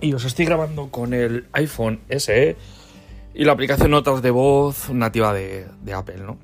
y 0.00 0.12
os 0.12 0.24
estoy 0.24 0.44
grabando 0.44 0.90
con 0.90 1.14
el 1.14 1.46
iPhone 1.52 2.00
SE 2.08 2.56
y 3.34 3.44
la 3.44 3.52
aplicación 3.52 3.90
Notas 3.90 4.22
de 4.22 4.30
voz 4.30 4.90
nativa 4.90 5.32
de, 5.32 5.66
Apple, 5.92 6.18
¿no? 6.18 6.38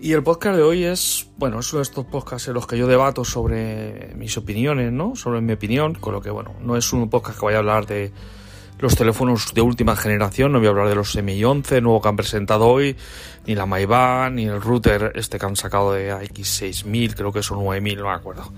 Y 0.00 0.12
el 0.12 0.22
podcast 0.22 0.56
de 0.56 0.62
hoy 0.62 0.84
es, 0.84 1.28
bueno, 1.36 1.58
es 1.58 1.72
uno 1.72 1.78
de 1.78 1.82
estos 1.82 2.04
podcasts 2.06 2.46
en 2.46 2.54
los 2.54 2.66
que 2.68 2.78
yo 2.78 2.86
debato 2.86 3.24
sobre 3.24 4.14
mis 4.14 4.36
opiniones, 4.36 4.92
¿no? 4.92 5.16
Sobre 5.16 5.40
mi 5.40 5.52
opinión, 5.52 5.94
con 5.94 6.12
lo 6.12 6.20
que, 6.20 6.30
bueno, 6.30 6.54
no 6.60 6.76
es 6.76 6.92
un 6.92 7.10
podcast 7.10 7.40
que 7.40 7.46
vaya 7.46 7.58
a 7.58 7.60
hablar 7.60 7.86
de 7.86 8.12
los 8.78 8.96
teléfonos 8.96 9.52
de 9.54 9.60
última 9.60 9.96
generación, 9.96 10.52
no 10.52 10.58
voy 10.58 10.68
a 10.68 10.70
hablar 10.70 10.88
de 10.88 10.94
los 10.94 11.16
MI11 11.16 11.82
nuevo 11.82 12.00
que 12.00 12.08
han 12.08 12.16
presentado 12.16 12.66
hoy, 12.66 12.96
ni 13.46 13.54
la 13.54 13.66
MyBand, 13.66 14.36
ni 14.36 14.44
el 14.44 14.60
router 14.60 15.12
este 15.14 15.38
que 15.38 15.46
han 15.46 15.56
sacado 15.56 15.92
de 15.92 16.12
X6000, 16.12 17.14
creo 17.14 17.32
que 17.32 17.42
son 17.42 17.58
9000, 17.64 17.98
no 17.98 18.04
me 18.04 18.10
acuerdo 18.12 18.52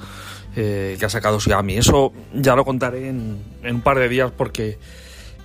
eh, 0.56 0.96
que 0.98 1.06
ha 1.06 1.08
sacado 1.08 1.38
Xiaomi. 1.38 1.76
Eso 1.76 2.12
ya 2.34 2.56
lo 2.56 2.64
contaré 2.64 3.08
en, 3.08 3.38
un 3.62 3.80
par 3.82 3.98
de 3.98 4.08
días 4.08 4.32
porque 4.36 4.78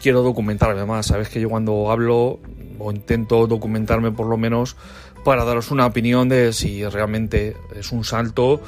quiero 0.01 0.23
documentarme 0.23 0.85
más. 0.85 1.07
Sabes 1.07 1.29
que 1.29 1.39
yo 1.39 1.49
cuando 1.49 1.91
hablo 1.91 2.39
o 2.79 2.91
intento 2.91 3.47
documentarme 3.47 4.11
por 4.11 4.27
lo 4.27 4.37
menos 4.37 4.75
para 5.23 5.45
daros 5.45 5.71
una 5.71 5.85
opinión 5.85 6.27
de 6.27 6.53
si 6.53 6.83
realmente 6.87 7.55
es 7.75 7.91
un 7.91 8.03
salto 8.03 8.61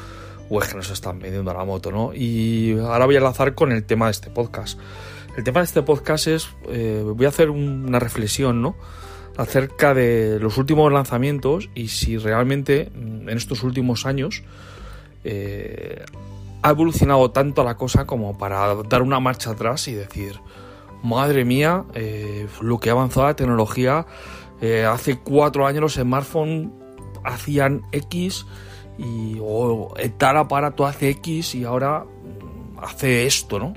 o 0.49 0.61
es 0.61 0.69
que 0.69 0.75
nos 0.75 0.89
están 0.89 1.19
vendiendo 1.19 1.53
la 1.53 1.65
moto, 1.65 1.91
¿no? 1.91 2.13
Y 2.13 2.77
ahora 2.79 3.05
voy 3.05 3.15
a 3.15 3.17
enlazar 3.17 3.53
con 3.53 3.71
el 3.71 3.83
tema 3.83 4.05
de 4.05 4.11
este 4.11 4.29
podcast. 4.29 4.79
El 5.37 5.43
tema 5.43 5.59
de 5.59 5.65
este 5.65 5.83
podcast 5.83 6.25
es, 6.25 6.49
eh, 6.67 7.03
voy 7.05 7.27
a 7.27 7.29
hacer 7.29 7.51
una 7.51 7.99
reflexión, 7.99 8.63
¿no? 8.63 8.75
Acerca 9.37 9.93
de 9.93 10.39
los 10.39 10.57
últimos 10.57 10.91
lanzamientos 10.91 11.69
y 11.75 11.89
si 11.89 12.17
realmente 12.17 12.91
en 12.95 13.29
estos 13.29 13.61
últimos 13.61 14.07
años 14.07 14.41
eh, 15.23 16.03
ha 16.63 16.69
evolucionado 16.71 17.29
tanto 17.29 17.63
la 17.63 17.77
cosa 17.77 18.07
como 18.07 18.35
para 18.35 18.73
dar 18.89 19.03
una 19.03 19.19
marcha 19.19 19.51
atrás 19.51 19.87
y 19.87 19.93
decir, 19.93 20.39
madre 21.03 21.45
mía, 21.45 21.83
eh, 21.93 22.47
lo 22.61 22.79
que 22.79 22.89
ha 22.89 22.93
avanzado 22.93 23.27
la 23.27 23.35
tecnología. 23.35 24.07
Hace 24.89 25.19
cuatro 25.19 25.67
años 25.67 25.81
los 25.81 25.93
smartphones 25.93 26.69
hacían 27.23 27.83
X 27.91 28.47
y 28.97 29.39
tal 30.17 30.37
aparato 30.37 30.87
hace 30.87 31.09
X 31.09 31.53
y 31.53 31.63
ahora 31.63 32.05
hace 32.81 33.27
esto, 33.27 33.59
¿no? 33.59 33.75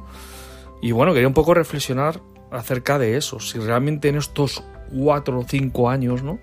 Y 0.81 0.93
bueno, 0.93 1.13
quería 1.13 1.29
un 1.29 1.35
poco 1.35 1.55
reflexionar 1.55 2.21
acerca 2.51 2.99
de 2.99 3.17
eso, 3.17 3.39
si 3.39 3.59
realmente 3.59 4.09
en 4.09 4.17
estos 4.17 4.63
cuatro 4.93 5.41
o 5.41 5.45
cinco 5.45 5.91
años, 5.91 6.23
¿no? 6.23 6.39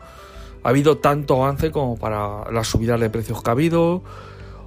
Ha 0.63 0.69
habido 0.69 0.97
tanto 0.97 1.43
avance 1.43 1.71
como 1.71 1.97
para 1.97 2.49
las 2.51 2.67
subidas 2.67 2.99
de 2.99 3.09
precios 3.09 3.41
que 3.41 3.49
ha 3.49 3.53
habido, 3.53 4.03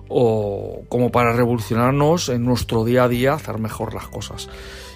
o 0.09 0.83
como 0.89 1.13
para 1.13 1.33
revolucionarnos 1.33 2.29
en 2.31 2.45
nuestro 2.45 2.85
día 2.85 3.05
a 3.05 3.09
día, 3.09 3.35
hacer 3.35 3.59
mejor 3.59 3.95
las 3.95 4.09
cosas. 4.09 4.49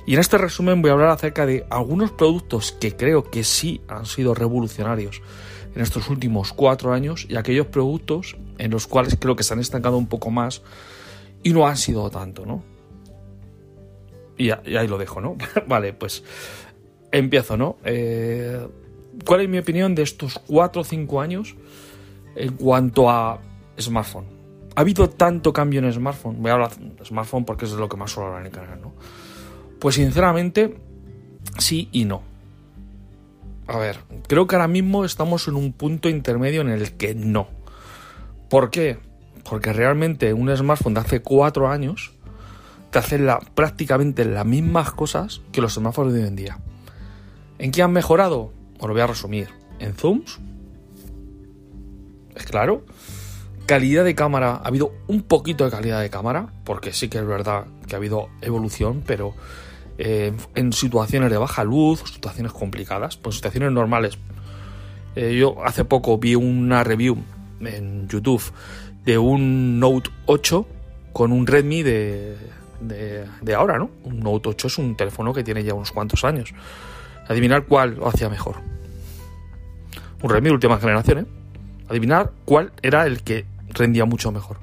Y 0.06 0.14
en 0.14 0.20
este 0.20 0.38
resumen 0.38 0.82
voy 0.82 0.90
a 0.90 0.94
hablar 0.94 1.10
acerca 1.10 1.46
de 1.46 1.64
algunos 1.70 2.10
productos 2.10 2.72
que 2.72 2.96
creo 2.96 3.30
que 3.30 3.44
sí 3.44 3.80
han 3.88 4.06
sido 4.06 4.34
revolucionarios 4.34 5.22
en 5.74 5.82
estos 5.82 6.08
últimos 6.08 6.52
cuatro 6.52 6.92
años 6.92 7.26
y 7.28 7.36
aquellos 7.36 7.66
productos 7.68 8.36
en 8.58 8.70
los 8.70 8.86
cuales 8.86 9.16
creo 9.18 9.36
que 9.36 9.44
se 9.44 9.54
han 9.54 9.60
estancado 9.60 9.96
un 9.96 10.08
poco 10.08 10.30
más 10.30 10.62
y 11.42 11.52
no 11.52 11.66
han 11.66 11.76
sido 11.76 12.10
tanto, 12.10 12.44
¿no? 12.44 12.73
Y, 14.36 14.50
ahí 14.50 14.88
lo 14.88 14.98
dejo, 14.98 15.20
¿no? 15.20 15.36
vale, 15.66 15.92
pues 15.92 16.24
empiezo, 17.12 17.56
¿no? 17.56 17.76
Eh, 17.84 18.66
¿Cuál 19.24 19.42
es 19.42 19.48
mi 19.48 19.58
opinión 19.58 19.94
de 19.94 20.02
estos 20.02 20.38
cuatro 20.38 20.82
o 20.82 20.84
cinco 20.84 21.20
años 21.20 21.54
en 22.34 22.54
cuanto 22.56 23.08
a 23.08 23.40
smartphone? 23.78 24.34
ha 24.74 24.80
habido 24.80 25.08
tanto 25.08 25.52
cambio 25.52 25.80
en 25.80 25.92
smartphone. 25.92 26.36
Voy 26.40 26.50
a 26.50 26.54
hablar 26.54 26.76
de 26.76 27.04
smartphone 27.04 27.44
porque 27.44 27.64
es 27.64 27.72
lo 27.72 27.88
que 27.88 27.96
más 27.96 28.10
suelo 28.10 28.28
hablar 28.28 28.42
en 28.42 28.46
el 28.46 28.52
canal, 28.52 28.80
¿no? 28.80 28.92
Pues 29.78 29.96
sinceramente, 29.96 30.76
sí 31.58 31.88
y 31.92 32.04
no. 32.04 32.22
A 33.66 33.78
ver, 33.78 33.98
creo 34.26 34.46
que 34.46 34.56
ahora 34.56 34.68
mismo 34.68 35.04
estamos 35.04 35.48
en 35.48 35.54
un 35.54 35.72
punto 35.72 36.08
intermedio 36.08 36.60
en 36.60 36.70
el 36.70 36.92
que 36.96 37.14
no. 37.14 37.48
¿Por 38.50 38.70
qué? 38.70 38.98
Porque 39.48 39.72
realmente 39.72 40.32
un 40.32 40.54
smartphone 40.54 40.94
de 40.94 41.00
hace 41.00 41.22
cuatro 41.22 41.68
años 41.68 42.13
te 43.00 43.18
prácticamente 43.54 44.24
las 44.24 44.46
mismas 44.46 44.92
cosas 44.92 45.40
que 45.50 45.60
los 45.60 45.74
smartphones 45.74 46.14
de 46.14 46.22
hoy 46.22 46.28
en 46.28 46.36
día. 46.36 46.58
¿En 47.58 47.72
qué 47.72 47.82
han 47.82 47.92
mejorado? 47.92 48.52
Os 48.78 48.86
lo 48.86 48.92
voy 48.92 49.02
a 49.02 49.06
resumir. 49.06 49.48
En 49.80 49.94
zooms. 49.94 50.38
Es 52.36 52.44
claro 52.44 52.84
Calidad 53.66 54.04
de 54.04 54.14
cámara, 54.14 54.56
ha 54.56 54.68
habido 54.68 54.92
un 55.06 55.22
poquito 55.22 55.64
de 55.64 55.70
calidad 55.70 56.02
de 56.02 56.10
cámara, 56.10 56.52
porque 56.64 56.92
sí 56.92 57.08
que 57.08 57.16
es 57.16 57.26
verdad 57.26 57.64
que 57.88 57.94
ha 57.94 57.98
habido 57.98 58.28
evolución, 58.42 59.02
pero 59.06 59.34
eh, 59.96 60.32
en 60.54 60.72
situaciones 60.74 61.30
de 61.30 61.38
baja 61.38 61.64
luz, 61.64 62.02
situaciones 62.12 62.52
complicadas, 62.52 63.16
pues 63.16 63.36
situaciones 63.36 63.72
normales. 63.72 64.18
Eh, 65.16 65.36
yo 65.38 65.64
hace 65.64 65.86
poco 65.86 66.18
vi 66.18 66.34
una 66.34 66.84
review 66.84 67.16
en 67.60 68.06
YouTube 68.06 68.42
de 69.04 69.16
un 69.16 69.80
Note 69.80 70.10
8 70.26 70.66
con 71.14 71.32
un 71.32 71.46
Redmi 71.46 71.82
de, 71.82 72.36
de, 72.88 73.54
ahora, 73.54 73.78
¿no? 73.78 73.90
Un 74.04 74.20
Note 74.20 74.50
8 74.50 74.66
es 74.66 74.78
un 74.78 74.96
teléfono 74.96 75.32
que 75.32 75.44
tiene 75.44 75.62
ya 75.64 75.74
unos 75.74 75.92
cuantos 75.92 76.24
años. 76.24 76.52
Adivinar 77.28 77.64
cuál 77.64 77.96
lo 77.96 78.08
hacía 78.08 78.28
mejor. 78.28 78.56
Un 80.22 80.30
Redmi 80.30 80.48
de 80.48 80.54
última 80.54 80.78
generación, 80.78 81.18
¿eh? 81.18 81.26
Adivinar 81.88 82.30
cuál 82.44 82.72
era 82.82 83.06
el 83.06 83.22
que 83.22 83.44
rendía 83.70 84.04
mucho 84.04 84.32
mejor. 84.32 84.58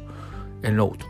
El 0.63 0.75
Note. 0.75 1.05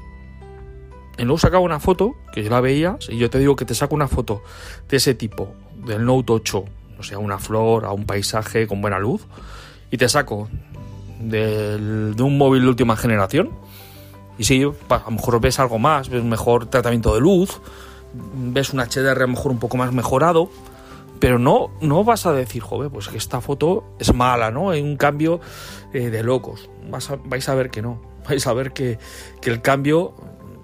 El 1.17 1.27
Note 1.27 1.41
sacaba 1.41 1.63
una 1.63 1.79
foto, 1.79 2.15
que 2.33 2.43
yo 2.43 2.49
la 2.49 2.61
veía, 2.61 2.97
y 3.09 3.17
yo 3.17 3.29
te 3.29 3.39
digo 3.39 3.55
que 3.55 3.65
te 3.65 3.75
saco 3.75 3.95
una 3.95 4.07
foto 4.07 4.43
de 4.89 4.97
ese 4.97 5.13
tipo, 5.13 5.53
del 5.85 6.05
Note 6.05 6.33
8, 6.33 6.65
o 6.99 7.03
sea, 7.03 7.17
una 7.19 7.37
flor, 7.37 7.85
a 7.85 7.91
un 7.91 8.05
paisaje 8.05 8.67
con 8.67 8.81
buena 8.81 8.99
luz, 8.99 9.25
y 9.89 9.97
te 9.97 10.07
saco 10.09 10.49
de 11.19 12.15
un 12.17 12.37
móvil 12.37 12.63
de 12.63 12.69
última 12.69 12.95
generación, 12.95 13.51
y 14.41 14.43
sí, 14.43 14.63
a 14.63 15.03
lo 15.05 15.11
mejor 15.11 15.39
ves 15.39 15.59
algo 15.59 15.77
más, 15.77 16.09
ves 16.09 16.19
un 16.19 16.29
mejor 16.29 16.65
tratamiento 16.65 17.13
de 17.13 17.21
luz, 17.21 17.61
ves 18.33 18.73
un 18.73 18.79
HDR 18.79 19.09
a 19.09 19.19
lo 19.19 19.27
mejor 19.27 19.51
un 19.51 19.59
poco 19.59 19.77
más 19.77 19.93
mejorado, 19.93 20.49
pero 21.19 21.37
no, 21.37 21.69
no 21.79 22.03
vas 22.03 22.25
a 22.25 22.33
decir, 22.33 22.63
joder, 22.63 22.89
pues 22.89 23.07
que 23.07 23.17
esta 23.17 23.39
foto 23.39 23.83
es 23.99 24.15
mala, 24.15 24.49
¿no? 24.49 24.71
Hay 24.71 24.81
un 24.81 24.97
cambio 24.97 25.41
eh, 25.93 26.09
de 26.09 26.23
locos. 26.23 26.71
vais 26.89 27.49
a 27.49 27.53
ver 27.53 27.69
que 27.69 27.83
no. 27.83 28.01
Vais 28.27 28.47
a 28.47 28.53
ver 28.53 28.73
que, 28.73 28.97
el 29.43 29.61
cambio 29.61 30.15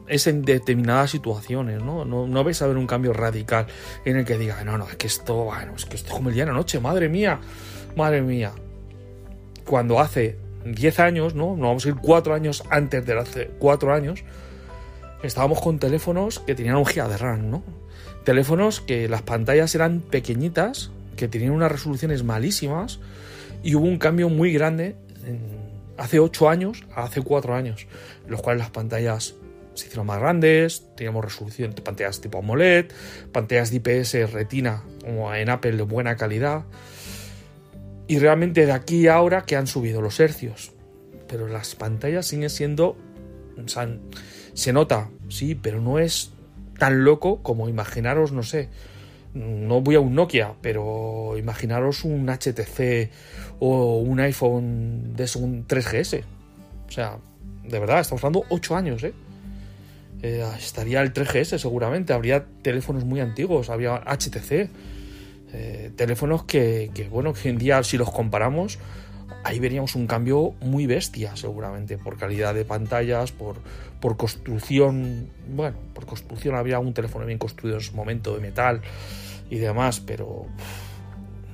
es 0.08 0.26
en 0.26 0.42
determinadas 0.42 1.12
situaciones, 1.12 1.84
¿no? 1.84 2.04
¿no? 2.04 2.44
vais 2.44 2.60
a 2.64 2.68
ver 2.68 2.78
un 2.78 2.88
cambio 2.88 3.14
radical 3.14 3.68
en 4.06 4.18
el 4.18 4.26
que 4.26 4.40
diga, 4.40 4.64
no, 4.64 4.80
no, 4.80 4.88
es 4.90 4.96
que 4.96 5.06
esto, 5.06 5.36
bueno, 5.44 5.74
es 5.76 5.86
que 5.86 5.98
esto 5.98 6.10
es 6.10 6.14
como 6.16 6.30
el 6.30 6.36
día 6.36 6.46
de 6.46 6.52
la 6.52 6.58
noche, 6.58 6.80
madre 6.80 7.10
mía, 7.10 7.40
madre 7.96 8.24
mía. 8.24 8.54
Cuando 9.66 10.00
hace 10.00 10.47
10 10.74 11.00
años, 11.00 11.36
¿no? 11.36 11.56
No 11.56 11.68
vamos 11.68 11.86
a 11.86 11.90
ir 11.90 11.96
4 11.96 12.34
años 12.34 12.64
antes 12.70 13.06
de 13.06 13.18
hace 13.18 13.52
4 13.60 13.94
años, 13.94 14.24
estábamos 15.24 15.62
con 15.62 15.80
teléfonos 15.80 16.40
que 16.40 16.56
tenían 16.56 16.76
un 16.76 16.86
giga 16.86 17.08
de 17.08 17.18
RAM, 17.18 17.50
¿no? 17.50 17.64
teléfonos 18.28 18.82
que 18.82 19.08
las 19.08 19.22
pantallas 19.22 19.74
eran 19.74 20.02
pequeñitas, 20.02 20.92
que 21.16 21.30
tenían 21.30 21.52
unas 21.52 21.72
resoluciones 21.72 22.26
malísimas 22.26 23.00
y 23.64 23.74
hubo 23.76 23.86
un 23.86 23.98
cambio 24.00 24.28
muy 24.28 24.52
grande 24.52 24.98
hace 25.96 26.20
8 26.20 26.50
años 26.50 26.84
a 26.94 27.04
hace 27.04 27.22
4 27.22 27.56
años, 27.56 27.88
en 28.26 28.32
los 28.32 28.42
cuales 28.42 28.60
las 28.60 28.70
pantallas 28.70 29.36
se 29.76 29.86
hicieron 29.86 30.08
más 30.08 30.20
grandes, 30.20 30.84
teníamos 30.98 31.24
resolución 31.24 31.74
de 31.74 31.82
pantallas 31.82 32.20
tipo 32.20 32.40
AMOLED, 32.40 32.88
pantallas 33.32 33.72
de 33.72 33.78
IPS 33.78 34.34
retina 34.34 34.84
como 35.00 35.34
en 35.34 35.50
Apple 35.50 35.78
de 35.78 35.84
buena 35.84 36.18
calidad. 36.18 36.66
Y 38.08 38.20
realmente 38.20 38.66
de 38.66 38.72
aquí 38.72 39.08
a 39.08 39.16
ahora 39.16 39.44
que 39.44 39.56
han 39.56 39.68
subido 39.68 40.02
los 40.02 40.20
hercios. 40.20 40.72
Pero 41.28 41.48
las 41.48 41.76
pantallas 41.76 42.26
siguen 42.26 42.50
siendo... 42.50 42.98
O 43.64 43.68
sea, 43.68 43.90
se 44.54 44.72
nota, 44.72 45.10
sí, 45.30 45.56
pero 45.56 45.82
no 45.82 46.00
es 46.00 46.32
tan 46.78 47.04
loco 47.04 47.42
como 47.42 47.70
imaginaros, 47.70 48.32
no 48.32 48.44
sé, 48.44 48.70
no 49.34 49.82
voy 49.82 49.96
a 49.96 50.00
un 50.00 50.16
Nokia, 50.16 50.54
pero 50.62 51.36
imaginaros 51.38 52.04
un 52.04 52.28
HTC 52.28 53.10
o 53.60 53.98
un 53.98 54.20
iPhone 54.20 55.16
de 55.16 55.30
un 55.36 55.68
3GS. 55.68 56.24
O 56.88 56.92
sea, 56.92 57.18
de 57.64 57.80
verdad, 57.80 58.00
estamos 58.00 58.24
hablando 58.24 58.46
8 58.50 58.76
años, 58.76 59.04
¿eh? 59.04 59.14
¿eh? 60.22 60.46
estaría 60.58 61.02
el 61.02 61.14
3GS 61.14 61.58
seguramente, 61.58 62.14
habría 62.14 62.46
teléfonos 62.62 63.06
muy 63.06 63.20
antiguos, 63.20 63.70
habría 63.70 64.02
HTC, 64.06 64.70
eh, 65.54 65.92
teléfonos 65.96 66.44
que, 66.44 66.92
bueno, 67.12 67.34
que 67.34 67.50
en 67.50 67.58
día 67.58 67.82
si 67.84 67.98
los 67.98 68.12
comparamos, 68.12 68.80
ahí 69.44 69.60
veríamos 69.60 69.96
un 69.96 70.08
cambio 70.08 70.54
muy 70.62 70.86
bestia 70.88 71.36
seguramente, 71.36 71.98
por 71.98 72.18
calidad 72.18 72.54
de 72.54 72.66
pantallas, 72.66 73.32
por, 73.32 73.58
por 74.00 74.18
construcción, 74.18 75.30
bueno, 75.50 75.78
por 75.94 76.06
construcción 76.06 76.56
había 76.56 76.80
un 76.80 76.94
teléfono 76.94 77.26
bien 77.26 77.38
construido 77.38 77.78
en 77.78 77.84
su 77.84 77.96
momento 77.96 78.34
de 78.34 78.42
metal 78.42 78.82
y 79.50 79.58
demás, 79.58 80.00
pero 80.00 80.46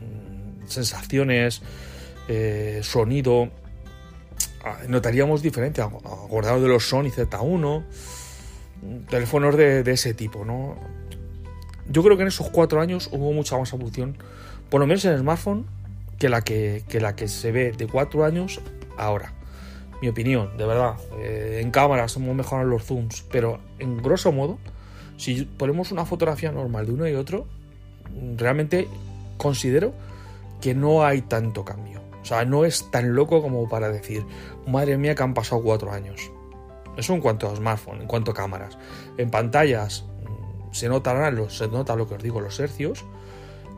mm, 0.02 0.68
sensaciones, 0.68 1.62
eh, 2.28 2.80
sonido, 2.84 3.50
ah, 4.64 4.80
notaríamos 4.88 5.42
diferente, 5.42 5.82
acordado 5.82 6.62
de 6.62 6.68
los 6.68 6.88
Sony 6.88 7.12
Z1, 7.12 7.84
teléfonos 9.10 9.56
de, 9.56 9.84
ese 9.92 10.14
tipo, 10.14 10.46
¿no? 10.46 10.76
Yo 11.94 12.04
creo 12.04 12.18
que 12.18 12.24
en 12.24 12.28
esos 12.28 12.50
cuatro 12.50 12.82
años 12.82 13.10
hubo 13.14 13.32
mucha 13.32 13.58
más 13.58 13.72
evolución, 13.72 14.18
por 14.70 14.82
lo 14.82 14.88
menos 14.88 15.06
en 15.06 15.14
el 15.14 15.20
smartphone, 15.20 15.66
que 16.20 16.28
la 16.28 16.42
que, 16.42 16.84
que 16.90 17.00
la 17.00 17.16
que 17.16 17.30
se 17.30 17.54
ve 17.54 17.72
de 17.72 17.88
cuatro 17.88 18.26
años 18.26 18.60
ahora 18.98 19.34
mi 20.04 20.10
opinión, 20.10 20.58
de 20.58 20.66
verdad. 20.66 20.96
Eh, 21.18 21.62
en 21.64 21.72
cámaras 21.72 22.18
hemos 22.18 22.36
mejorado 22.36 22.68
los 22.68 22.84
zooms, 22.84 23.24
pero 23.32 23.60
en 23.80 24.04
grosso 24.04 24.34
modo, 24.34 24.58
si 25.16 25.46
ponemos 25.46 25.94
una 25.94 26.04
fotografía 26.04 26.52
normal 26.52 26.88
de 26.88 26.92
uno 26.92 27.08
y 27.08 27.14
otro, 27.14 27.48
realmente 28.36 28.90
considero 29.38 29.94
que 30.60 30.76
no 30.76 31.06
hay 31.06 31.22
tanto 31.22 31.64
cambio. 31.64 32.02
O 32.22 32.26
sea, 32.26 32.44
no 32.44 32.66
es 32.66 32.92
tan 32.92 33.16
loco 33.16 33.42
como 33.42 33.70
para 33.70 33.88
decir, 33.88 34.26
madre 34.68 34.98
mía, 34.98 35.16
que 35.16 35.24
han 35.24 35.34
pasado 35.34 35.62
cuatro 35.64 35.94
años. 35.94 36.30
Eso 36.98 37.14
en 37.14 37.22
cuanto 37.22 37.50
a 37.50 37.56
smartphone, 37.56 38.02
en 38.02 38.08
cuanto 38.08 38.32
a 38.32 38.34
cámaras. 38.34 38.78
En 39.18 39.32
pantallas 39.32 40.04
se 40.74 40.90
notarán 40.90 41.50
se 41.50 41.68
nota 41.68 41.96
lo 41.96 42.08
que 42.08 42.16
os 42.16 42.24
digo, 42.24 42.42
los 42.42 42.60
hercios, 42.60 43.06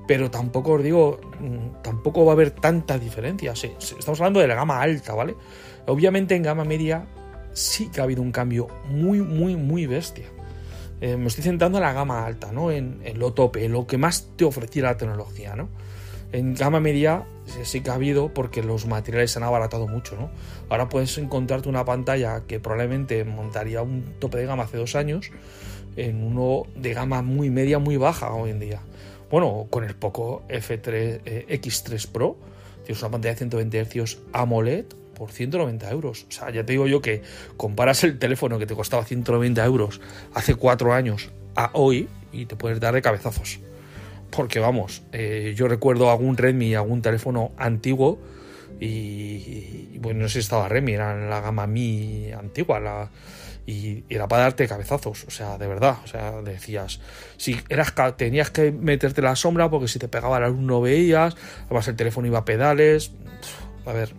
pero 0.08 0.30
tampoco 0.32 0.74
os 0.74 0.84
digo, 0.84 1.20
mm, 1.40 1.82
tampoco 1.82 2.26
va 2.26 2.32
a 2.32 2.36
haber 2.36 2.52
tanta 2.52 2.98
diferencia. 2.98 3.54
estamos 3.54 4.20
hablando 4.20 4.40
de 4.40 4.48
la 4.48 4.56
gama 4.56 4.82
alta, 4.82 5.14
¿vale? 5.14 5.36
Obviamente 5.88 6.36
en 6.36 6.44
gama 6.44 6.64
media 6.64 7.06
sí 7.54 7.90
que 7.90 8.02
ha 8.02 8.04
habido 8.04 8.22
un 8.22 8.32
cambio 8.32 8.68
muy, 8.90 9.22
muy, 9.22 9.56
muy 9.56 9.88
bestia. 9.88 10.26
Eh, 11.02 11.18
me 11.18 11.28
estoy 11.28 11.44
centrando 11.44 11.78
en 11.78 11.84
la 11.84 11.94
gama 11.94 12.26
alta, 12.26 12.52
¿no? 12.52 12.72
En, 12.72 13.02
lo 13.16 13.34
tope, 13.34 13.66
en 13.66 13.72
lo 13.72 13.86
que 13.86 13.98
más 13.98 14.30
te 14.36 14.46
ofrecía 14.46 14.84
la 14.84 14.98
tecnología, 14.98 15.56
¿no? 15.56 15.70
En 16.32 16.54
gama 16.54 16.80
media 16.80 17.26
sí 17.64 17.82
que 17.82 17.90
ha 17.90 17.94
habido 17.94 18.34
porque 18.34 18.64
los 18.64 18.88
materiales 18.88 19.32
se 19.32 19.40
han 19.40 19.44
abaratado 19.44 19.88
mucho, 19.88 20.16
¿no? 20.16 20.30
Ahora 20.70 20.90
puedes 20.90 21.18
encontrarte 21.18 21.70
una 21.70 21.86
pantalla 21.86 22.44
que 22.48 22.60
probablemente 22.60 23.24
montaría 23.24 23.82
un 23.82 24.04
tope 24.20 24.38
de 24.38 24.46
gama 24.46 24.64
hace 24.64 24.78
dos 24.78 24.96
años 24.96 25.32
en 25.96 26.24
uno 26.24 26.64
de 26.76 26.94
gama 26.94 27.22
muy 27.22 27.50
media, 27.50 27.80
muy 27.80 27.98
baja 27.98 28.34
hoy 28.34 28.52
en 28.52 28.60
día. 28.60 28.82
Bueno, 29.30 29.68
con 29.70 29.84
el 29.84 29.96
Poco 29.96 30.44
F3 30.50 31.22
eh, 31.26 31.46
X3 31.50 32.08
Pro, 32.12 32.38
tienes 32.84 33.02
una 33.02 33.12
pantalla 33.12 33.34
de 33.34 33.38
120 33.38 33.86
Hz 33.86 34.18
AMOLED 34.34 34.86
por 35.16 35.32
190 35.32 35.90
euros. 35.90 36.26
O 36.30 36.32
sea, 36.32 36.50
ya 36.52 36.66
te 36.66 36.74
digo 36.74 36.88
yo 36.88 37.02
que 37.02 37.22
comparas 37.58 38.04
el 38.04 38.20
teléfono 38.20 38.60
que 38.60 38.66
te 38.66 38.76
costaba 38.76 39.06
190 39.06 39.66
euros 39.66 40.02
hace 40.34 40.56
cuatro 40.56 40.94
años 40.94 41.30
a 41.56 41.72
hoy 41.74 42.08
y 42.32 42.46
te 42.46 42.56
puedes 42.56 42.80
dar 42.80 42.94
de 42.94 43.02
cabezazos. 43.02 43.60
Porque 44.30 44.60
vamos, 44.60 45.04
eh, 45.12 45.54
yo 45.56 45.68
recuerdo 45.68 46.10
algún 46.10 46.38
Redmi, 46.38 46.76
algún 46.76 47.02
teléfono 47.02 47.52
antiguo 47.58 48.20
y, 48.80 49.98
bueno, 50.00 50.22
no 50.22 50.28
sé 50.28 50.34
si 50.34 50.40
estaba 50.40 50.68
Redmi, 50.68 50.94
era 50.94 51.16
la 51.30 51.40
gama 51.40 51.68
Mi 51.68 52.32
antigua, 52.32 52.80
la, 52.80 53.10
y, 53.66 54.04
era 54.10 54.28
para 54.28 54.44
darte 54.44 54.68
cabezazos, 54.68 55.24
o 55.26 55.32
sea, 55.32 55.58
de 55.58 55.68
verdad, 55.68 55.98
o 56.04 56.08
sea, 56.08 56.42
decías, 56.42 57.00
si 57.38 57.58
eras 57.70 57.94
tenías 58.18 58.52
que 58.52 58.72
meterte 58.72 59.22
la 59.22 59.36
sombra 59.36 59.70
porque 59.70 59.88
si 59.88 60.00
te 60.00 60.08
pegaba 60.08 60.40
la 60.40 60.50
luz 60.50 60.60
no 60.60 60.82
veías, 60.82 61.36
además 61.66 61.88
el 61.88 61.96
teléfono 61.96 62.28
iba 62.28 62.40
a 62.40 62.46
pedales, 62.46 63.12
a 63.86 63.94
ver, 63.94 64.14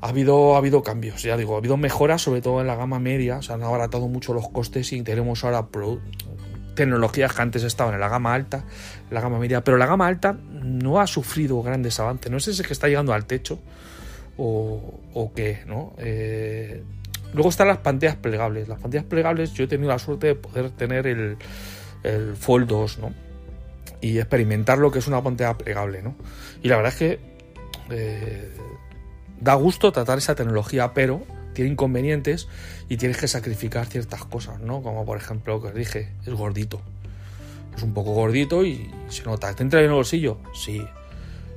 ha 0.00 0.08
habido, 0.08 0.54
ha 0.54 0.58
habido 0.58 0.82
cambios, 0.82 1.22
ya 1.22 1.36
digo, 1.36 1.54
ha 1.54 1.58
habido 1.58 1.76
mejoras, 1.76 2.22
sobre 2.22 2.40
todo 2.40 2.60
en 2.60 2.66
la 2.66 2.76
gama 2.76 2.98
media, 2.98 3.42
se 3.42 3.52
han 3.52 3.62
abaratado 3.62 4.08
mucho 4.08 4.32
los 4.32 4.48
costes 4.48 4.92
y 4.92 5.02
tenemos 5.02 5.44
ahora 5.44 5.66
tecnologías 6.78 7.34
que 7.34 7.42
antes 7.42 7.64
estaban 7.64 7.94
en 7.94 8.00
la 8.00 8.08
gama 8.08 8.32
alta, 8.32 8.64
la 9.10 9.20
gama 9.20 9.38
media, 9.38 9.62
pero 9.62 9.76
la 9.76 9.86
gama 9.86 10.06
alta 10.06 10.32
no 10.32 11.00
ha 11.00 11.06
sufrido 11.06 11.60
grandes 11.62 11.98
avances, 12.00 12.30
no 12.30 12.40
sé 12.40 12.54
si 12.54 12.62
es 12.62 12.66
que 12.66 12.72
está 12.72 12.88
llegando 12.88 13.12
al 13.12 13.26
techo 13.26 13.58
o, 14.38 15.32
qué, 15.34 15.64
¿no? 15.66 15.94
Eh, 15.98 16.84
luego 17.34 17.48
están 17.48 17.66
las 17.66 17.78
pantallas 17.78 18.14
plegables, 18.14 18.68
las 18.68 18.78
pantallas 18.78 19.04
plegables 19.04 19.52
yo 19.52 19.64
he 19.64 19.66
tenido 19.66 19.88
la 19.88 19.98
suerte 19.98 20.28
de 20.28 20.34
poder 20.36 20.70
tener 20.70 21.08
el, 21.08 21.36
el 22.04 22.36
Fold 22.36 22.68
2, 22.68 22.98
¿no? 22.98 23.12
Y 24.00 24.18
experimentar 24.18 24.78
lo 24.78 24.92
que 24.92 25.00
es 25.00 25.08
una 25.08 25.20
pantalla 25.20 25.58
plegable, 25.58 26.02
¿no? 26.02 26.14
Y 26.62 26.68
la 26.68 26.76
verdad 26.76 26.92
es 26.92 26.98
que... 26.98 27.38
Eh, 27.90 28.52
da 29.40 29.54
gusto 29.54 29.92
tratar 29.92 30.18
esa 30.18 30.34
tecnología, 30.34 30.92
pero 30.92 31.22
tiene 31.58 31.72
inconvenientes 31.72 32.46
y 32.88 32.98
tienes 32.98 33.16
que 33.16 33.26
sacrificar 33.26 33.84
ciertas 33.86 34.24
cosas, 34.24 34.60
¿no? 34.60 34.80
Como 34.80 35.04
por 35.04 35.16
ejemplo 35.16 35.54
lo 35.54 35.60
que 35.60 35.66
os 35.66 35.74
dije, 35.74 36.12
es 36.24 36.32
gordito. 36.32 36.80
Es 37.76 37.82
un 37.82 37.94
poco 37.94 38.12
gordito 38.12 38.64
y 38.64 38.88
se 39.08 39.24
nota. 39.24 39.52
¿Te 39.52 39.64
entra 39.64 39.80
en 39.80 39.86
el 39.86 39.92
bolsillo? 39.92 40.38
Sí, 40.54 40.80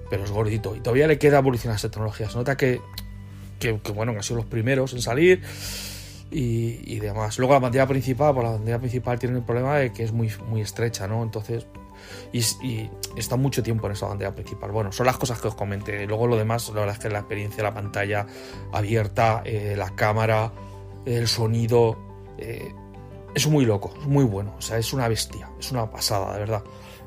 pero 0.09 0.23
es 0.23 0.31
gordito. 0.31 0.75
Y 0.75 0.79
todavía 0.79 1.05
le 1.05 1.19
queda 1.19 1.37
evolucionar 1.37 1.75
esa 1.75 1.91
tecnología. 1.91 2.27
Se 2.31 2.35
nota 2.35 2.57
que, 2.57 2.81
que, 3.59 3.73
bueno, 3.93 4.13
que 4.13 4.17
han 4.17 4.23
sido 4.23 4.37
los 4.37 4.47
primeros 4.47 4.91
en 4.93 5.03
salir 5.03 5.43
y, 6.31 6.97
demás. 6.97 7.37
Luego 7.37 7.53
la 7.53 7.61
pantalla 7.61 7.85
principal, 7.85 8.33
pues 8.33 8.43
la 8.43 8.53
pantalla 8.53 8.79
principal 8.79 9.19
tiene 9.19 9.37
el 9.37 9.43
problema 9.43 9.77
de 9.77 9.93
que 9.93 10.01
es 10.01 10.11
muy, 10.11 10.31
muy 10.47 10.61
estrecha, 10.61 11.07
¿no? 11.07 11.21
Entonces 11.21 11.67
y, 12.31 12.89
está 13.15 13.35
mucho 13.35 13.61
tiempo 13.61 13.87
en 13.87 13.93
esa 13.93 14.07
pantalla 14.07 14.33
principal. 14.33 14.71
Bueno, 14.71 14.91
son 14.91 15.05
las 15.05 15.17
cosas 15.17 15.39
que 15.39 15.47
os 15.47 15.55
comenté. 15.55 16.05
Luego 16.07 16.27
lo 16.27 16.37
demás, 16.37 16.69
la 16.69 16.81
verdad 16.81 16.95
es 16.95 16.99
que 16.99 17.09
la 17.09 17.19
experiencia 17.19 17.63
la 17.63 17.73
pantalla 17.73 18.25
abierta, 18.71 19.41
eh, 19.45 19.75
la 19.77 19.95
cámara, 19.95 20.51
el 21.05 21.27
sonido, 21.27 21.97
eh, 22.37 22.73
es 23.35 23.47
muy 23.47 23.65
loco, 23.65 23.93
es 23.99 24.07
muy 24.07 24.23
bueno. 24.23 24.55
O 24.57 24.61
sea, 24.61 24.77
es 24.77 24.93
una 24.93 25.07
bestia, 25.07 25.49
es 25.59 25.71
una 25.71 25.89
pasada, 25.89 26.33
de 26.33 26.39
verdad. 26.39 26.63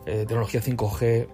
Eh, 0.07 0.25
tecnología 0.27 0.61
5G, 0.61 1.29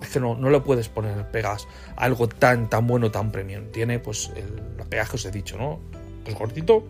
es 0.00 0.08
que 0.08 0.20
no, 0.20 0.34
no 0.36 0.50
le 0.50 0.60
puedes 0.60 0.88
poner 0.88 1.30
pegas 1.30 1.66
a 1.96 2.04
algo 2.04 2.28
tan, 2.28 2.68
tan 2.68 2.86
bueno, 2.86 3.10
tan 3.10 3.30
premium. 3.30 3.70
Tiene 3.70 3.98
pues 3.98 4.30
el, 4.36 4.46
pegas 4.88 5.10
que 5.10 5.16
os 5.16 5.24
he 5.26 5.30
dicho, 5.30 5.56
¿no? 5.56 5.80
Es 6.26 6.34
cortito. 6.34 6.84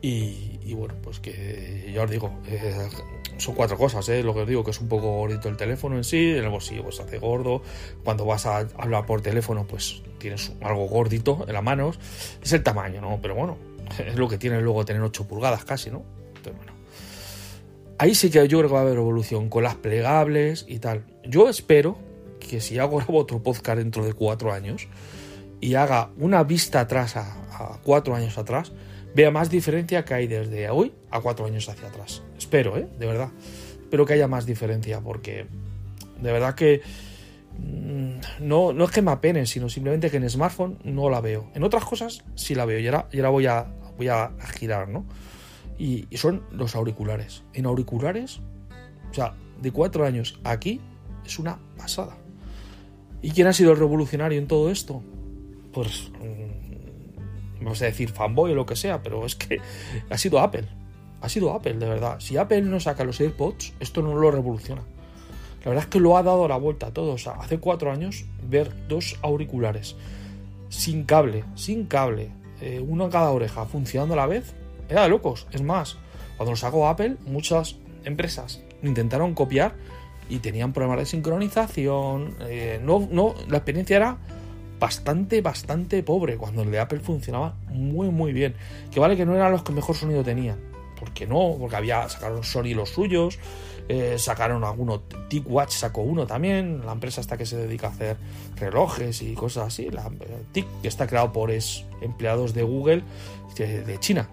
Y, 0.00 0.58
y 0.64 0.74
bueno, 0.74 0.94
pues 1.02 1.20
que 1.20 1.90
ya 1.94 2.02
os 2.02 2.10
digo, 2.10 2.32
son 3.38 3.54
cuatro 3.54 3.76
cosas, 3.76 4.08
¿eh? 4.08 4.22
lo 4.22 4.34
que 4.34 4.40
os 4.40 4.48
digo, 4.48 4.64
que 4.64 4.70
es 4.70 4.80
un 4.80 4.88
poco 4.88 5.16
gordito 5.18 5.48
el 5.48 5.56
teléfono 5.56 5.96
en 5.96 6.04
sí, 6.04 6.30
en 6.30 6.44
el 6.44 6.48
bolsillo 6.48 6.84
pues 6.84 7.00
hace 7.00 7.18
gordo, 7.18 7.62
cuando 8.04 8.24
vas 8.24 8.46
a 8.46 8.58
hablar 8.76 9.06
por 9.06 9.20
teléfono 9.20 9.66
pues 9.66 10.02
tienes 10.18 10.52
algo 10.60 10.86
gordito 10.86 11.44
en 11.46 11.52
las 11.52 11.62
manos, 11.62 11.98
es 12.42 12.52
el 12.52 12.62
tamaño, 12.62 13.00
¿no? 13.00 13.18
Pero 13.20 13.34
bueno, 13.34 13.56
es 14.06 14.16
lo 14.16 14.28
que 14.28 14.38
tiene 14.38 14.60
luego 14.60 14.84
tener 14.84 15.02
8 15.02 15.26
pulgadas 15.26 15.64
casi, 15.64 15.90
¿no? 15.90 16.02
Entonces, 16.28 16.54
bueno. 16.56 16.72
Ahí 17.98 18.14
sí 18.14 18.30
que 18.30 18.46
yo 18.48 18.58
creo 18.58 18.68
que 18.68 18.74
va 18.74 18.80
a 18.80 18.82
haber 18.82 18.96
evolución 18.96 19.48
con 19.48 19.62
las 19.62 19.76
plegables 19.76 20.64
y 20.68 20.78
tal. 20.78 21.04
Yo 21.24 21.48
espero 21.48 21.98
que 22.40 22.60
si 22.60 22.78
hago 22.78 23.02
otro 23.08 23.42
podcast 23.42 23.78
dentro 23.78 24.04
de 24.04 24.12
cuatro 24.12 24.52
años 24.52 24.88
y 25.60 25.74
haga 25.74 26.10
una 26.18 26.42
vista 26.42 26.80
atrás 26.80 27.16
a, 27.16 27.22
a 27.52 27.80
cuatro 27.84 28.14
años 28.14 28.38
atrás, 28.38 28.72
vea 29.14 29.30
más 29.30 29.50
diferencia 29.50 30.04
que 30.04 30.14
hay 30.14 30.26
desde 30.26 30.70
hoy 30.70 30.92
a 31.10 31.20
cuatro 31.20 31.46
años 31.46 31.68
hacia 31.68 31.88
atrás. 31.88 32.22
Espero, 32.52 32.76
¿eh? 32.76 32.86
De 32.98 33.06
verdad. 33.06 33.30
Espero 33.80 34.04
que 34.04 34.12
haya 34.12 34.28
más 34.28 34.44
diferencia 34.44 35.00
porque 35.00 35.46
de 36.20 36.32
verdad 36.32 36.54
que 36.54 36.82
mm, 37.58 38.44
no, 38.46 38.74
no 38.74 38.84
es 38.84 38.90
que 38.90 39.00
me 39.00 39.10
apene, 39.10 39.46
sino 39.46 39.70
simplemente 39.70 40.10
que 40.10 40.18
en 40.18 40.28
smartphone 40.28 40.76
no 40.84 41.08
la 41.08 41.22
veo. 41.22 41.50
En 41.54 41.62
otras 41.62 41.82
cosas 41.86 42.22
sí 42.34 42.54
la 42.54 42.66
veo 42.66 42.78
y 42.78 42.86
ahora, 42.86 43.08
y 43.10 43.16
ahora 43.16 43.30
voy, 43.30 43.46
a, 43.46 43.72
voy 43.96 44.10
girar, 44.58 44.90
¿no? 44.90 45.06
Y, 45.78 46.06
son 46.14 46.42
los 46.52 46.76
auriculares. 46.76 47.42
En 47.54 47.64
auriculares, 47.64 48.40
o 49.10 49.14
sea, 49.14 49.32
de 49.62 49.70
cuatro 49.70 50.04
años 50.04 50.38
aquí 50.44 50.78
es 51.24 51.38
una 51.38 51.58
pasada. 51.78 52.18
¿Y 53.22 53.30
quién 53.30 53.46
ha 53.46 53.54
sido 53.54 53.72
el 53.72 53.78
revolucionario 53.78 54.38
en 54.38 54.46
todo 54.46 54.70
esto? 54.70 55.02
Pues, 55.72 56.10
mm, 56.20 57.64
vamos 57.64 57.80
a 57.80 57.86
decir 57.86 58.10
fanboy 58.10 58.52
o 58.52 58.54
lo 58.54 58.66
que 58.66 58.76
sea, 58.76 59.02
pero 59.02 59.24
es 59.24 59.36
que 59.36 59.58
ha 60.10 60.18
sido 60.18 60.38
Apple. 60.38 60.81
Ha 61.22 61.28
sido 61.28 61.52
Apple, 61.52 61.74
de 61.74 61.88
verdad. 61.88 62.16
Si 62.20 62.36
Apple 62.36 62.62
no 62.62 62.80
saca 62.80 63.04
los 63.04 63.20
AirPods, 63.20 63.74
esto 63.80 64.02
no 64.02 64.14
lo 64.14 64.30
revoluciona. 64.30 64.82
La 65.64 65.70
verdad 65.70 65.84
es 65.84 65.90
que 65.90 66.00
lo 66.00 66.16
ha 66.16 66.22
dado 66.22 66.48
la 66.48 66.56
vuelta 66.56 66.88
a 66.88 66.90
todo. 66.92 67.12
O 67.12 67.18
sea, 67.18 67.34
hace 67.34 67.58
cuatro 67.58 67.90
años 67.90 68.24
ver 68.42 68.72
dos 68.88 69.18
auriculares 69.22 69.96
sin 70.68 71.04
cable, 71.04 71.44
sin 71.54 71.86
cable, 71.86 72.30
eh, 72.60 72.84
uno 72.86 73.04
en 73.04 73.10
cada 73.10 73.30
oreja, 73.30 73.66
funcionando 73.66 74.14
a 74.14 74.16
la 74.16 74.26
vez, 74.26 74.54
era 74.88 75.02
de 75.02 75.10
locos. 75.10 75.46
Es 75.52 75.62
más, 75.62 75.96
cuando 76.36 76.52
lo 76.52 76.56
sacó 76.56 76.88
Apple, 76.88 77.16
muchas 77.26 77.76
empresas 78.04 78.62
intentaron 78.82 79.34
copiar 79.34 79.74
y 80.28 80.38
tenían 80.38 80.72
problemas 80.72 80.98
de 80.98 81.06
sincronización. 81.06 82.34
Eh, 82.48 82.80
no, 82.82 83.06
no, 83.10 83.34
la 83.48 83.58
experiencia 83.58 83.96
era 83.96 84.18
bastante, 84.80 85.42
bastante 85.42 86.02
pobre 86.02 86.36
cuando 86.36 86.62
el 86.62 86.70
de 86.70 86.80
Apple 86.80 87.00
funcionaba 87.00 87.54
muy, 87.68 88.08
muy 88.08 88.32
bien. 88.32 88.54
Que 88.90 88.98
vale 88.98 89.16
que 89.16 89.26
no 89.26 89.34
eran 89.36 89.52
los 89.52 89.62
que 89.62 89.72
mejor 89.72 89.94
sonido 89.94 90.24
tenían. 90.24 90.71
Porque 91.02 91.26
no? 91.26 91.56
Porque 91.58 91.74
había, 91.74 92.08
sacaron 92.08 92.44
Sony 92.44 92.74
los 92.76 92.90
suyos, 92.90 93.36
eh, 93.88 94.20
sacaron 94.20 94.62
alguno, 94.62 95.00
TicWatch 95.00 95.72
sacó 95.72 96.02
uno 96.02 96.28
también, 96.28 96.86
la 96.86 96.92
empresa 96.92 97.20
esta 97.20 97.36
que 97.36 97.44
se 97.44 97.56
dedica 97.56 97.88
a 97.88 97.90
hacer 97.90 98.16
relojes 98.54 99.20
y 99.20 99.34
cosas 99.34 99.66
así, 99.66 99.90
la 99.90 100.06
eh, 100.06 100.44
TIC, 100.52 100.64
que 100.80 100.86
está 100.86 101.08
creado 101.08 101.32
por 101.32 101.50
es, 101.50 101.84
empleados 102.02 102.54
de 102.54 102.62
Google 102.62 103.02
de, 103.56 103.98
China. 103.98 104.28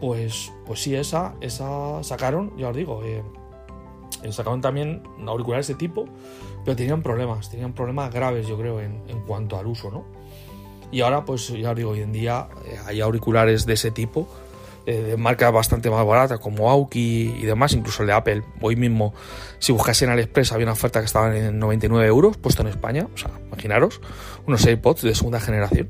Pues, 0.00 0.50
pues 0.66 0.82
sí, 0.82 0.96
esa, 0.96 1.34
esa 1.40 2.02
sacaron, 2.02 2.52
ya 2.58 2.70
os 2.70 2.76
digo, 2.76 3.00
eh, 3.04 3.22
sacaron 4.32 4.60
también 4.60 5.04
auriculares 5.24 5.68
de 5.68 5.76
tipo, 5.76 6.06
pero 6.64 6.76
tenían 6.76 7.00
problemas, 7.00 7.48
tenían 7.48 7.74
problemas 7.74 8.12
graves, 8.12 8.48
yo 8.48 8.58
creo, 8.58 8.80
en, 8.80 9.04
en 9.06 9.20
cuanto 9.20 9.56
al 9.56 9.68
uso, 9.68 9.88
¿no? 9.92 10.04
Y 10.90 11.00
ahora, 11.00 11.24
pues 11.24 11.46
ya 11.46 11.70
os 11.70 11.76
digo, 11.76 11.90
hoy 11.90 12.00
en 12.00 12.12
día 12.12 12.48
hay 12.86 13.00
auriculares 13.00 13.66
de 13.66 13.74
ese 13.74 13.92
tipo 13.92 14.28
de 14.86 15.16
marcas 15.16 15.52
bastante 15.52 15.90
más 15.90 16.04
baratas 16.04 16.40
como 16.40 16.70
Auki 16.70 17.34
y 17.38 17.42
demás, 17.42 17.72
incluso 17.74 18.02
el 18.02 18.08
de 18.08 18.12
Apple. 18.14 18.42
Hoy 18.60 18.76
mismo, 18.76 19.14
si 19.58 19.72
buscase 19.72 20.04
en 20.04 20.10
AliExpress, 20.10 20.52
había 20.52 20.66
una 20.66 20.72
oferta 20.72 21.00
que 21.00 21.06
estaba 21.06 21.36
en 21.36 21.58
99 21.58 22.06
euros, 22.06 22.36
puesto 22.36 22.62
en 22.62 22.68
España, 22.68 23.08
o 23.12 23.16
sea, 23.16 23.30
imaginaros, 23.46 24.00
unos 24.46 24.64
AirPods 24.66 25.02
de 25.02 25.14
segunda 25.14 25.40
generación. 25.40 25.88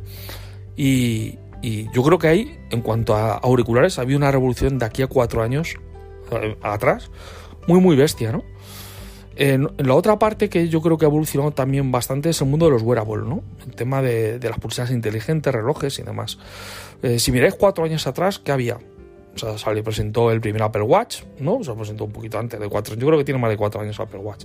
Y, 0.76 1.38
yo 1.62 2.02
creo 2.02 2.18
que 2.18 2.26
ahí, 2.26 2.58
en 2.70 2.80
cuanto 2.80 3.14
a 3.14 3.34
auriculares, 3.34 4.00
había 4.00 4.16
una 4.16 4.32
revolución 4.32 4.80
de 4.80 4.86
aquí 4.86 5.02
a 5.02 5.06
cuatro 5.06 5.44
años 5.44 5.76
eh, 6.32 6.56
atrás, 6.60 7.12
muy, 7.68 7.80
muy 7.80 7.94
bestia, 7.94 8.32
¿no? 8.32 8.42
En, 9.36 9.68
la 9.78 9.94
otra 9.94 10.18
parte 10.18 10.48
que 10.48 10.68
yo 10.68 10.80
creo 10.80 10.98
que 10.98 11.04
ha 11.04 11.08
evolucionado 11.08 11.52
también 11.52 11.90
bastante 11.90 12.30
es 12.30 12.40
el 12.40 12.48
mundo 12.48 12.66
de 12.66 12.72
los 12.72 12.82
wearables, 12.82 13.26
¿no? 13.26 13.42
El 13.66 13.74
tema 13.74 14.02
de, 14.02 14.38
las 14.40 14.58
pulseras 14.58 14.90
inteligentes, 14.90 15.52
relojes 15.52 15.98
y 15.98 16.02
demás. 16.02 16.38
Eh, 17.02 17.18
si 17.18 17.32
miráis 17.32 17.54
cuatro 17.54 17.84
años 17.84 18.06
atrás, 18.06 18.38
¿qué 18.38 18.52
había? 18.52 18.78
O 19.34 19.38
sea, 19.38 19.56
se 19.56 19.82
presentó 19.82 20.30
el 20.30 20.42
primer 20.42 20.62
Apple 20.62 20.82
Watch, 20.82 21.22
¿no? 21.38 21.64
Se 21.64 21.72
presentó 21.72 22.04
un 22.04 22.12
poquito 22.12 22.38
antes 22.38 22.60
de 22.60 22.68
cuatro. 22.68 22.94
Yo 22.96 23.06
creo 23.06 23.18
que 23.18 23.24
tiene 23.24 23.40
más 23.40 23.50
de 23.50 23.56
cuatro 23.56 23.80
años 23.80 23.98
Apple 23.98 24.18
Watch. 24.18 24.44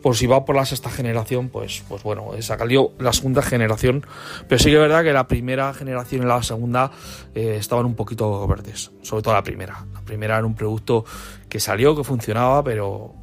Por 0.00 0.16
si 0.16 0.26
va 0.26 0.44
por 0.44 0.56
la 0.56 0.64
sexta 0.64 0.88
generación, 0.88 1.50
pues, 1.50 1.82
pues 1.86 2.02
bueno, 2.02 2.30
salió 2.40 2.92
la 2.98 3.12
segunda 3.12 3.42
generación. 3.42 4.06
Pero 4.48 4.58
sí 4.58 4.70
que 4.70 4.76
es 4.76 4.80
verdad 4.80 5.02
que 5.02 5.12
la 5.12 5.28
primera 5.28 5.74
generación 5.74 6.22
y 6.22 6.26
la 6.26 6.42
segunda 6.42 6.90
eh, 7.34 7.56
estaban 7.58 7.84
un 7.84 7.94
poquito 7.94 8.46
verdes. 8.46 8.90
Sobre 9.02 9.22
todo 9.22 9.34
la 9.34 9.42
primera. 9.42 9.84
La 9.92 10.00
primera 10.00 10.38
era 10.38 10.46
un 10.46 10.54
producto 10.54 11.04
que 11.50 11.60
salió, 11.60 11.94
que 11.94 12.02
funcionaba, 12.02 12.64
pero 12.64 13.14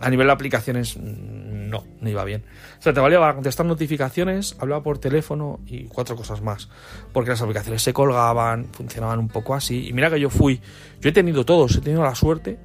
a 0.00 0.10
nivel 0.10 0.26
de 0.26 0.32
aplicaciones 0.32 0.96
no, 0.96 1.84
no 2.00 2.08
iba 2.08 2.24
bien. 2.24 2.44
O 2.78 2.82
sea, 2.82 2.92
te 2.92 3.00
valía 3.00 3.18
para 3.18 3.34
contestar 3.34 3.66
notificaciones, 3.66 4.56
hablaba 4.58 4.82
por 4.82 4.98
teléfono 4.98 5.60
y 5.66 5.84
cuatro 5.84 6.16
cosas 6.16 6.42
más. 6.42 6.68
Porque 7.12 7.30
las 7.30 7.42
aplicaciones 7.42 7.82
se 7.82 7.92
colgaban, 7.92 8.66
funcionaban 8.72 9.18
un 9.18 9.28
poco 9.28 9.54
así. 9.54 9.88
Y 9.88 9.92
mira 9.92 10.10
que 10.10 10.20
yo 10.20 10.30
fui, 10.30 10.60
yo 11.00 11.10
he 11.10 11.12
tenido 11.12 11.44
todos, 11.44 11.76
he 11.76 11.80
tenido 11.80 12.02
la 12.02 12.14
suerte 12.14 12.58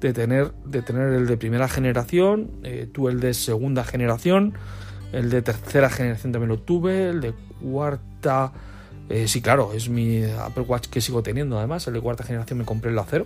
de 0.00 0.12
tener, 0.12 0.52
de 0.64 0.82
tener 0.82 1.12
el 1.14 1.26
de 1.26 1.36
primera 1.36 1.68
generación, 1.68 2.50
eh, 2.62 2.88
tú 2.92 3.08
el 3.08 3.20
de 3.20 3.32
segunda 3.34 3.82
generación, 3.82 4.54
el 5.12 5.30
de 5.30 5.42
tercera 5.42 5.88
generación 5.88 6.32
también 6.32 6.48
lo 6.48 6.58
tuve, 6.58 7.10
el 7.10 7.20
de 7.20 7.34
cuarta... 7.62 8.52
Eh, 9.08 9.28
sí, 9.28 9.40
claro, 9.40 9.72
es 9.72 9.88
mi 9.88 10.24
Apple 10.24 10.64
Watch 10.64 10.88
que 10.88 11.00
sigo 11.00 11.22
teniendo 11.22 11.56
además. 11.58 11.86
El 11.86 11.94
de 11.94 12.00
cuarta 12.00 12.24
generación 12.24 12.58
me 12.58 12.64
compré 12.64 12.90
el 12.90 12.98
acero. 12.98 13.24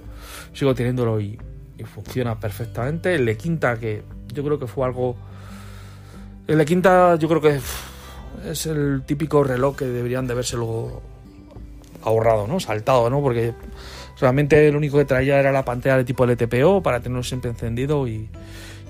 Sigo 0.53 0.75
teniéndolo 0.75 1.19
y 1.23 1.39
y 1.81 1.85
funciona 1.85 2.39
perfectamente. 2.39 3.15
El 3.15 3.27
de 3.27 3.37
quinta, 3.37 3.79
que 3.79 4.03
yo 4.33 4.45
creo 4.45 4.59
que 4.59 4.67
fue 4.67 4.87
algo. 4.87 5.17
El 6.47 6.59
de 6.59 6.65
quinta, 6.65 7.17
yo 7.17 7.29
creo 7.29 7.41
que 7.41 7.61
es 8.49 8.67
el 8.67 9.03
típico 9.07 9.43
reloj 9.45 9.77
que 9.77 9.85
deberían 9.87 10.27
de 10.27 10.35
luego 10.35 11.03
ahorrado, 12.03 12.47
¿no? 12.47 12.61
Saltado, 12.61 13.09
¿no? 13.11 13.21
Porque 13.21 13.55
realmente 14.21 14.71
lo 14.71 14.79
único 14.79 14.99
que 14.99 15.05
traía 15.05 15.39
era 15.39 15.53
la 15.53 15.65
pantalla 15.65 15.99
de 15.99 16.05
tipo 16.05 16.27
LTPO 16.27 16.83
para 16.83 17.01
tenerlo 17.01 17.23
siempre 17.23 17.51
encendido 17.51 18.07
y, 18.07 18.29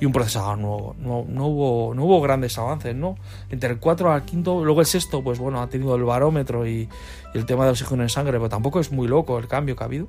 un 0.02 0.12
procesador 0.12 0.56
nuevo. 0.56 0.96
No, 0.98 1.26
no, 1.28 1.46
hubo, 1.46 1.94
no 1.94 2.04
hubo 2.04 2.22
grandes 2.22 2.56
avances, 2.56 2.96
¿no? 2.96 3.18
Entre 3.50 3.68
el 3.68 3.78
4 3.78 4.10
al 4.10 4.24
quinto, 4.24 4.64
luego 4.64 4.80
el 4.80 4.86
sexto, 4.86 5.22
pues 5.22 5.38
bueno, 5.38 5.60
ha 5.60 5.68
tenido 5.68 5.94
el 5.94 6.04
barómetro 6.04 6.66
y, 6.66 6.88
y 7.34 7.38
el 7.38 7.44
tema 7.44 7.66
de 7.66 7.72
oxígeno 7.72 8.02
en 8.02 8.08
sangre, 8.08 8.38
pero 8.38 8.48
tampoco 8.48 8.80
es 8.80 8.90
muy 8.92 9.08
loco 9.08 9.38
el 9.38 9.46
cambio 9.46 9.76
que 9.76 9.84
ha 9.84 9.86
habido. 9.86 10.08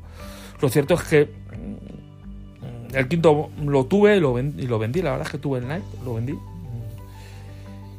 Lo 0.62 0.70
cierto 0.70 0.94
es 0.94 1.04
que 1.04 1.30
el 2.94 3.08
quinto 3.08 3.50
lo 3.64 3.86
tuve 3.86 4.18
y 4.18 4.20
lo, 4.20 4.34
vendí, 4.34 4.64
y 4.64 4.68
lo 4.68 4.80
vendí, 4.80 5.02
la 5.02 5.12
verdad 5.12 5.28
es 5.28 5.32
que 5.32 5.38
tuve 5.38 5.60
el 5.60 5.68
Night, 5.68 5.84
lo 6.04 6.16
vendí. 6.16 6.38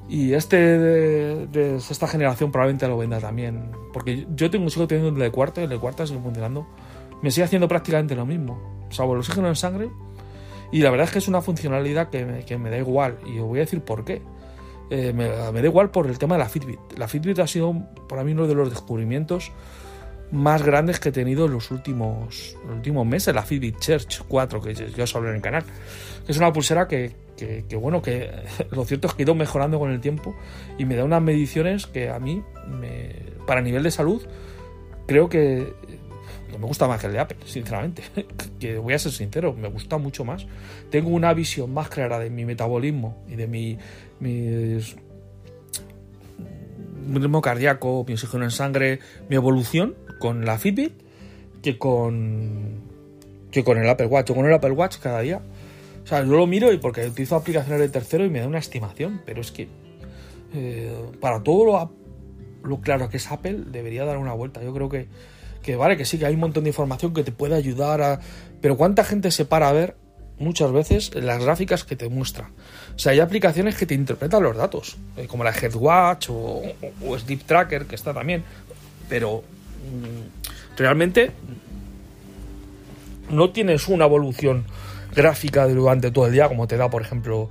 Y 0.09 0.35
este 0.35 0.57
de, 0.57 1.77
esta 1.77 2.07
generación 2.07 2.53
probablemente 2.53 2.87
lo 2.87 2.99
venda 2.99 3.19
también. 3.19 3.71
Porque 3.95 4.27
yo 4.35 4.51
tengo, 4.51 4.69
sigo 4.69 4.87
teniendo 4.87 5.17
el 5.17 5.23
de 5.23 5.31
cuarto 5.31 5.61
y 5.61 5.65
el 5.65 5.71
de 5.71 5.79
cuarta 5.79 6.07
sigue 6.07 6.21
funcionando. 6.21 6.67
Me 7.23 7.31
sigue 7.31 7.45
haciendo 7.45 7.67
prácticamente 7.67 8.15
lo 8.15 8.27
mismo. 8.27 8.87
Salvo 8.91 9.15
el 9.15 9.21
oxígeno 9.21 9.49
en 9.49 9.57
sangre. 9.57 9.89
Y 10.71 10.81
la 10.81 10.91
verdad 10.91 11.07
es 11.07 11.13
que 11.13 11.19
es 11.19 11.29
una 11.29 11.41
funcionalidad 11.41 12.11
que 12.11 12.27
me, 12.27 12.45
que 12.45 12.59
me 12.59 12.69
da 12.69 12.77
igual. 12.77 13.19
Y 13.27 13.39
os 13.39 13.47
voy 13.47 13.61
a 13.61 13.63
decir 13.63 13.81
por 13.81 14.05
qué. 14.05 14.21
Eh, 14.91 15.15
me, 15.15 15.31
me, 15.51 15.63
da 15.63 15.67
igual 15.67 15.91
por 15.91 16.07
el 16.07 16.19
tema 16.19 16.35
de 16.35 16.41
la 16.41 16.49
Fitbit. 16.49 16.99
La 16.99 17.09
Fitbit 17.09 17.39
ha 17.39 17.47
sido 17.47 17.75
para 18.07 18.23
mí 18.23 18.33
uno 18.33 18.47
de 18.47 18.55
los 18.55 18.69
descubrimientos 18.69 19.51
más 20.33 20.63
grandes 20.63 20.99
que 20.99 21.11
he 21.11 21.13
tenido 21.13 21.45
en 21.47 21.53
los 21.53 21.71
últimos, 21.71 22.57
últimos 22.69 23.07
meses, 23.07 23.35
la 23.35 23.43
Fitbit 23.43 23.79
Church 23.79 24.23
4, 24.27 24.63
que 24.63 24.75
ya 24.75 25.05
os 25.05 25.15
hablé 25.15 25.31
en 25.31 25.37
el 25.37 25.43
canal. 25.43 25.63
Es 26.27 26.39
una 26.39 26.53
pulsera 26.53 26.89
que, 26.89 27.13
que, 27.37 27.77
bueno, 27.77 28.01
que 28.01 28.31
lo 28.71 28.85
cierto 28.85 29.09
es 29.09 29.15
que 29.15 29.23
he 29.23 29.25
ido 29.25 29.35
mejorando 29.35 29.79
con 29.79 29.91
el 29.91 30.01
tiempo 30.01 30.35
y 30.79 30.87
me 30.87 30.97
da 30.97 31.05
unas 31.05 31.23
mediciones 31.23 31.87
que 31.87 32.09
a 32.09 32.19
mí, 32.19 32.43
me, 32.67 33.15
para 33.47 33.61
nivel 33.61 33.83
de 33.83 33.91
salud, 33.91 34.23
creo 35.07 35.29
que 35.29 35.75
me 36.59 36.67
gusta 36.67 36.87
más 36.89 37.01
que 37.01 37.09
el 37.09 37.13
de 37.13 37.21
Apple, 37.21 37.39
sinceramente. 37.45 38.03
que 38.59 38.79
voy 38.79 38.95
a 38.95 38.99
ser 38.99 39.13
sincero, 39.13 39.53
me 39.53 39.69
gusta 39.69 39.99
mucho 39.99 40.25
más. 40.25 40.47
Tengo 40.91 41.11
una 41.11 41.35
visión 41.35 41.75
más 41.75 41.91
clara 41.91 42.19
de 42.19 42.31
mi 42.31 42.47
metabolismo 42.47 43.23
y 43.29 43.37
de 43.37 43.47
mi, 43.47 43.79
mis 44.21 44.97
mi 47.07 47.19
ritmo 47.19 47.43
cardíaco, 47.43 48.05
mi 48.07 48.15
oxígeno 48.15 48.45
en 48.45 48.51
sangre, 48.51 49.01
mi 49.29 49.37
evolución 49.37 49.97
con 50.23 50.45
la 50.45 50.57
Fitbit 50.57 50.93
que 51.63 51.79
con 51.79 52.81
que 53.51 53.65
con 53.65 53.77
el 53.77 53.89
Apple 53.89 54.07
Watch. 54.07 54.31
o 54.31 54.35
con 54.37 54.47
el 54.47 54.55
Apple 54.55 54.71
Watch 54.71 54.99
cada 54.99 55.21
día. 55.21 55.41
O 56.05 56.07
sea, 56.07 56.21
yo 56.21 56.37
lo 56.37 56.47
miro 56.47 56.73
y 56.73 56.79
porque 56.79 57.05
utilizo 57.09 57.35
aplicaciones 57.35 57.81
de 57.81 57.89
tercero 57.89 58.25
y 58.25 58.31
me 58.31 58.39
da 58.39 58.47
una 58.47 58.61
estimación, 58.61 59.21
pero 59.27 59.41
es 59.41 59.51
que 59.51 59.67
eh, 60.55 60.95
para 61.21 61.43
todo 61.43 61.91
lo, 62.63 62.81
claro 62.81 63.09
que 63.09 63.17
es 63.17 63.33
Apple 63.33 63.65
debería 63.67 64.05
dar 64.05 64.19
una 64.19 64.33
vuelta. 64.33 64.63
Yo 64.63 64.73
creo 64.73 64.89
que, 64.89 65.09
que 65.61 65.75
vale, 65.75 65.97
que 65.97 66.05
sí, 66.05 66.19
que 66.19 66.27
hay 66.27 66.35
un 66.35 66.41
montón 66.41 66.63
de 66.63 66.71
información 66.71 67.13
que 67.13 67.25
te 67.25 67.33
puede 67.33 67.57
ayudar 67.57 68.01
a... 68.01 68.21
Pero 68.61 68.77
¿cuánta 68.77 69.03
gente 69.03 69.33
se 69.33 69.45
para 69.45 69.69
a 69.69 69.73
ver 69.73 69.97
muchas 70.39 70.71
veces 70.71 71.13
las 71.17 71.43
gráficas 71.43 71.83
que 71.83 71.97
te 71.97 72.09
muestra? 72.09 72.53
O 72.95 72.99
sea, 73.01 73.11
hay 73.11 73.19
aplicaciones 73.19 73.75
que 73.75 73.87
te 73.87 73.95
interpretan 73.95 74.41
los 74.41 74.57
datos, 74.57 74.99
eh, 75.17 75.27
como 75.27 75.43
la 75.43 75.51
Headwatch 75.51 76.31
o, 76.31 76.63
o 77.05 77.19
Sleep 77.19 77.43
Tracker, 77.43 77.87
que 77.87 77.97
está 77.97 78.15
también. 78.15 78.45
Pero 79.09 79.43
realmente 80.77 81.31
no 83.31 83.51
tienes 83.51 83.89
una 83.89 84.05
evolución 84.05 84.65
gráfica 85.15 85.67
durante 85.67 86.11
todo 86.11 86.27
el 86.27 86.33
día 86.33 86.49
como 86.49 86.67
te 86.67 86.77
da, 86.77 86.91
por 86.91 87.03
ejemplo, 87.03 87.51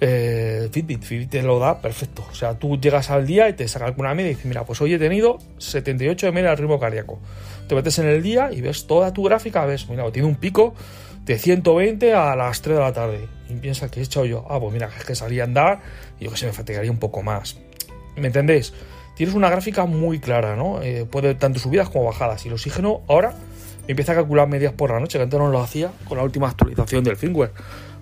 eh, 0.00 0.68
Fitbit. 0.72 1.02
Fitbit 1.02 1.30
te 1.30 1.42
lo 1.42 1.58
da 1.58 1.80
perfecto. 1.80 2.26
O 2.30 2.34
sea, 2.34 2.58
tú 2.58 2.80
llegas 2.80 3.10
al 3.10 3.26
día 3.26 3.48
y 3.48 3.52
te 3.52 3.68
saca 3.68 3.86
alguna 3.86 4.14
media 4.14 4.30
y 4.30 4.34
dices, 4.34 4.46
mira, 4.46 4.64
pues 4.64 4.80
hoy 4.80 4.94
he 4.94 4.98
tenido 4.98 5.38
78 5.58 6.26
de 6.26 6.32
media 6.32 6.50
al 6.50 6.58
ritmo 6.58 6.80
cardíaco. 6.80 7.20
Te 7.68 7.74
metes 7.74 7.98
en 7.98 8.06
el 8.06 8.22
día 8.22 8.50
y 8.52 8.60
ves 8.60 8.86
toda 8.86 9.12
tu 9.12 9.22
gráfica, 9.24 9.64
ves, 9.66 9.88
mira, 9.88 10.10
tiene 10.10 10.26
un 10.26 10.36
pico 10.36 10.74
de 11.24 11.38
120 11.38 12.14
a 12.14 12.34
las 12.34 12.62
3 12.62 12.76
de 12.76 12.82
la 12.82 12.92
tarde. 12.92 13.28
Y 13.48 13.54
piensas 13.54 13.90
que 13.90 14.00
he 14.00 14.02
hecho 14.02 14.24
yo, 14.24 14.46
ah, 14.48 14.58
pues 14.58 14.72
mira, 14.72 14.88
es 14.96 15.04
que 15.04 15.14
salía 15.14 15.42
a 15.42 15.46
andar 15.46 15.80
y 16.18 16.24
yo 16.24 16.30
que 16.30 16.36
sé, 16.36 16.46
me 16.46 16.52
fatigaría 16.52 16.90
un 16.90 16.98
poco 16.98 17.22
más. 17.22 17.58
¿Me 18.16 18.28
entendéis? 18.28 18.72
Tienes 19.20 19.34
una 19.34 19.50
gráfica 19.50 19.84
muy 19.84 20.18
clara, 20.18 20.56
¿no? 20.56 20.80
Eh, 20.80 21.04
puede 21.04 21.34
tanto 21.34 21.60
subidas 21.60 21.90
como 21.90 22.06
bajadas. 22.06 22.42
Y 22.46 22.48
el 22.48 22.54
oxígeno 22.54 23.02
ahora 23.06 23.34
empieza 23.86 24.12
a 24.12 24.14
calcular 24.14 24.48
medias 24.48 24.72
por 24.72 24.92
la 24.92 24.98
noche, 24.98 25.18
que 25.18 25.24
antes 25.24 25.38
no 25.38 25.48
lo 25.48 25.60
hacía 25.60 25.90
con 26.08 26.16
la 26.16 26.24
última 26.24 26.48
actualización 26.48 27.04
del 27.04 27.18
firmware. 27.18 27.50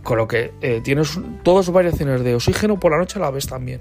Con 0.04 0.16
lo 0.16 0.28
que 0.28 0.52
eh, 0.60 0.80
tienes 0.80 1.18
todas 1.42 1.66
sus 1.66 1.74
variaciones 1.74 2.22
de 2.22 2.36
oxígeno 2.36 2.78
por 2.78 2.92
la 2.92 2.98
noche 2.98 3.18
la 3.18 3.32
ves 3.32 3.48
también. 3.48 3.80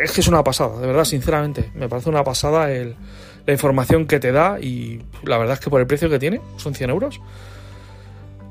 Es 0.00 0.12
que 0.12 0.20
es 0.20 0.28
una 0.28 0.44
pasada, 0.44 0.80
de 0.80 0.86
verdad, 0.86 1.02
sinceramente. 1.02 1.68
Me 1.74 1.88
parece 1.88 2.10
una 2.10 2.22
pasada 2.22 2.68
la 2.68 3.52
información 3.52 4.06
que 4.06 4.20
te 4.20 4.30
da 4.30 4.60
y 4.60 5.02
la 5.24 5.36
verdad 5.36 5.54
es 5.54 5.60
que 5.60 5.68
por 5.68 5.80
el 5.80 5.88
precio 5.88 6.08
que 6.08 6.20
tiene, 6.20 6.40
son 6.58 6.76
100 6.76 6.90
euros, 6.90 7.20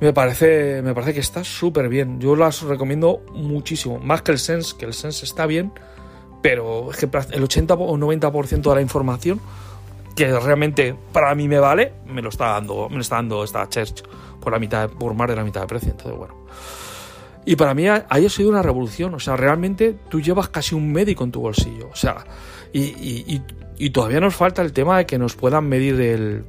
me 0.01 0.11
parece, 0.11 0.81
me 0.81 0.93
parece 0.93 1.13
que 1.13 1.21
está 1.21 1.45
súper 1.45 1.87
bien. 1.87 2.19
Yo 2.19 2.35
las 2.35 2.61
recomiendo 2.63 3.21
muchísimo. 3.31 3.99
Más 3.99 4.21
que 4.21 4.33
el 4.33 4.37
Sense, 4.37 4.75
que 4.77 4.83
el 4.83 4.93
Sense 4.93 5.23
está 5.23 5.45
bien, 5.45 5.71
pero 6.47 6.91
es 6.91 6.97
que 6.97 7.09
el 7.33 7.43
80 7.43 7.73
o 7.73 7.97
90% 7.97 8.61
de 8.61 8.75
la 8.75 8.81
información 8.81 9.41
que 10.15 10.39
realmente 10.39 10.95
para 11.11 11.35
mí 11.35 11.45
me 11.45 11.59
vale, 11.59 11.91
me 12.07 12.21
lo 12.21 12.29
está 12.29 12.53
dando, 12.53 12.87
me 12.87 12.95
lo 12.95 13.01
está 13.01 13.17
dando 13.17 13.43
esta 13.43 13.67
Church 13.67 14.01
por 14.39 14.53
la 14.53 14.57
mitad, 14.57 14.89
por 14.89 15.13
más 15.13 15.27
de 15.27 15.35
la 15.35 15.43
mitad 15.43 15.59
de 15.59 15.67
precio. 15.67 15.91
Entonces, 15.91 16.17
bueno. 16.17 16.35
Y 17.43 17.57
para 17.57 17.73
mí 17.73 17.89
ahí 17.89 18.25
ha 18.25 18.29
sido 18.29 18.47
una 18.47 18.61
revolución. 18.61 19.13
O 19.13 19.19
sea, 19.19 19.35
realmente 19.35 19.97
tú 20.07 20.21
llevas 20.21 20.47
casi 20.47 20.73
un 20.73 20.89
médico 20.89 21.25
en 21.25 21.33
tu 21.33 21.41
bolsillo. 21.41 21.89
O 21.91 21.95
sea, 21.97 22.23
y, 22.71 23.41
y 23.77 23.89
todavía 23.89 24.21
nos 24.21 24.33
falta 24.33 24.61
el 24.61 24.71
tema 24.71 24.99
de 24.99 25.05
que 25.05 25.17
nos 25.17 25.35
puedan 25.35 25.67
medir 25.67 25.99
el, 25.99 26.45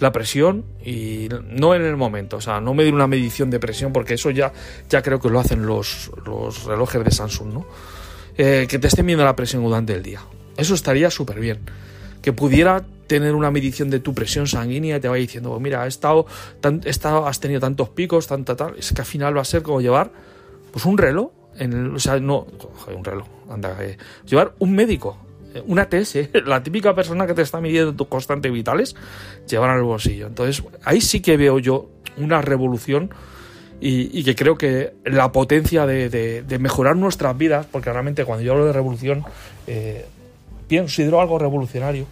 la 0.00 0.10
presión 0.10 0.64
y 0.82 1.28
no 1.50 1.74
en 1.74 1.82
el 1.82 1.96
momento, 1.96 2.38
o 2.38 2.40
sea, 2.40 2.62
no 2.62 2.72
medir 2.72 2.94
una 2.94 3.06
medición 3.06 3.50
de 3.50 3.60
presión 3.60 3.92
porque 3.92 4.14
eso 4.14 4.30
ya, 4.30 4.52
ya 4.88 5.02
creo 5.02 5.20
que 5.20 5.28
lo 5.28 5.38
hacen 5.40 5.66
los, 5.66 6.10
los 6.24 6.64
relojes 6.64 7.04
de 7.04 7.10
Samsung, 7.10 7.52
¿no? 7.52 7.66
Eh, 8.38 8.66
que 8.68 8.78
te 8.78 8.86
estén 8.86 9.04
viendo 9.04 9.24
la 9.24 9.34
presión 9.34 9.64
durante 9.64 9.92
el 9.92 10.02
día. 10.02 10.20
Eso 10.56 10.74
estaría 10.74 11.10
súper 11.10 11.40
bien. 11.40 11.58
Que 12.22 12.32
pudiera 12.32 12.84
tener 13.08 13.34
una 13.34 13.50
medición 13.50 13.90
de 13.90 13.98
tu 13.98 14.14
presión 14.14 14.46
sanguínea 14.46 14.96
y 14.96 15.00
te 15.00 15.08
vaya 15.08 15.20
diciendo, 15.20 15.52
oh, 15.52 15.60
mira, 15.60 15.82
has 15.82 15.88
estado, 15.88 16.26
estado, 16.84 17.26
has 17.26 17.40
tenido 17.40 17.60
tantos 17.60 17.88
picos, 17.88 18.28
tanta 18.28 18.54
tal. 18.54 18.76
Es 18.78 18.92
que 18.92 19.02
al 19.02 19.06
final 19.06 19.36
va 19.36 19.42
a 19.42 19.44
ser 19.44 19.62
como 19.62 19.80
llevar 19.80 20.12
pues 20.70 20.84
un 20.84 20.96
reloj, 20.98 21.32
o 21.94 21.98
sea, 21.98 22.20
no, 22.20 22.46
un 22.94 23.04
reloj, 23.04 23.26
anda, 23.50 23.76
eh, 23.80 23.96
llevar 24.24 24.54
un 24.58 24.72
médico 24.72 25.18
una 25.66 25.88
TS, 25.88 26.30
la 26.46 26.62
típica 26.62 26.94
persona 26.94 27.26
que 27.26 27.34
te 27.34 27.42
está 27.42 27.60
midiendo 27.60 27.94
tus 27.94 28.06
constantes 28.08 28.52
vitales, 28.52 28.94
llevan 29.48 29.70
al 29.70 29.82
bolsillo. 29.82 30.26
Entonces, 30.26 30.62
ahí 30.84 31.00
sí 31.00 31.20
que 31.20 31.36
veo 31.36 31.58
yo 31.58 31.90
una 32.16 32.42
revolución 32.42 33.10
y, 33.80 34.24
que 34.24 34.34
creo 34.34 34.56
que 34.56 34.94
la 35.04 35.30
potencia 35.30 35.86
de, 35.86 36.58
mejorar 36.58 36.96
nuestras 36.96 37.36
vidas, 37.36 37.66
porque 37.70 37.92
realmente 37.92 38.24
cuando 38.24 38.44
yo 38.44 38.52
hablo 38.52 38.66
de 38.66 38.72
revolución, 38.72 39.24
eh, 39.66 40.06
considero 40.68 41.20
algo 41.20 41.38
revolucionario, 41.38 42.06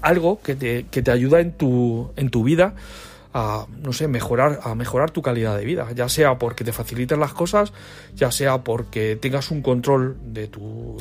algo 0.00 0.40
que 0.42 0.54
te, 0.54 0.86
que 0.90 1.02
te 1.02 1.10
ayuda 1.10 1.40
en 1.40 1.52
tu, 1.52 2.10
en 2.16 2.30
tu 2.30 2.42
vida 2.42 2.74
a, 3.32 3.66
no 3.82 3.92
sé, 3.92 4.08
mejorar, 4.08 4.60
a 4.62 4.74
mejorar 4.74 5.10
tu 5.10 5.22
calidad 5.22 5.56
de 5.56 5.64
vida, 5.64 5.88
ya 5.94 6.08
sea 6.08 6.38
porque 6.38 6.64
te 6.64 6.72
faciliten 6.72 7.20
las 7.20 7.32
cosas, 7.32 7.72
ya 8.14 8.30
sea 8.30 8.62
porque 8.62 9.16
tengas 9.16 9.50
un 9.50 9.62
control 9.62 10.16
de 10.24 10.48
tu, 10.48 10.96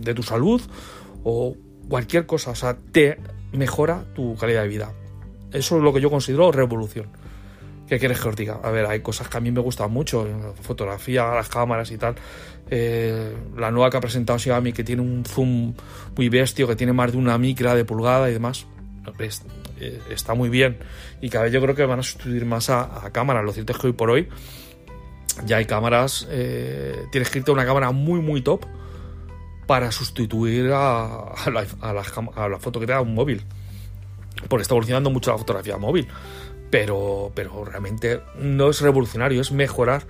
de 0.00 0.14
tu 0.14 0.22
salud 0.22 0.60
o 1.24 1.54
cualquier 1.88 2.26
cosa, 2.26 2.52
o 2.52 2.54
sea, 2.54 2.76
te 2.90 3.18
mejora 3.52 4.04
tu 4.14 4.34
calidad 4.36 4.62
de 4.62 4.68
vida. 4.68 4.92
Eso 5.52 5.76
es 5.76 5.82
lo 5.82 5.92
que 5.92 6.00
yo 6.00 6.10
considero 6.10 6.50
revolución. 6.50 7.06
¿Qué 7.92 7.98
quieres 7.98 8.20
que 8.20 8.28
os 8.30 8.36
diga? 8.36 8.58
A 8.62 8.70
ver, 8.70 8.86
hay 8.86 9.00
cosas 9.00 9.28
que 9.28 9.36
a 9.36 9.40
mí 9.40 9.50
me 9.50 9.60
gustan 9.60 9.92
mucho, 9.92 10.26
fotografía, 10.62 11.26
las 11.34 11.50
cámaras 11.50 11.90
y 11.90 11.98
tal. 11.98 12.14
Eh, 12.70 13.36
la 13.54 13.70
nueva 13.70 13.90
que 13.90 13.98
ha 13.98 14.00
presentado 14.00 14.38
Xiaomi, 14.38 14.72
que 14.72 14.82
tiene 14.82 15.02
un 15.02 15.26
zoom 15.26 15.74
muy 16.16 16.30
bestio, 16.30 16.66
que 16.66 16.74
tiene 16.74 16.94
más 16.94 17.12
de 17.12 17.18
una 17.18 17.36
micra 17.36 17.74
de 17.74 17.84
pulgada 17.84 18.30
y 18.30 18.32
demás, 18.32 18.64
eh, 19.78 20.00
está 20.08 20.32
muy 20.32 20.48
bien. 20.48 20.78
Y 21.20 21.28
cada 21.28 21.44
vez 21.44 21.52
yo 21.52 21.60
creo 21.60 21.74
que 21.74 21.84
van 21.84 21.98
a 21.98 22.02
sustituir 22.02 22.46
más 22.46 22.70
a, 22.70 23.10
cámaras. 23.12 23.44
Lo 23.44 23.52
cierto 23.52 23.74
es 23.74 23.78
que 23.78 23.88
hoy 23.88 23.92
por 23.92 24.08
hoy 24.08 24.26
ya 25.44 25.58
hay 25.58 25.66
cámaras, 25.66 26.26
eh, 26.30 26.96
tiene 27.12 27.24
escrito 27.24 27.52
una 27.52 27.66
cámara 27.66 27.90
muy, 27.90 28.22
muy 28.22 28.40
top 28.40 28.64
para 29.66 29.92
sustituir 29.92 30.70
a, 30.72 31.34
la, 31.52 32.58
foto 32.58 32.80
que 32.80 32.86
te 32.86 32.92
da 32.92 33.02
un 33.02 33.14
móvil. 33.14 33.42
Porque 34.48 34.62
está 34.62 34.72
evolucionando 34.72 35.10
mucho 35.10 35.30
la 35.30 35.36
fotografía 35.36 35.76
móvil. 35.76 36.08
Pero, 36.72 37.30
pero 37.34 37.66
realmente 37.66 38.22
no 38.38 38.70
es 38.70 38.80
revolucionario, 38.80 39.42
es 39.42 39.52
mejorar 39.52 40.04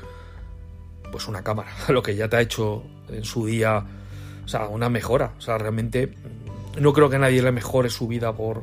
pues 1.10 1.26
una 1.26 1.42
cámara, 1.42 1.72
lo 1.88 2.02
que 2.02 2.14
ya 2.14 2.28
te 2.28 2.36
ha 2.36 2.40
hecho 2.40 2.84
en 3.08 3.24
su 3.24 3.46
día, 3.46 3.84
o 4.44 4.48
sea, 4.48 4.68
una 4.68 4.88
mejora. 4.88 5.32
O 5.36 5.40
sea, 5.40 5.58
realmente 5.58 6.14
no 6.78 6.92
creo 6.92 7.10
que 7.10 7.18
nadie 7.18 7.42
le 7.42 7.50
mejore 7.50 7.90
su 7.90 8.06
vida 8.06 8.32
por... 8.32 8.58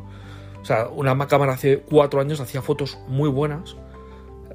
O 0.62 0.66
sea, 0.66 0.88
una 0.88 1.28
cámara 1.28 1.54
hace 1.54 1.80
cuatro 1.80 2.22
años 2.22 2.40
hacía 2.40 2.62
fotos 2.62 2.98
muy 3.08 3.30
buenas 3.30 3.76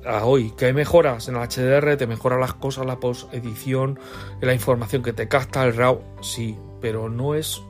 a 0.07 0.25
hoy, 0.25 0.51
que 0.53 0.67
hay 0.67 0.73
mejoras 0.73 1.29
en 1.29 1.37
el 1.37 1.43
HDR, 1.47 1.99
te 1.99 2.07
mejora 2.07 2.39
las 2.39 2.55
cosas, 2.55 2.87
la 2.87 2.99
post-edición, 2.99 3.99
la 4.41 4.55
información 4.55 5.03
que 5.03 5.13
te 5.13 5.29
capta, 5.29 5.65
el 5.65 5.77
RAW, 5.77 6.01
sí, 6.23 6.57
pero 6.81 7.11
no 7.11 7.35
es, 7.35 7.63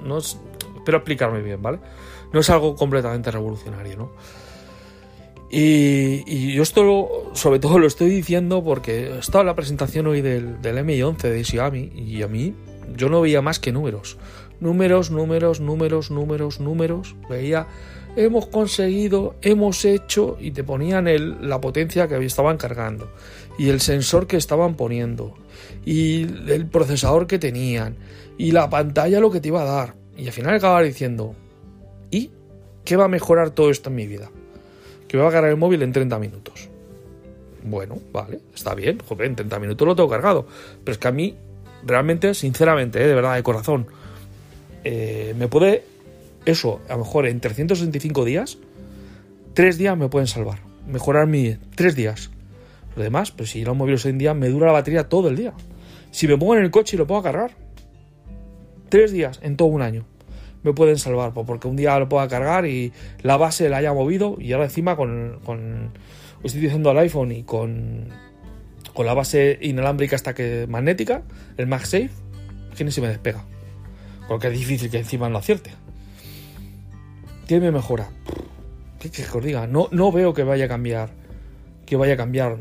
no 0.00 0.18
es, 0.18 0.38
espero 0.76 0.98
explicarme 0.98 1.40
bien, 1.40 1.60
¿vale? 1.60 1.80
No 2.32 2.40
es 2.40 2.50
algo 2.50 2.76
completamente 2.76 3.30
revolucionario, 3.30 3.96
¿no? 3.96 4.12
Y, 5.50 6.52
yo 6.52 6.62
esto 6.62 7.30
sobre 7.34 7.58
todo 7.58 7.78
lo 7.78 7.86
estoy 7.86 8.10
diciendo 8.10 8.62
porque 8.62 9.06
he 9.06 9.18
estado 9.18 9.40
en 9.40 9.46
la 9.46 9.54
presentación 9.54 10.06
hoy 10.06 10.20
del, 10.20 10.60
del 10.60 10.76
MI11 10.78 11.22
de 11.22 11.44
Xiaomi 11.44 11.92
y 11.96 12.22
a 12.22 12.28
mí 12.28 12.54
yo 12.96 13.08
no 13.08 13.20
veía 13.20 13.40
más 13.40 13.58
que 13.58 13.72
números. 13.72 14.18
Números, 14.60 15.10
números, 15.10 15.60
números, 15.60 16.10
números, 16.10 16.60
números. 16.60 17.16
Veía 17.30 17.66
hemos 18.16 18.46
conseguido, 18.46 19.36
hemos 19.42 19.84
hecho, 19.84 20.36
y 20.40 20.50
te 20.50 20.64
ponían 20.64 21.06
el, 21.06 21.48
la 21.48 21.60
potencia 21.60 22.08
que 22.08 22.24
estaban 22.24 22.56
cargando, 22.56 23.12
y 23.58 23.68
el 23.68 23.80
sensor 23.80 24.26
que 24.26 24.36
estaban 24.36 24.74
poniendo, 24.74 25.34
y 25.84 26.22
el 26.50 26.66
procesador 26.66 27.26
que 27.26 27.38
tenían, 27.38 27.96
y 28.36 28.50
la 28.50 28.68
pantalla 28.68 29.20
lo 29.20 29.30
que 29.30 29.40
te 29.40 29.48
iba 29.48 29.62
a 29.62 29.64
dar. 29.64 29.94
Y 30.16 30.26
al 30.26 30.32
final 30.32 30.54
acababa 30.54 30.82
diciendo, 30.82 31.34
¿y 32.10 32.32
qué 32.84 32.96
va 32.96 33.04
a 33.04 33.08
mejorar 33.08 33.50
todo 33.50 33.70
esto 33.70 33.88
en 33.88 33.96
mi 33.96 34.06
vida? 34.06 34.30
Que 35.08 35.16
me 35.16 35.22
va 35.22 35.30
a 35.30 35.32
cargar 35.32 35.50
el 35.50 35.56
móvil 35.56 35.82
en 35.82 35.92
30 35.92 36.18
minutos. 36.18 36.68
Bueno, 37.62 37.98
vale, 38.12 38.40
está 38.54 38.74
bien, 38.74 38.98
joder, 39.00 39.26
en 39.26 39.36
30 39.36 39.58
minutos 39.58 39.88
lo 39.88 39.96
tengo 39.96 40.08
cargado. 40.08 40.46
Pero 40.84 40.92
es 40.92 40.98
que 40.98 41.08
a 41.08 41.12
mí, 41.12 41.34
realmente, 41.84 42.34
sinceramente, 42.34 43.02
eh, 43.02 43.06
de 43.06 43.14
verdad, 43.14 43.34
de 43.34 43.42
corazón, 43.42 43.86
eh, 44.84 45.34
me 45.36 45.48
puede 45.48 45.84
eso, 46.44 46.80
a 46.88 46.92
lo 46.92 46.98
mejor 47.00 47.26
en 47.26 47.40
365 47.40 48.24
días, 48.24 48.58
tres 49.54 49.76
días 49.76 49.96
me 49.96 50.08
pueden 50.08 50.26
salvar. 50.26 50.60
Mejorar 50.86 51.26
mi. 51.26 51.56
tres 51.74 51.94
días. 51.94 52.30
Lo 52.96 53.02
demás, 53.02 53.30
pues 53.30 53.50
si 53.50 53.64
los 53.64 53.76
móviles 53.76 54.04
hoy 54.04 54.12
en 54.12 54.18
día 54.18 54.34
me 54.34 54.48
dura 54.48 54.66
la 54.66 54.72
batería 54.72 55.08
todo 55.08 55.28
el 55.28 55.36
día. 55.36 55.52
Si 56.10 56.26
me 56.26 56.36
pongo 56.38 56.56
en 56.56 56.64
el 56.64 56.70
coche 56.70 56.96
y 56.96 56.98
lo 56.98 57.16
a 57.16 57.22
cargar, 57.22 57.52
tres 58.88 59.12
días 59.12 59.40
en 59.42 59.56
todo 59.56 59.68
un 59.68 59.82
año 59.82 60.04
me 60.62 60.72
pueden 60.72 60.98
salvar, 60.98 61.32
porque 61.32 61.68
un 61.68 61.76
día 61.76 61.98
lo 61.98 62.08
puedo 62.08 62.26
cargar 62.28 62.66
y 62.66 62.92
la 63.22 63.36
base 63.36 63.68
la 63.68 63.78
haya 63.78 63.92
movido 63.92 64.36
y 64.38 64.52
ahora 64.52 64.64
encima 64.64 64.96
con, 64.96 65.40
con 65.44 65.92
estoy 66.42 66.60
utilizando 66.60 66.90
el 66.90 66.98
iPhone 66.98 67.32
y 67.32 67.42
con, 67.42 68.08
con 68.94 69.06
la 69.06 69.14
base 69.14 69.58
inalámbrica 69.62 70.16
hasta 70.16 70.34
que 70.34 70.66
magnética, 70.68 71.22
el 71.56 71.66
MagSafe, 71.66 72.10
que 72.76 72.84
ni 72.84 72.90
se 72.90 73.00
me 73.00 73.08
despega. 73.08 73.44
Porque 74.28 74.48
es 74.48 74.52
difícil 74.52 74.90
que 74.90 74.98
encima 74.98 75.28
no 75.28 75.38
acierte. 75.38 75.70
¿Qué 77.46 77.60
me 77.60 77.72
mejora? 77.72 78.10
¿Qué 79.00 79.10
que 79.10 79.22
os 79.22 79.44
diga? 79.44 79.66
No, 79.66 79.88
no 79.90 80.12
veo 80.12 80.34
que 80.34 80.44
vaya 80.44 80.66
a 80.66 80.68
cambiar. 80.68 81.10
Que 81.86 81.96
vaya 81.96 82.14
a 82.14 82.16
cambiar. 82.16 82.56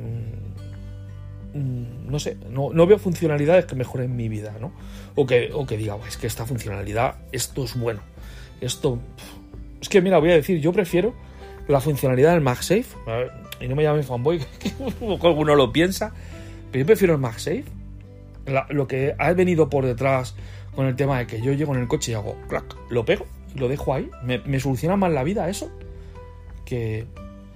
No 2.08 2.20
sé, 2.20 2.38
no, 2.50 2.72
veo 2.88 2.98
funcionalidades 3.00 3.66
que 3.66 3.76
mejoren 3.76 4.16
mi 4.16 4.30
vida, 4.30 4.56
¿no? 4.60 4.72
O 5.16 5.26
que, 5.26 5.52
o 5.54 5.66
que 5.66 5.78
diga, 5.78 5.98
es 6.08 6.18
que 6.18 6.28
esta 6.28 6.46
funcionalidad, 6.46 7.16
esto 7.32 7.64
es 7.64 7.78
bueno. 7.78 8.02
Esto. 8.62 9.00
Es 9.82 9.90
que, 9.90 10.02
mira, 10.02 10.20
voy 10.20 10.32
a 10.32 10.36
decir, 10.36 10.60
yo 10.60 10.72
prefiero 10.72 11.14
la 11.68 11.80
funcionalidad 11.82 12.34
del 12.34 12.42
MagSafe. 12.42 12.86
Y 13.60 13.68
no 13.68 13.76
me 13.76 13.84
llame 13.84 14.04
fanboy, 14.04 14.40
que 14.60 14.72
alguno 15.00 15.56
lo 15.56 15.72
piensa. 15.72 16.14
Pero 16.72 16.84
yo 16.84 16.86
prefiero 16.86 17.14
el 17.14 17.20
MagSafe. 17.20 17.66
lo 18.70 18.88
que 18.88 19.16
ha 19.18 19.34
venido 19.34 19.70
por 19.70 19.86
detrás 19.86 20.36
con 20.76 20.86
el 20.86 20.96
tema 20.96 21.20
de 21.20 21.28
que 21.28 21.42
yo 21.42 21.54
llego 21.54 21.74
en 21.76 21.82
el 21.82 21.88
coche 21.88 22.12
y 22.12 22.16
hago 22.16 22.38
clac, 22.48 22.76
lo 22.90 23.04
pego 23.04 23.26
lo 23.58 23.68
dejo 23.68 23.94
ahí. 23.94 24.10
Me, 24.24 24.60
soluciona 24.60 24.96
más 24.96 25.12
la 25.12 25.24
vida 25.24 25.50
eso 25.50 25.72
que, 26.66 27.06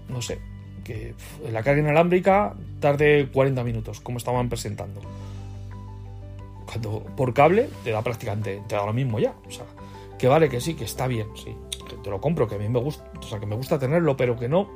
no 0.10 0.22
sé, 0.22 0.40
que 0.84 1.14
la 1.52 1.64
carga 1.64 1.82
inalámbrica 1.82 2.56
tarde 2.82 3.30
40 3.32 3.64
minutos, 3.64 4.02
como 4.02 4.18
estaban 4.18 4.50
presentando. 4.50 5.00
Cuando 6.66 7.04
por 7.16 7.34
cable 7.34 7.70
te 7.86 7.92
da 7.92 8.02
prácticamente, 8.02 8.62
te 8.68 8.76
da 8.76 8.86
lo 8.86 8.92
mismo 8.92 9.20
ya. 9.20 9.34
O 9.48 9.52
sea, 9.52 9.66
que 10.20 10.28
vale, 10.28 10.50
que 10.50 10.60
sí, 10.60 10.74
que 10.74 10.84
está 10.84 11.08
bien, 11.08 11.28
sí. 11.36 11.56
Te 12.04 12.10
lo 12.10 12.20
compro, 12.20 12.48
que 12.48 12.56
a 12.56 12.58
mí 12.58 12.68
me 12.68 12.80
gusta, 12.80 13.10
o 13.20 13.24
sea, 13.24 13.40
que 13.40 13.46
me 13.46 13.56
gusta 13.56 13.80
tenerlo, 13.80 14.18
pero 14.18 14.38
que 14.38 14.50
no, 14.50 14.70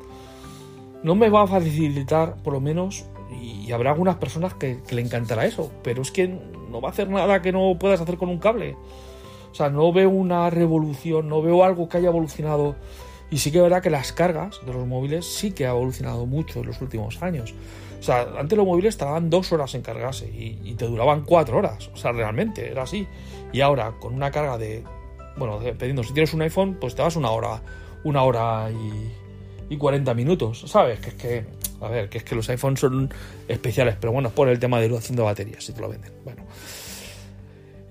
no 1.03 1.15
me 1.15 1.29
va 1.29 1.43
a 1.43 1.47
facilitar, 1.47 2.35
por 2.43 2.53
lo 2.53 2.61
menos, 2.61 3.05
y, 3.41 3.71
habrá 3.71 3.91
algunas 3.91 4.15
personas 4.15 4.53
que, 4.53 4.81
que 4.87 4.95
le 4.95 5.01
encantará 5.01 5.45
eso, 5.45 5.71
pero 5.83 6.01
es 6.01 6.11
que 6.11 6.27
no 6.27 6.81
va 6.81 6.89
a 6.89 6.91
hacer 6.91 7.09
nada 7.09 7.41
que 7.41 7.51
no 7.51 7.77
puedas 7.79 8.01
hacer 8.01 8.17
con 8.17 8.29
un 8.29 8.39
cable. 8.39 8.75
O 9.55 9.57
sea, 9.57 9.69
no 9.69 9.93
veo 9.93 10.09
una 10.09 10.49
revolución, 10.49 11.29
no 11.29 11.41
veo 11.41 11.63
algo 11.63 11.87
que 11.87 11.95
haya 11.95 12.09
evolucionado 12.09 12.75
Y 13.31 13.37
sí 13.37 13.51
que 13.51 13.59
es 13.59 13.63
verdad 13.63 13.81
que 13.81 13.89
las 13.89 14.11
cargas 14.11 14.59
de 14.65 14.73
los 14.73 14.85
móviles 14.85 15.25
sí 15.25 15.51
que 15.53 15.65
ha 15.65 15.69
evolucionado 15.69 16.25
mucho 16.25 16.59
en 16.59 16.65
los 16.65 16.81
últimos 16.81 17.23
años. 17.23 17.53
Sea, 18.05 18.27
antes 18.37 18.55
los 18.55 18.67
móviles 18.67 18.97
tardaban 18.97 19.31
dos 19.31 19.51
horas 19.51 19.73
en 19.73 19.81
cargarse 19.81 20.27
y, 20.27 20.75
te 20.75 20.85
duraban 20.85 21.23
cuatro 21.25 21.57
horas. 21.57 21.89
O 21.91 21.97
sea, 21.97 22.11
realmente 22.11 22.69
era 22.69 22.83
así. 22.83 23.07
Y 23.51 23.61
ahora, 23.61 23.93
con 23.99 24.13
una 24.13 24.29
carga 24.29 24.59
de. 24.59 24.83
Bueno, 25.37 25.59
dependiendo, 25.59 26.03
si 26.03 26.13
tienes 26.13 26.31
un 26.35 26.43
iPhone, 26.43 26.77
pues 26.79 26.93
te 26.93 27.01
vas 27.01 27.15
una 27.15 27.31
hora, 27.31 27.63
una 28.03 28.21
hora 28.21 28.69
y, 28.69 29.73
y 29.73 29.77
40 29.77 30.13
minutos, 30.13 30.65
¿sabes? 30.67 30.99
Que 30.99 31.09
es 31.09 31.15
que. 31.15 31.45
A 31.81 31.87
ver, 31.87 32.07
que 32.07 32.19
es 32.19 32.23
que 32.23 32.35
los 32.35 32.47
iPhones 32.47 32.79
son 32.79 33.11
especiales, 33.47 33.95
pero 33.99 34.13
bueno, 34.13 34.27
es 34.27 34.35
por 34.35 34.49
el 34.49 34.59
tema 34.59 34.79
de 34.79 34.87
duración 34.87 35.15
de 35.15 35.23
batería, 35.23 35.59
si 35.59 35.73
te 35.73 35.81
lo 35.81 35.89
venden. 35.89 36.13
Bueno. 36.23 36.43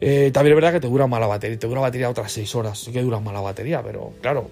Eh, 0.00 0.30
también 0.32 0.52
es 0.52 0.56
verdad 0.62 0.72
que 0.74 0.80
te 0.80 0.86
dura 0.86 1.08
mala 1.08 1.26
batería, 1.26 1.58
te 1.58 1.66
dura 1.66 1.80
batería 1.80 2.08
otras 2.08 2.30
6 2.30 2.54
horas, 2.54 2.78
sí 2.78 2.92
que 2.92 3.02
dura 3.02 3.18
mala 3.18 3.40
batería, 3.40 3.82
pero 3.82 4.12
claro. 4.20 4.48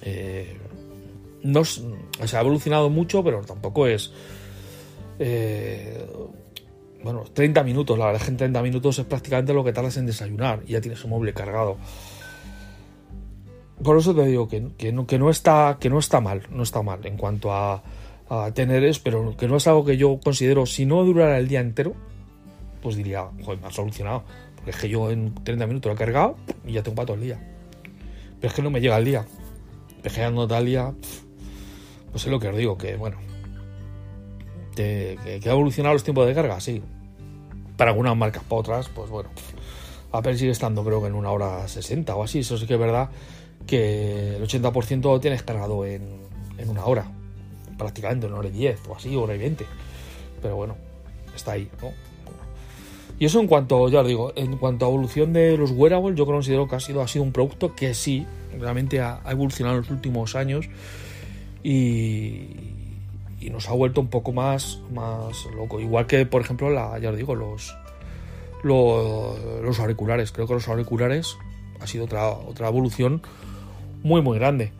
Eh, 0.00 0.56
no, 1.46 1.64
se 1.64 2.36
ha 2.36 2.40
evolucionado 2.40 2.90
mucho, 2.90 3.22
pero 3.22 3.40
tampoco 3.42 3.86
es. 3.86 4.12
Eh, 5.18 6.06
bueno, 7.02 7.24
30 7.32 7.62
minutos, 7.62 7.98
la 7.98 8.06
verdad 8.06 8.20
es 8.20 8.26
que 8.26 8.32
en 8.32 8.36
30 8.36 8.62
minutos 8.62 8.98
es 8.98 9.04
prácticamente 9.04 9.54
lo 9.54 9.64
que 9.64 9.72
tardas 9.72 9.96
en 9.96 10.06
desayunar 10.06 10.62
y 10.66 10.72
ya 10.72 10.80
tienes 10.80 11.02
un 11.04 11.10
móvil 11.10 11.32
cargado. 11.32 11.76
Por 13.82 13.98
eso 13.98 14.14
te 14.14 14.24
digo 14.24 14.48
que, 14.48 14.60
no, 14.92 15.06
que, 15.06 15.18
no, 15.18 15.30
está, 15.30 15.76
que 15.78 15.90
no 15.90 15.98
está 15.98 16.20
mal, 16.20 16.42
no 16.50 16.62
está 16.62 16.82
mal 16.82 17.06
en 17.06 17.16
cuanto 17.16 17.52
a, 17.52 17.82
a 18.28 18.50
tener 18.52 18.82
es, 18.84 18.98
pero 18.98 19.36
que 19.36 19.46
no 19.46 19.56
es 19.56 19.66
algo 19.66 19.84
que 19.84 19.96
yo 19.96 20.18
considero, 20.22 20.66
si 20.66 20.86
no 20.86 21.04
durara 21.04 21.38
el 21.38 21.46
día 21.46 21.60
entero, 21.60 21.94
pues 22.82 22.96
diría, 22.96 23.28
joder, 23.44 23.60
me 23.60 23.68
ha 23.68 23.70
solucionado. 23.70 24.24
Porque 24.56 24.70
es 24.70 24.76
que 24.76 24.88
yo 24.88 25.10
en 25.10 25.34
30 25.34 25.66
minutos 25.66 25.90
lo 25.90 25.94
he 25.94 25.98
cargado 25.98 26.36
y 26.64 26.72
ya 26.72 26.82
tengo 26.82 26.96
para 26.96 27.06
todo 27.06 27.16
el 27.16 27.22
día. 27.22 27.38
Pero 28.40 28.48
es 28.48 28.54
que 28.54 28.62
no 28.62 28.70
me 28.70 28.80
llega 28.80 28.96
el 28.96 29.04
día. 29.04 29.26
Pejeando 30.02 30.46
tal 30.46 30.66
día, 30.66 30.92
pues 32.10 32.24
es 32.24 32.30
lo 32.30 32.38
que 32.38 32.48
os 32.48 32.56
digo, 32.56 32.76
que 32.78 32.96
bueno, 32.96 33.18
que, 34.74 35.18
ha 35.44 35.50
evolucionado 35.50 35.94
los 35.94 36.04
tiempos 36.04 36.26
de 36.26 36.34
carga, 36.34 36.60
sí. 36.60 36.82
Para 37.76 37.90
algunas 37.90 38.16
marcas, 38.16 38.42
para 38.44 38.60
otras, 38.60 38.88
pues 38.88 39.10
bueno. 39.10 39.28
Apple 40.12 40.38
sigue 40.38 40.52
estando 40.52 40.84
creo 40.84 41.02
que 41.02 41.08
en 41.08 41.14
una 41.14 41.30
hora 41.30 41.66
60 41.68 42.14
o 42.14 42.22
así. 42.22 42.40
Eso 42.40 42.56
sí 42.56 42.66
que 42.66 42.74
es 42.74 42.80
verdad 42.80 43.10
que 43.66 44.36
el 44.36 44.42
80% 44.42 45.02
lo 45.02 45.20
tienes 45.20 45.42
cargado 45.42 45.84
en, 45.84 46.20
en 46.58 46.68
una 46.70 46.84
hora. 46.86 47.10
Prácticamente, 47.76 48.26
en 48.26 48.32
una 48.32 48.40
hora 48.40 48.48
y 48.48 48.52
10 48.52 48.80
o 48.88 48.96
así, 48.96 49.14
hora 49.16 49.34
y 49.34 49.38
20. 49.38 49.66
Pero 50.40 50.56
bueno, 50.56 50.76
está 51.34 51.52
ahí, 51.52 51.68
¿no? 51.82 51.92
Y 53.18 53.24
eso 53.24 53.40
en 53.40 53.46
cuanto, 53.46 53.88
ya 53.88 54.00
os 54.00 54.06
digo, 54.06 54.32
en 54.36 54.58
cuanto 54.58 54.84
a 54.84 54.88
evolución 54.88 55.32
de 55.32 55.56
los 55.56 55.70
wearables, 55.70 56.16
yo 56.16 56.26
considero 56.26 56.68
que 56.68 56.76
ha 56.76 56.80
sido, 56.80 57.00
ha 57.00 57.08
sido 57.08 57.24
un 57.24 57.32
producto 57.32 57.74
que 57.74 57.94
sí, 57.94 58.26
realmente 58.58 59.00
ha, 59.00 59.20
evolucionado 59.28 59.76
en 59.76 59.82
los 59.82 59.90
últimos 59.90 60.34
años 60.34 60.68
y, 61.66 63.50
nos 63.50 63.68
ha 63.68 63.72
vuelto 63.72 64.00
un 64.00 64.08
poco 64.08 64.32
más, 64.32 64.80
más 64.92 65.46
loco. 65.56 65.80
Igual 65.80 66.06
que, 66.06 66.26
por 66.26 66.42
ejemplo, 66.42 66.68
la, 66.70 66.98
ya 66.98 67.10
os 67.10 67.16
digo, 67.16 67.34
los, 67.34 67.74
los, 68.62 69.80
auriculares. 69.80 70.30
Creo 70.30 70.46
que 70.46 70.54
los 70.54 70.68
auriculares 70.68 71.36
ha 71.80 71.86
sido 71.86 72.04
otra, 72.04 72.28
otra 72.28 72.68
evolución 72.68 73.22
muy, 74.02 74.20
muy 74.20 74.38
grande. 74.38 74.72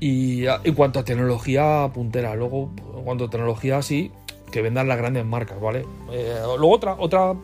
Y 0.00 0.44
en 0.46 0.74
cuanto 0.74 1.00
a 1.00 1.04
tecnología 1.04 1.90
puntera, 1.92 2.34
luego, 2.36 2.72
en 2.96 3.04
cuanto 3.04 3.24
a 3.24 3.30
tecnología, 3.30 3.82
sí, 3.82 4.12
que 4.50 4.62
vendan 4.62 4.86
las 4.86 4.98
grandes 4.98 5.24
marcas, 5.24 5.60
¿vale? 5.60 5.84
Eh, 6.12 6.40
luego 6.58 6.70
otra, 6.70 6.96
otra 6.98 7.34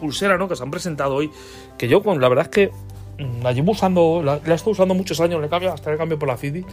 pulsera, 0.00 0.38
¿no? 0.38 0.48
Que 0.48 0.56
se 0.56 0.62
han 0.62 0.70
presentado 0.70 1.14
hoy, 1.16 1.30
que 1.76 1.88
yo 1.88 2.02
la 2.04 2.28
verdad 2.28 2.46
es 2.46 2.50
que 2.50 2.70
la 3.18 3.52
llevo 3.52 3.72
usando, 3.72 4.22
la, 4.22 4.36
he 4.36 4.54
estado 4.54 4.72
usando 4.72 4.94
muchos 4.94 5.20
años, 5.20 5.40
le 5.40 5.48
cambio, 5.48 5.72
hasta 5.72 5.90
le 5.90 5.96
cambio 5.96 6.18
por 6.18 6.28
la 6.28 6.36
Fidi, 6.36 6.64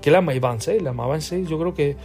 que 0.00 0.10
la 0.10 0.20
Band 0.20 0.60
6, 0.60 0.82
la 0.82 0.92
Band 0.92 1.20
6 1.20 1.48
yo 1.48 1.58
creo 1.58 1.74
que 1.74 1.96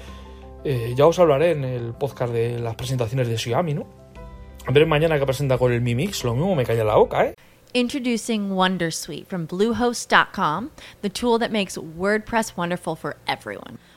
eh, 0.63 0.93
ya 0.95 1.05
os 1.05 1.17
hablaré 1.19 1.51
en 1.51 1.63
el 1.63 1.93
podcast 1.93 2.33
de 2.33 2.59
las 2.59 2.75
presentaciones 2.75 3.27
de 3.27 3.37
Xiaomi, 3.37 3.73
¿no? 3.73 3.87
A 4.65 4.71
ver 4.71 4.85
mañana 4.85 5.17
que 5.17 5.25
presenta 5.25 5.57
con 5.57 5.71
el 5.71 5.81
Mi 5.81 5.95
Mix, 5.95 6.23
lo 6.23 6.33
mismo 6.33 6.55
me 6.55 6.65
calla 6.65 6.83
la 6.83 6.95
boca, 6.95 7.25
¿eh? 7.25 7.33
Introducing 7.73 8.49
Wondersuite 8.51 9.27
from 9.27 9.45
Bluehost.com, 9.45 10.71
the 11.01 11.09
tool 11.09 11.37
that 11.39 11.51
makes 11.51 11.77
WordPress 11.77 12.57
wonderful 12.57 12.95
for 12.95 13.17
everyone. 13.27 13.77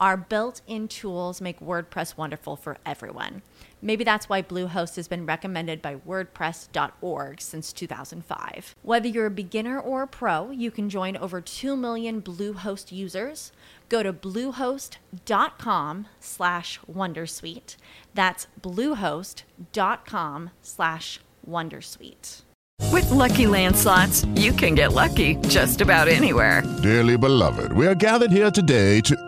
Our 0.00 0.16
built 0.16 0.60
in 0.66 0.86
tools 0.86 1.40
make 1.40 1.58
WordPress 1.58 2.16
wonderful 2.16 2.54
for 2.54 2.78
everyone. 2.86 3.42
Maybe 3.82 4.04
that's 4.04 4.28
why 4.28 4.42
Bluehost 4.42 4.96
has 4.96 5.08
been 5.08 5.26
recommended 5.26 5.82
by 5.82 5.96
WordPress.org 5.96 7.40
since 7.40 7.72
2005. 7.72 8.76
Whether 8.82 9.08
you're 9.08 9.26
a 9.26 9.30
beginner 9.30 9.80
or 9.80 10.02
a 10.02 10.06
pro, 10.06 10.50
you 10.50 10.70
can 10.70 10.88
join 10.88 11.16
over 11.16 11.40
2 11.40 11.76
million 11.76 12.22
Bluehost 12.22 12.92
users. 12.92 13.52
Go 13.88 14.02
to 14.02 14.12
bluehost.com 14.12 16.06
slash 16.20 16.80
Wondersuite. 16.90 17.76
That's 18.14 18.46
bluehost.com 18.60 20.50
slash 20.62 21.20
Wondersuite. 21.48 22.42
With 22.92 23.10
Lucky 23.10 23.46
Land 23.46 23.76
slots, 23.76 24.24
you 24.34 24.52
can 24.52 24.74
get 24.74 24.92
lucky 24.92 25.36
just 25.48 25.80
about 25.80 26.08
anywhere. 26.08 26.62
Dearly 26.82 27.16
beloved, 27.16 27.72
we 27.72 27.86
are 27.86 27.94
gathered 27.94 28.30
here 28.30 28.50
today 28.50 29.00
to... 29.02 29.27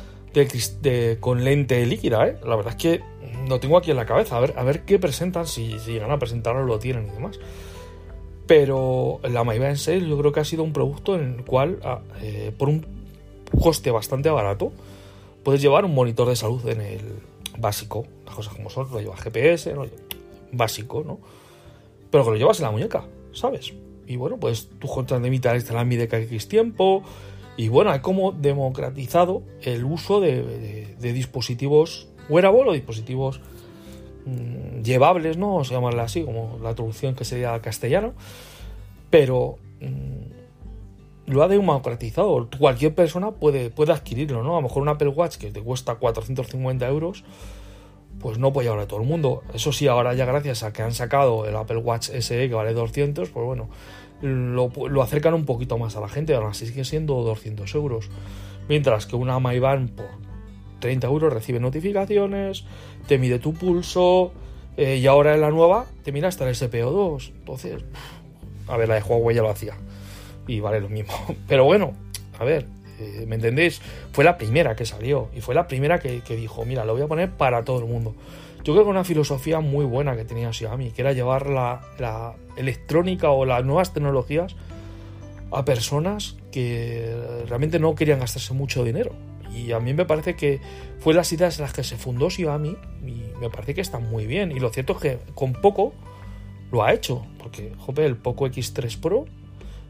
con 1.19 1.43
lente 1.43 1.85
líquida, 1.85 2.27
¿eh? 2.27 2.37
La 2.45 2.55
verdad 2.55 2.73
es 2.73 2.81
que 2.81 3.01
lo 3.47 3.59
tengo 3.59 3.77
aquí 3.77 3.91
en 3.91 3.97
la 3.97 4.05
cabeza, 4.05 4.37
a 4.37 4.39
ver, 4.39 4.53
a 4.57 4.63
ver 4.63 4.83
qué 4.83 4.99
presentan, 4.99 5.47
si, 5.47 5.77
llegan 5.79 6.11
a 6.11 6.19
presentarlo, 6.19 6.63
lo 6.63 6.79
tienen 6.79 7.07
y 7.07 7.11
demás. 7.11 7.39
Pero 8.47 9.19
la 9.23 9.41
en 9.41 9.77
6 9.77 10.03
yo 10.03 10.17
creo 10.17 10.31
que 10.31 10.39
ha 10.39 10.45
sido 10.45 10.63
un 10.63 10.73
producto 10.73 11.15
en 11.15 11.35
el 11.35 11.45
cual, 11.45 11.79
ah, 11.83 12.01
eh, 12.21 12.51
por 12.57 12.69
un 12.69 12.85
coste 13.61 13.91
bastante 13.91 14.29
barato, 14.29 14.71
puedes 15.43 15.61
llevar 15.61 15.85
un 15.85 15.93
monitor 15.93 16.27
de 16.27 16.35
salud 16.35 16.65
en 16.67 16.81
el 16.81 17.01
básico, 17.57 18.05
las 18.25 18.35
cosas 18.35 18.53
como 18.53 18.69
son, 18.69 18.89
lo 18.91 18.99
llevas 18.99 19.21
GPS, 19.21 19.73
básico, 20.51 21.03
¿no? 21.05 21.19
Pero 22.09 22.25
que 22.25 22.31
lo 22.31 22.37
llevas 22.37 22.59
en 22.59 22.65
la 22.65 22.71
muñeca, 22.71 23.05
¿sabes? 23.33 23.73
Y 24.07 24.15
bueno, 24.17 24.37
pues 24.37 24.69
tú 24.79 24.87
contas 24.87 25.21
de 25.21 25.29
mitad 25.29 25.55
la 25.55 25.85
de 25.85 26.07
cada 26.07 26.23
X 26.23 26.47
tiempo. 26.47 27.03
Y 27.57 27.67
bueno, 27.67 27.91
hay 27.91 27.99
como 27.99 28.31
democratizado 28.31 29.43
el 29.61 29.83
uso 29.83 30.19
de, 30.19 30.95
dispositivos 30.99 32.07
wearable 32.29 32.69
o 32.69 32.73
dispositivos 32.73 33.41
mm, 34.25 34.81
llevables, 34.81 35.37
¿no? 35.37 35.57
O 35.57 35.63
se 35.63 35.73
llamarla 35.73 36.03
así, 36.03 36.23
como 36.23 36.57
la 36.61 36.73
traducción 36.73 37.15
que 37.15 37.25
sería 37.25 37.53
al 37.53 37.61
castellano. 37.61 38.13
Pero 39.09 39.57
mm, 39.81 41.31
lo 41.31 41.43
ha 41.43 41.47
democratizado. 41.47 42.49
Cualquier 42.57 42.95
persona 42.95 43.31
puede, 43.31 43.69
puede 43.69 43.91
adquirirlo, 43.91 44.43
¿no? 44.43 44.53
A 44.53 44.61
lo 44.61 44.63
mejor 44.63 44.81
un 44.81 44.89
Apple 44.89 45.09
Watch 45.09 45.37
que 45.37 45.51
te 45.51 45.61
cuesta 45.61 45.95
450 45.95 46.87
euros, 46.87 47.23
pues 48.19 48.37
no 48.37 48.53
puede 48.53 48.67
llevar 48.67 48.83
a 48.83 48.87
todo 48.87 49.01
el 49.01 49.07
mundo. 49.07 49.43
Eso 49.53 49.71
sí, 49.71 49.87
ahora 49.87 50.13
ya 50.13 50.25
gracias 50.25 50.63
a 50.63 50.73
que 50.73 50.83
han 50.83 50.93
sacado 50.93 51.45
el 51.47 51.55
Apple 51.55 51.77
Watch 51.77 52.09
SE 52.09 52.49
que 52.49 52.53
vale 52.53 52.73
200, 52.73 53.29
pues 53.29 53.45
bueno, 53.45 53.69
lo, 54.21 54.71
lo 54.89 55.01
acercan 55.01 55.33
un 55.33 55.45
poquito 55.45 55.77
más 55.77 55.95
a 55.95 56.01
la 56.01 56.09
gente, 56.09 56.33
ahora 56.35 56.53
sí 56.53 56.67
sigue 56.67 56.85
siendo 56.85 57.15
200 57.23 57.73
euros. 57.75 58.09
Mientras 58.69 59.05
que 59.05 59.15
una 59.15 59.39
MyBand 59.39 59.91
por 59.91 60.07
30 60.79 61.07
euros 61.07 61.33
recibe 61.33 61.59
notificaciones, 61.59 62.65
te 63.07 63.17
mide 63.17 63.39
tu 63.39 63.53
pulso, 63.53 64.31
Eh, 64.77 64.97
y 64.97 65.05
ahora 65.05 65.35
en 65.35 65.41
la 65.41 65.49
nueva, 65.51 65.85
te 66.03 66.11
mira 66.13 66.29
hasta 66.29 66.47
el 66.47 66.55
SPO2. 66.55 67.31
Entonces, 67.39 67.83
a 68.67 68.77
ver, 68.77 68.87
la 68.87 68.95
de 68.95 69.01
Huawei 69.01 69.35
ya 69.35 69.41
lo 69.41 69.49
hacía. 69.49 69.75
Y 70.47 70.61
vale 70.61 70.79
lo 70.79 70.87
mismo. 70.89 71.13
Pero 71.47 71.65
bueno, 71.65 71.93
a 72.39 72.45
ver, 72.45 72.65
eh, 72.99 73.25
¿me 73.27 73.35
entendéis? 73.35 73.81
Fue 74.13 74.23
la 74.23 74.37
primera 74.37 74.75
que 74.75 74.85
salió. 74.85 75.27
Y 75.35 75.41
fue 75.41 75.53
la 75.55 75.67
primera 75.67 75.99
que, 75.99 76.21
que 76.21 76.35
dijo, 76.37 76.65
mira, 76.65 76.85
lo 76.85 76.93
voy 76.93 77.01
a 77.01 77.07
poner 77.07 77.29
para 77.31 77.63
todo 77.63 77.79
el 77.79 77.85
mundo. 77.85 78.15
Yo 78.63 78.73
creo 78.73 78.83
que 78.83 78.91
una 78.91 79.03
filosofía 79.03 79.59
muy 79.59 79.85
buena 79.85 80.15
que 80.15 80.23
tenía 80.23 80.53
Xiaomi, 80.53 80.91
que 80.91 81.01
era 81.01 81.13
llevar 81.13 81.49
la, 81.49 82.35
electrónica 82.57 83.31
o 83.31 83.45
las 83.45 83.65
nuevas 83.65 83.93
tecnologías 83.93 84.55
a 85.51 85.65
personas 85.65 86.37
que 86.51 87.43
realmente 87.47 87.79
no 87.79 87.95
querían 87.95 88.19
gastarse 88.19 88.53
mucho 88.53 88.83
dinero. 88.83 89.13
Y 89.53 89.71
a 89.71 89.79
mí 89.79 89.93
me 89.93 90.05
parece 90.05 90.35
que 90.35 90.61
fue 90.99 91.13
las 91.13 91.31
ideas 91.33 91.57
en 91.57 91.63
las 91.63 91.73
que 91.73 91.83
se 91.83 91.97
fundó 91.97 92.29
Xiaomi 92.29 92.77
y 93.05 93.23
me 93.39 93.49
parece 93.49 93.73
que 93.73 93.81
está 93.81 93.99
muy 93.99 94.27
bien. 94.27 94.51
Y 94.51 94.59
lo 94.59 94.69
cierto 94.69 94.93
es 94.93 94.99
que 94.99 95.19
con 95.33 95.53
poco 95.53 95.93
lo 96.71 96.83
ha 96.83 96.93
hecho, 96.93 97.25
porque 97.39 97.73
jope, 97.77 98.05
el 98.05 98.15
Poco 98.15 98.45
X3 98.45 98.99
Pro 98.99 99.25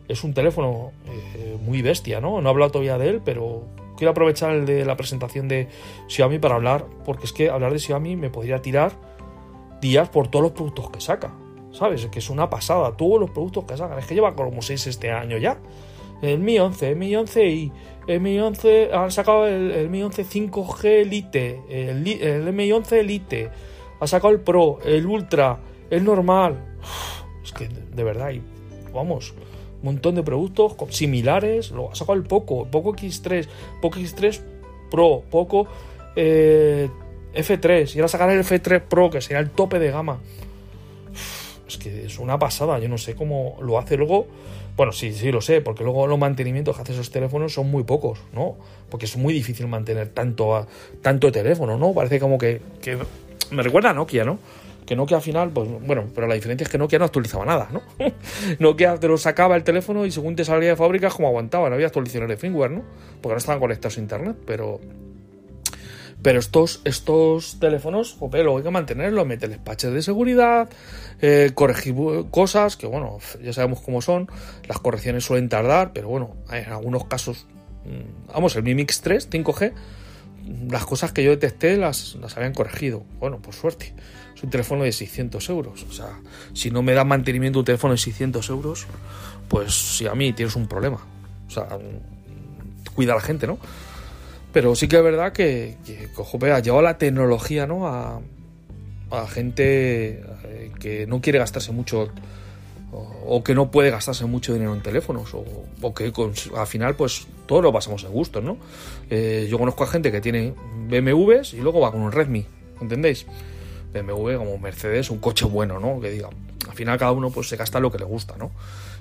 es 0.08 0.24
un 0.24 0.34
teléfono 0.34 0.92
eh, 1.36 1.58
muy 1.62 1.82
bestia, 1.82 2.22
¿no? 2.22 2.42
No 2.42 2.50
he 2.50 2.52
hablado 2.52 2.72
todavía 2.72 2.98
de 2.98 3.10
él, 3.10 3.22
pero 3.24 3.66
quiero 4.02 4.14
aprovechar 4.14 4.56
el 4.56 4.66
de 4.66 4.84
la 4.84 4.98
presentación 4.98 5.48
de 5.48 5.68
Xiaomi 6.08 6.40
para 6.40 6.56
hablar, 6.56 6.88
porque 7.06 7.26
es 7.26 7.34
que 7.34 7.52
hablar 7.52 7.72
de 7.72 7.78
Xiaomi 7.78 8.16
me 8.16 8.32
podría 8.32 8.60
tirar 8.60 8.94
días 9.80 10.10
por 10.10 10.28
todos 10.28 10.42
los 10.42 10.54
productos 10.54 10.90
que 10.90 11.00
saca. 11.00 11.36
¿Sabes? 11.72 12.08
Que 12.08 12.18
es 12.18 12.32
una 12.32 12.50
pasada. 12.50 12.98
Todos 12.98 13.20
los 13.20 13.30
productos 13.30 13.66
que 13.66 13.78
sacan. 13.78 14.00
Es 14.00 14.08
que 14.08 14.16
lleva 14.16 14.34
como 14.34 14.64
6 14.64 14.88
este 14.88 15.12
año 15.12 15.38
ya. 15.38 15.60
El 16.24 16.40
Mi 16.40 16.58
11, 16.58 16.90
el 16.90 16.96
Mi 16.96 17.16
11 17.16 17.46
y 17.48 17.72
el 18.08 18.22
Mi 18.22 18.40
11. 18.40 18.90
Han 18.92 19.12
sacado 19.12 19.46
el, 19.46 19.88
Mi 19.92 20.02
11 20.02 20.26
5G 20.26 20.86
Elite. 20.86 21.62
El, 21.70 22.52
Mi 22.54 22.72
11 22.72 23.02
Elite. 23.02 23.52
Ha 24.00 24.08
sacado 24.08 24.34
el 24.34 24.40
Pro, 24.40 24.80
el 24.84 25.06
Ultra, 25.06 25.60
el 25.92 26.04
normal. 26.04 26.80
Es 27.44 27.52
que 27.52 27.68
de 27.68 28.04
verdad, 28.04 28.32
y, 28.32 28.42
vamos. 28.92 29.36
Montón 29.84 30.15
de 30.15 30.24
productos 30.24 30.76
similares. 30.89 31.72
Lo 31.72 31.91
ha 31.91 31.96
sacado 31.96 32.17
el 32.17 32.24
Poco, 32.24 32.65
Poco 32.65 32.94
X3, 32.94 33.48
Poco 33.82 34.00
X3 34.00 34.41
Pro, 34.89 35.24
Poco 35.30 35.67
eh, 36.15 36.89
F3. 37.34 37.96
Y 37.96 38.00
ahora 38.00 38.08
sacar 38.08 38.30
el 38.30 38.44
F3 38.44 38.82
Pro, 38.82 39.10
que 39.10 39.22
sería 39.22 39.39
el 39.39 39.50
tope 39.50 39.80
de 39.80 39.91
gama 39.91 40.20
es 41.72 41.78
que 41.78 42.06
es 42.06 42.20
una 42.20 42.38
pasada. 42.38 42.80
Yo 42.80 42.89
no 42.89 42.98
sé 42.98 43.15
cómo 43.15 43.58
lo 43.62 43.80
hace 43.80 43.98
luego. 43.98 44.28
Bueno, 44.78 44.91
sí, 44.91 45.12
sí 45.13 45.32
lo 45.32 45.41
sé, 45.41 45.62
porque 45.62 45.84
luego 45.84 46.08
los 46.08 46.17
mantenimientos 46.17 46.76
que 46.76 46.82
hace 46.82 46.94
esos 46.94 47.12
teléfonos 47.12 47.54
son 47.54 47.70
muy 47.70 47.84
pocos, 47.84 48.20
¿no? 48.34 48.58
Porque 48.89 49.06
es 49.06 49.17
muy 49.17 49.34
difícil 49.34 49.67
mantener 49.67 50.10
tanto, 50.10 50.65
tanto 51.02 51.32
teléfono, 51.32 51.78
¿no? 51.78 51.94
Parece 51.94 52.20
como 52.20 52.38
que, 52.38 52.62
que 52.82 52.98
me 53.52 53.63
recuerda 53.63 53.89
a 53.89 53.94
Nokia, 53.94 54.24
¿no? 54.24 54.39
Que 54.86 54.96
Nokia 54.96 55.17
al 55.17 55.24
final, 55.24 55.52
pues 55.52 55.70
bueno, 55.70 56.06
pero 56.13 56.28
la 56.28 56.36
diferencia 56.36 56.65
es 56.65 56.70
que 56.70 56.78
Nokia 56.78 57.00
no 57.00 57.06
actualizaba 57.06 57.46
nada, 57.46 57.70
¿no? 57.72 57.82
Nokia 58.60 58.98
te 58.98 59.08
lo 59.08 59.17
sacaba 59.17 59.56
el 59.56 59.63
teléfono 59.63 60.06
y 60.06 60.12
según 60.12 60.36
te 60.36 60.44
salía 60.44 60.70
de 60.70 60.76
fábrica, 60.76 61.10
como 61.10 61.28
aguantaba, 61.28 61.70
no 61.70 61.76
había 61.76 61.88
actualizaciones 61.88 62.30
de 62.30 62.38
firmware, 62.38 62.72
¿no? 62.72 62.84
Porque 63.22 63.34
no 63.34 63.38
estaban 63.38 63.60
conectados 63.60 63.98
a 63.98 64.02
internet, 64.02 64.36
pero 64.46 64.80
pero 66.22 66.39
estos, 66.39 66.82
estos 66.86 67.60
teléfonos, 67.60 68.15
jope, 68.20 68.44
luego 68.44 68.60
hay 68.60 68.63
que 68.63 68.70
mantenerlos, 68.70 69.26
meterles 69.26 69.58
patches 69.58 69.91
de 69.91 70.04
seguridad, 70.04 70.70
eh, 71.20 71.52
corregir 71.56 71.96
cosas 72.30 72.78
que, 72.78 72.86
bueno, 72.86 73.17
ya 73.41 73.54
sabemos 73.54 73.82
cómo 73.82 74.02
son. 74.02 74.30
Las 74.67 74.80
correcciones 74.80 75.26
suelen 75.26 75.50
tardar, 75.50 75.94
pero 75.94 76.10
bueno, 76.10 76.36
en 76.52 76.72
algunos 76.72 77.06
casos, 77.06 77.48
mm, 77.86 78.34
vamos, 78.34 78.56
el 78.56 78.63
Mi 78.63 78.76
Mix 78.76 79.02
3 79.02 79.30
5G, 79.32 79.74
las 80.70 80.86
cosas 80.86 81.12
que 81.12 81.24
yo 81.24 81.32
detecté 81.32 81.78
las, 81.78 82.15
las 82.15 82.38
habían 82.38 82.54
corregido. 82.54 83.04
Bueno, 83.20 83.41
por 83.41 83.56
suerte. 83.56 83.94
Un 84.43 84.49
teléfono 84.49 84.84
de 84.84 84.91
600 84.91 85.49
euros. 85.49 85.86
O 85.89 85.91
sea, 85.91 86.19
si 86.54 86.71
no 86.71 86.82
me 86.82 86.93
da 86.93 87.04
mantenimiento 87.04 87.60
un 87.60 87.65
teléfono 87.65 87.93
de 87.93 87.99
600 87.99 88.49
euros, 88.49 88.88
pues 89.47 89.73
si 89.73 90.08
a 90.08 90.15
mí 90.15 90.34
tienes 90.34 90.56
un 90.56 90.67
problema. 90.67 90.99
O 91.47 91.49
sea, 91.49 91.67
cuida 92.95 93.13
a 93.13 93.15
la 93.15 93.21
gente, 93.21 93.47
¿no? 93.47 93.58
Pero 94.54 94.75
sí 94.75 94.88
que 94.88 94.97
es 94.97 95.04
verdad 95.04 95.32
que, 95.32 95.77
que 95.86 96.10
jope, 96.15 96.51
ha 96.51 96.60
llevado 96.60 96.82
la 96.82 96.97
tecnología 96.97 97.67
¿no? 97.67 97.88
a, 97.88 98.19
a 99.12 99.27
gente 99.27 100.23
eh, 100.45 100.71
que 100.80 101.08
no 101.08 101.21
quiere 101.21 101.39
gastarse 101.39 101.71
mucho 101.71 102.10
o, 102.91 103.38
o, 103.38 103.43
que 103.43 103.56
no 103.56 103.71
puede 103.71 103.91
gastarse 103.91 104.25
mucho 104.25 104.54
dinero 104.54 104.73
en 104.73 104.82
teléfonos 104.82 105.34
o, 105.34 105.45
o 105.82 105.93
que 105.93 106.12
con, 106.12 106.34
al 106.58 106.67
final 106.67 106.95
pues 106.95 107.27
todos 107.45 107.63
lo 107.63 107.71
pasamos 107.71 108.04
en 108.04 108.12
gustos, 108.12 108.43
¿no? 108.43 108.58
Eh, 109.10 109.47
yo 109.49 109.58
conozco 109.58 109.86
a 109.86 109.88
gente 109.88 110.12
que 110.12 110.19
tiene 110.19 110.54
BMWs 110.89 111.54
y 111.54 111.58
luego 111.58 111.80
va 111.80 111.91
con 111.91 112.01
un 112.01 112.12
Redmi, 112.12 112.45
¿entendéis? 112.82 113.25
BMW 113.93 114.38
como 114.38 114.58
Mercedes, 114.58 115.10
un 115.10 115.19
coche 115.19 115.45
bueno, 115.45 115.80
¿no? 115.80 115.99
Que 115.99 116.10
diga, 116.10 116.30
al 116.67 116.73
final 116.73 116.97
cada 116.97 117.12
uno 117.12 117.30
pues 117.30 117.49
se 117.49 117.58
gasta 117.58 117.80
lo 117.80 117.91
que 117.91 117.97
le 117.97 118.06
gusta, 118.06 118.38
¿no? 118.38 118.51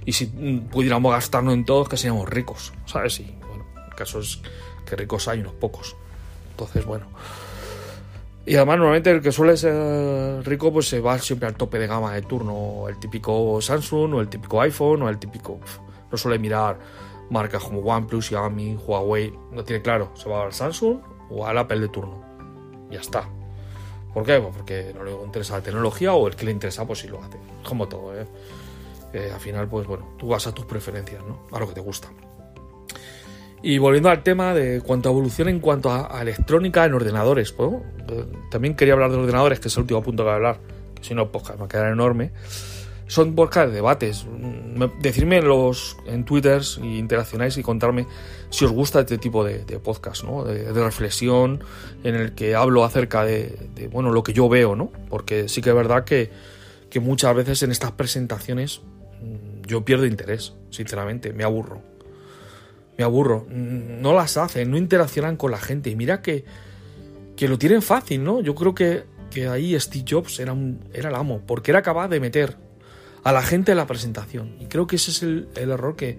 Y 0.05 0.13
si 0.13 0.27
pudiéramos 0.27 1.13
gastarnos 1.13 1.55
en 1.55 1.65
todos, 1.65 1.89
que 1.89 1.97
seríamos 1.97 2.29
ricos, 2.29 2.73
¿sabes? 2.87 3.21
Y 3.21 3.35
bueno, 3.47 3.65
el 3.89 3.95
caso 3.95 4.21
es 4.21 4.41
que 4.87 4.97
ricos 4.97 5.29
hay 5.29 5.41
unos 5.41 5.55
pocos. 5.55 5.97
Entonces, 6.53 6.85
bueno. 6.85 7.07
Y 8.47 8.57
además, 8.57 8.79
normalmente 8.79 9.11
el 9.11 9.21
que 9.21 9.33
suele 9.33 9.57
ser 9.57 10.45
rico, 10.47 10.73
pues 10.73 10.89
se 10.89 11.01
va 11.01 11.19
siempre 11.19 11.47
al 11.47 11.55
tope 11.55 11.79
de 11.79 11.87
gama 11.87 12.15
de 12.15 12.23
turno. 12.23 12.89
El 12.89 12.99
típico 12.99 13.61
Samsung, 13.61 14.15
o 14.15 14.21
el 14.21 14.29
típico 14.29 14.61
iPhone, 14.61 15.03
o 15.03 15.09
el 15.09 15.19
típico. 15.19 15.61
No 16.11 16.19
suele 16.19 16.39
mirar 16.39 16.79
marcas 17.31 17.63
como 17.63 17.81
OnePlus, 17.81 18.27
Xiaomi, 18.27 18.77
Huawei. 18.77 19.33
No 19.53 19.63
tiene 19.65 19.83
claro, 19.83 20.11
se 20.15 20.29
va 20.29 20.45
al 20.45 20.53
Samsung 20.53 20.99
o 21.31 21.47
al 21.47 21.59
Apple 21.59 21.81
de 21.81 21.89
turno. 21.89 22.25
Ya 22.91 23.01
está. 23.01 23.29
¿Por 24.13 24.25
qué? 24.25 24.41
Pues 24.41 24.55
porque 24.55 24.93
no 24.95 25.05
le 25.05 25.13
interesa 25.13 25.57
la 25.57 25.63
tecnología 25.63 26.15
o 26.15 26.27
el 26.27 26.37
que 26.37 26.45
le 26.45 26.53
interesa, 26.53 26.87
pues 26.87 27.01
sí 27.01 27.09
lo 27.09 27.23
hace. 27.23 27.39
Como 27.65 27.89
todo, 27.89 28.19
¿eh? 28.19 28.27
eh 29.13 29.31
al 29.33 29.41
final, 29.41 29.69
pues 29.69 29.87
bueno, 29.87 30.15
tú 30.19 30.29
vas 30.29 30.47
a 30.47 30.53
tus 30.53 30.65
preferencias, 30.65 31.23
¿no? 31.25 31.47
A 31.53 31.61
lo 31.61 31.69
que 31.69 31.75
te 31.75 31.81
gusta. 31.81 32.09
Y 33.63 33.79
volviendo 33.79 34.09
al 34.09 34.23
tema 34.23 34.55
de 34.55 34.81
cuanto 34.81 35.09
a 35.09 35.13
evolución 35.13 35.49
en 35.49 35.61
cuanto 35.61 35.93
a, 35.93 36.21
electrónica 36.23 36.85
en 36.87 36.95
ordenadores, 36.95 37.53
pues, 37.53 37.71
también 38.51 38.75
quería 38.75 38.95
hablar 38.95 39.11
de 39.11 39.19
ordenadores, 39.19 39.61
que 39.61 39.69
es 39.69 39.77
el 39.77 39.83
último 39.83 40.03
punto 40.03 40.23
que 40.23 40.25
voy 40.25 40.33
a 40.33 40.37
hablar, 40.37 40.61
que 40.95 41.05
si 41.05 41.15
no, 41.15 41.31
podcast 41.31 41.57
me 41.57 41.61
va 41.61 41.67
a 41.67 41.69
quedar 41.69 41.93
enorme. 41.93 42.33
Son 43.11 43.35
podcast 43.35 43.71
de 43.71 43.75
debates. 43.75 44.25
Decirme 45.01 45.39
en, 45.39 45.49
los, 45.49 45.97
en 46.07 46.25
Twitter 46.25 46.63
y 46.81 46.97
interaccionáis 46.97 47.59
y 47.59 47.63
contarme 47.65 48.07
si 48.51 48.65
os 48.65 48.71
gusta 48.71 49.01
este 49.01 49.19
tipo 49.19 49.43
de, 49.43 49.65
de 49.65 49.81
podcast, 49.81 50.23
¿no? 50.23 50.45
De, 50.45 50.73
de, 50.73 50.85
reflexión 50.85 51.59
en 52.05 52.15
el 52.15 52.37
que 52.37 52.55
hablo 52.55 52.85
acerca 52.85 53.25
de, 53.25 53.91
bueno, 53.91 54.13
lo 54.13 54.23
que 54.23 54.33
yo 54.33 54.49
veo, 54.49 54.77
¿no? 54.77 54.93
Porque 55.09 55.49
sí 55.49 55.61
que 55.61 55.71
es 55.71 55.75
verdad 55.75 56.05
que, 56.05 56.31
que 56.89 57.01
muchas 57.01 57.35
veces 57.35 57.65
en 57.65 57.73
estas 57.73 57.91
presentaciones 57.91 58.81
yo 59.67 59.85
pierdo 59.85 60.07
interés, 60.07 60.55
sinceramente, 60.71 61.33
me 61.33 61.43
aburro 61.43 61.83
me 62.97 63.03
aburro. 63.03 63.45
No 63.51 64.13
las 64.13 64.37
hacen, 64.37 64.71
no 64.71 64.77
interaccionan 64.77 65.37
con 65.37 65.51
la 65.51 65.59
gente. 65.59 65.91
Y 65.91 65.97
mira 65.97 66.23
que, 66.23 66.45
que 67.35 67.49
lo 67.49 67.59
tienen 67.59 67.83
fácil, 67.83 68.23
¿no? 68.23 68.41
Yo 68.41 68.55
creo 68.55 68.73
que, 68.73 69.03
que 69.31 69.49
ahí 69.49 69.79
Steve 69.81 70.05
Jobs 70.09 70.39
era, 70.39 70.53
un, 70.53 70.85
era 70.93 71.09
el 71.09 71.17
amo, 71.17 71.41
porque 71.45 71.73
era 71.73 71.83
capaz 71.83 72.07
de 72.07 72.21
meter 72.21 72.70
a 73.23 73.33
la 73.33 73.43
gente 73.43 73.73
en 73.73 73.79
la 73.79 73.87
presentación. 73.87 74.57
Y 74.61 74.67
creo 74.67 74.87
que 74.87 74.97
ese 74.97 75.11
es 75.11 75.23
el, 75.23 75.49
error 75.57 75.97
que, 75.97 76.19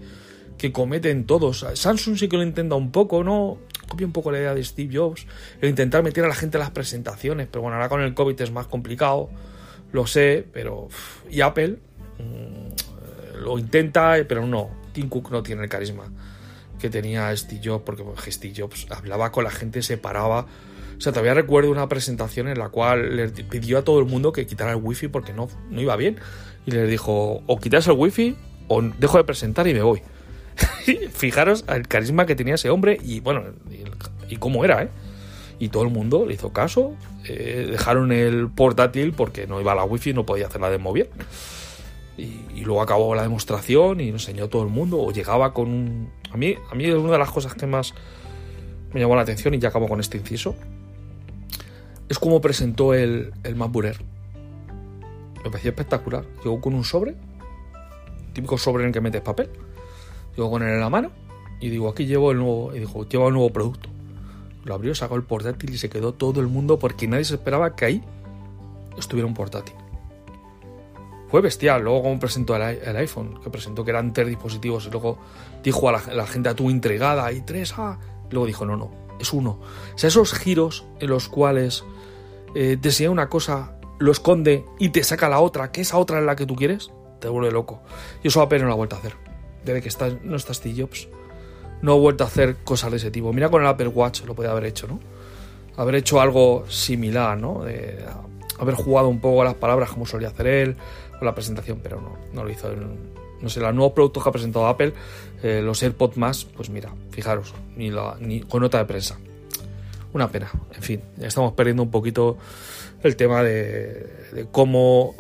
que, 0.58 0.72
cometen 0.72 1.26
todos. 1.26 1.66
Samsung 1.74 2.18
sí 2.18 2.28
que 2.28 2.38
lo 2.38 2.44
intenta 2.44 2.76
un 2.76 2.92
poco, 2.92 3.24
¿no? 3.24 3.58
Copia 3.88 4.06
un 4.06 4.14
poco 4.14 4.32
la 4.32 4.40
idea 4.40 4.54
de 4.54 4.64
Steve 4.64 4.96
Jobs, 4.96 5.26
el 5.60 5.70
intentar 5.70 6.04
meter 6.04 6.24
a 6.24 6.28
la 6.28 6.36
gente 6.36 6.58
en 6.58 6.62
las 6.62 6.72
presentaciones, 6.72 7.48
pero 7.52 7.62
bueno, 7.62 7.76
ahora 7.76 7.90
con 7.90 8.02
el 8.02 8.14
COVID 8.14 8.40
es 8.40 8.52
más 8.52 8.68
complicado, 8.68 9.30
lo 9.92 10.08
sé, 10.08 10.46
pero... 10.54 10.88
Y 11.30 11.42
Apple 11.42 11.78
mmm, 12.20 13.42
lo 13.42 13.58
intenta, 13.60 14.16
pero 14.28 14.48
no, 14.48 14.70
Tim 14.94 15.10
Cook 15.10 15.32
no 15.32 15.44
tiene 15.44 15.64
el 15.64 15.70
carisma 15.70 16.06
que 16.82 16.90
tenía 16.90 17.36
Steve 17.38 17.62
Jobs, 17.64 17.84
porque 17.86 18.04
Steve 18.32 18.54
Jobs 18.58 18.88
hablaba 18.90 19.32
con 19.32 19.44
la 19.44 19.52
gente, 19.52 19.82
se 19.84 19.98
paraba. 19.98 20.48
O 20.98 21.02
sea, 21.02 21.12
todavía 21.12 21.34
recuerdo 21.34 21.72
una 21.72 21.88
presentación 21.88 22.48
en 22.48 22.58
la 22.58 22.70
cual 22.70 23.16
le 23.16 23.30
pidió 23.30 23.78
a 23.78 23.84
todo 23.84 24.00
el 24.00 24.06
mundo 24.06 24.32
que 24.32 24.46
quitara 24.46 24.72
el 24.72 24.78
wifi 24.78 25.08
porque 25.08 25.32
no, 25.32 25.48
no 25.70 25.82
iba 25.82 25.96
bien. 25.96 26.18
Y 26.66 26.72
les 26.72 26.90
dijo, 26.90 27.42
o 27.46 27.60
quitas 27.60 27.88
el 27.88 27.94
wifi 27.94 28.36
o 28.68 28.82
dejo 28.82 29.18
de 29.18 29.24
presentar 29.24 29.68
y 29.68 29.74
me 29.74 29.82
voy. 29.82 30.02
Fijaros 31.12 31.66
el 31.68 31.88
carisma 31.88 32.26
que 32.26 32.36
tenía 32.36 32.56
ese 32.56 32.70
hombre 32.70 32.98
y 33.04 33.20
bueno, 33.20 33.44
y, 34.30 34.38
cómo 34.38 34.64
era, 34.64 34.84
¿eh? 34.84 34.90
Y 35.60 35.70
todo 35.70 35.84
el 35.84 35.90
mundo 35.90 36.26
le 36.26 36.34
hizo 36.34 36.54
caso. 36.54 36.94
Eh, 37.28 37.68
dejaron 37.72 38.12
el 38.12 38.50
portátil 38.50 39.14
porque 39.14 39.46
no 39.46 39.62
iba 39.62 39.74
a 39.74 39.76
la 39.76 39.84
wifi 39.84 40.10
y 40.10 40.14
no 40.14 40.26
podía 40.26 40.48
hacer 40.48 40.62
la 40.62 40.70
demo 40.70 40.92
bien. 40.92 41.08
Y, 42.18 42.64
luego 42.64 42.82
acabó 42.82 43.16
la 43.16 43.24
demostración 43.24 44.02
y 44.02 44.10
enseñó 44.10 44.48
todo 44.48 44.64
el 44.64 44.70
mundo. 44.70 45.00
O 45.00 45.12
llegaba 45.12 45.54
con 45.54 45.70
un. 45.70 46.12
A 46.32 46.38
mí, 46.38 46.56
a 46.72 46.76
mí 46.76 46.86
es 46.86 46.96
una 46.96 47.14
de 47.14 47.18
las 47.18 47.32
cosas 47.32 47.54
que 47.54 47.66
más 47.66 47.94
me 48.94 49.00
llamó 49.00 49.16
la 49.16 49.22
atención 49.22 49.54
y 49.54 49.60
ya 49.60 49.70
acabo 49.70 49.88
con 49.88 50.00
este 50.00 50.18
inciso. 50.18 50.56
Es 52.10 52.20
como 52.20 52.42
presentó 52.42 52.94
el, 52.94 53.34
el 53.44 53.56
MacBook. 53.56 53.98
Me 55.44 55.50
pareció 55.50 55.72
espectacular. 55.72 56.26
Llegó 56.44 56.62
con 56.62 56.74
un 56.74 56.84
sobre, 56.84 57.16
típico 58.34 58.58
sobre 58.58 58.84
en 58.84 58.88
el 58.88 58.94
que 58.94 59.02
metes 59.02 59.22
papel. 59.22 59.50
Llegó 60.36 60.52
con 60.52 60.64
él 60.64 60.70
en 60.70 60.80
la 60.80 60.90
mano 60.90 61.12
y 61.60 61.70
digo, 61.70 61.90
aquí 61.90 62.06
llevo 62.06 62.32
el 62.32 62.38
nuevo. 62.38 62.74
Y 62.76 62.80
dijo, 62.80 63.08
lleva 63.08 63.28
el 63.28 63.34
nuevo 63.34 63.52
producto. 63.52 63.90
Lo 64.64 64.76
abrió, 64.76 64.94
sacó 64.94 65.16
el 65.16 65.24
portátil 65.24 65.74
y 65.74 65.78
se 65.78 65.90
quedó 65.90 66.14
todo 66.14 66.40
el 66.40 66.48
mundo 66.48 66.78
porque 66.78 67.08
nadie 67.08 67.26
se 67.26 67.36
esperaba 67.36 67.76
que 67.76 67.86
ahí 67.86 68.04
estuviera 68.98 69.28
un 69.28 69.34
portátil. 69.34 69.76
Fue 71.30 71.42
bestial. 71.42 71.82
Luego, 71.82 72.04
como 72.04 72.20
presentó 72.20 72.56
el, 72.56 72.96
iPhone, 72.98 73.40
que 73.42 73.50
presentó 73.50 73.86
que 73.86 73.92
eran 73.92 74.12
tres 74.12 74.28
dispositivos, 74.28 74.86
y 74.86 74.92
luego 74.92 75.18
dijo 75.64 75.88
a 75.90 75.94
la, 75.94 76.28
gente, 76.28 76.50
a 76.50 76.56
tu 76.56 76.70
entregada, 76.70 77.26
hay 77.26 77.42
tres, 77.42 77.74
ah. 77.78 77.98
Luego 78.30 78.46
dijo, 78.46 78.66
no, 78.66 78.76
no, 78.76 78.92
es 79.20 79.32
uno. 79.34 79.60
O 79.94 79.98
sea, 79.98 80.10
esos 80.10 80.34
giros 80.34 80.86
en 81.00 81.10
los 81.10 81.30
cuales 81.30 81.86
eh, 82.54 82.78
te 82.78 83.08
una 83.08 83.30
cosa, 83.30 83.78
lo 84.02 84.12
esconde 84.12 84.66
y 84.80 84.90
te 84.90 85.04
saca 85.04 85.30
la 85.30 85.40
otra, 85.40 85.72
que 85.72 85.82
esa 85.82 85.98
otra 85.98 86.20
es 86.20 86.26
la 86.26 86.36
que 86.36 86.46
tú 86.46 86.56
quieres, 86.56 86.92
te 87.20 87.30
vuelve 87.30 87.52
loco. 87.52 87.82
Y 88.24 88.28
eso 88.28 88.42
Apple 88.42 88.60
no 88.60 88.66
lo 88.66 88.74
ha 88.74 88.76
vuelto 88.76 88.96
a 88.96 89.00
hacer. 89.00 89.14
Desde 89.64 89.82
que 89.82 89.90
está, 89.90 90.10
no 90.24 90.36
está 90.36 90.54
Steve 90.54 90.82
Jobs, 90.82 91.08
no 91.82 91.94
ha 91.94 91.96
vuelto 91.96 92.24
a 92.24 92.28
hacer 92.28 92.58
cosas 92.64 92.92
de 92.92 92.98
ese 92.98 93.12
tipo. 93.12 93.32
Mira 93.32 93.50
con 93.50 93.62
el 93.62 93.68
Apple 93.68 93.88
Watch 93.88 94.24
lo 94.26 94.34
podía 94.34 94.52
haber 94.52 94.66
hecho, 94.66 94.88
¿no? 94.88 95.00
Haber 95.78 95.96
hecho 95.96 96.20
algo 96.20 96.66
similar, 96.68 97.38
¿no? 97.38 97.64
De 97.64 98.04
haber 98.60 98.76
jugado 98.76 99.08
un 99.08 99.20
poco 99.20 99.44
a 99.44 99.46
las 99.46 99.56
palabras 99.56 99.92
como 99.92 100.06
solía 100.06 100.30
hacer 100.30 100.48
él, 100.48 100.76
con 101.18 101.26
la 101.28 101.36
presentación, 101.36 101.80
pero 101.82 102.02
no, 102.02 102.18
no 102.34 102.44
lo 102.44 102.50
hizo. 102.50 102.70
No 103.40 103.50
sé, 103.50 103.60
los 103.60 103.74
nuevos 103.74 103.94
productos 103.94 104.24
que 104.24 104.30
ha 104.30 104.32
presentado 104.32 104.68
Apple, 104.68 104.94
eh, 105.42 105.62
los 105.64 105.82
AirPods 105.82 106.18
más, 106.18 106.46
pues 106.46 106.70
mira, 106.70 106.94
fijaros, 107.12 107.54
ni, 107.76 107.90
la, 107.90 108.18
ni 108.20 108.42
con 108.42 108.62
nota 108.62 108.80
de 108.80 108.86
prensa. 108.86 109.18
Una 110.14 110.30
pena. 110.30 110.52
En 110.76 110.82
fin, 110.82 111.02
estamos 111.20 111.54
perdiendo 111.54 111.84
un 111.84 111.90
poquito 111.90 112.38
el 113.04 113.16
tema 113.16 113.44
de, 113.44 114.08
de 114.34 114.48
cómo 114.52 115.16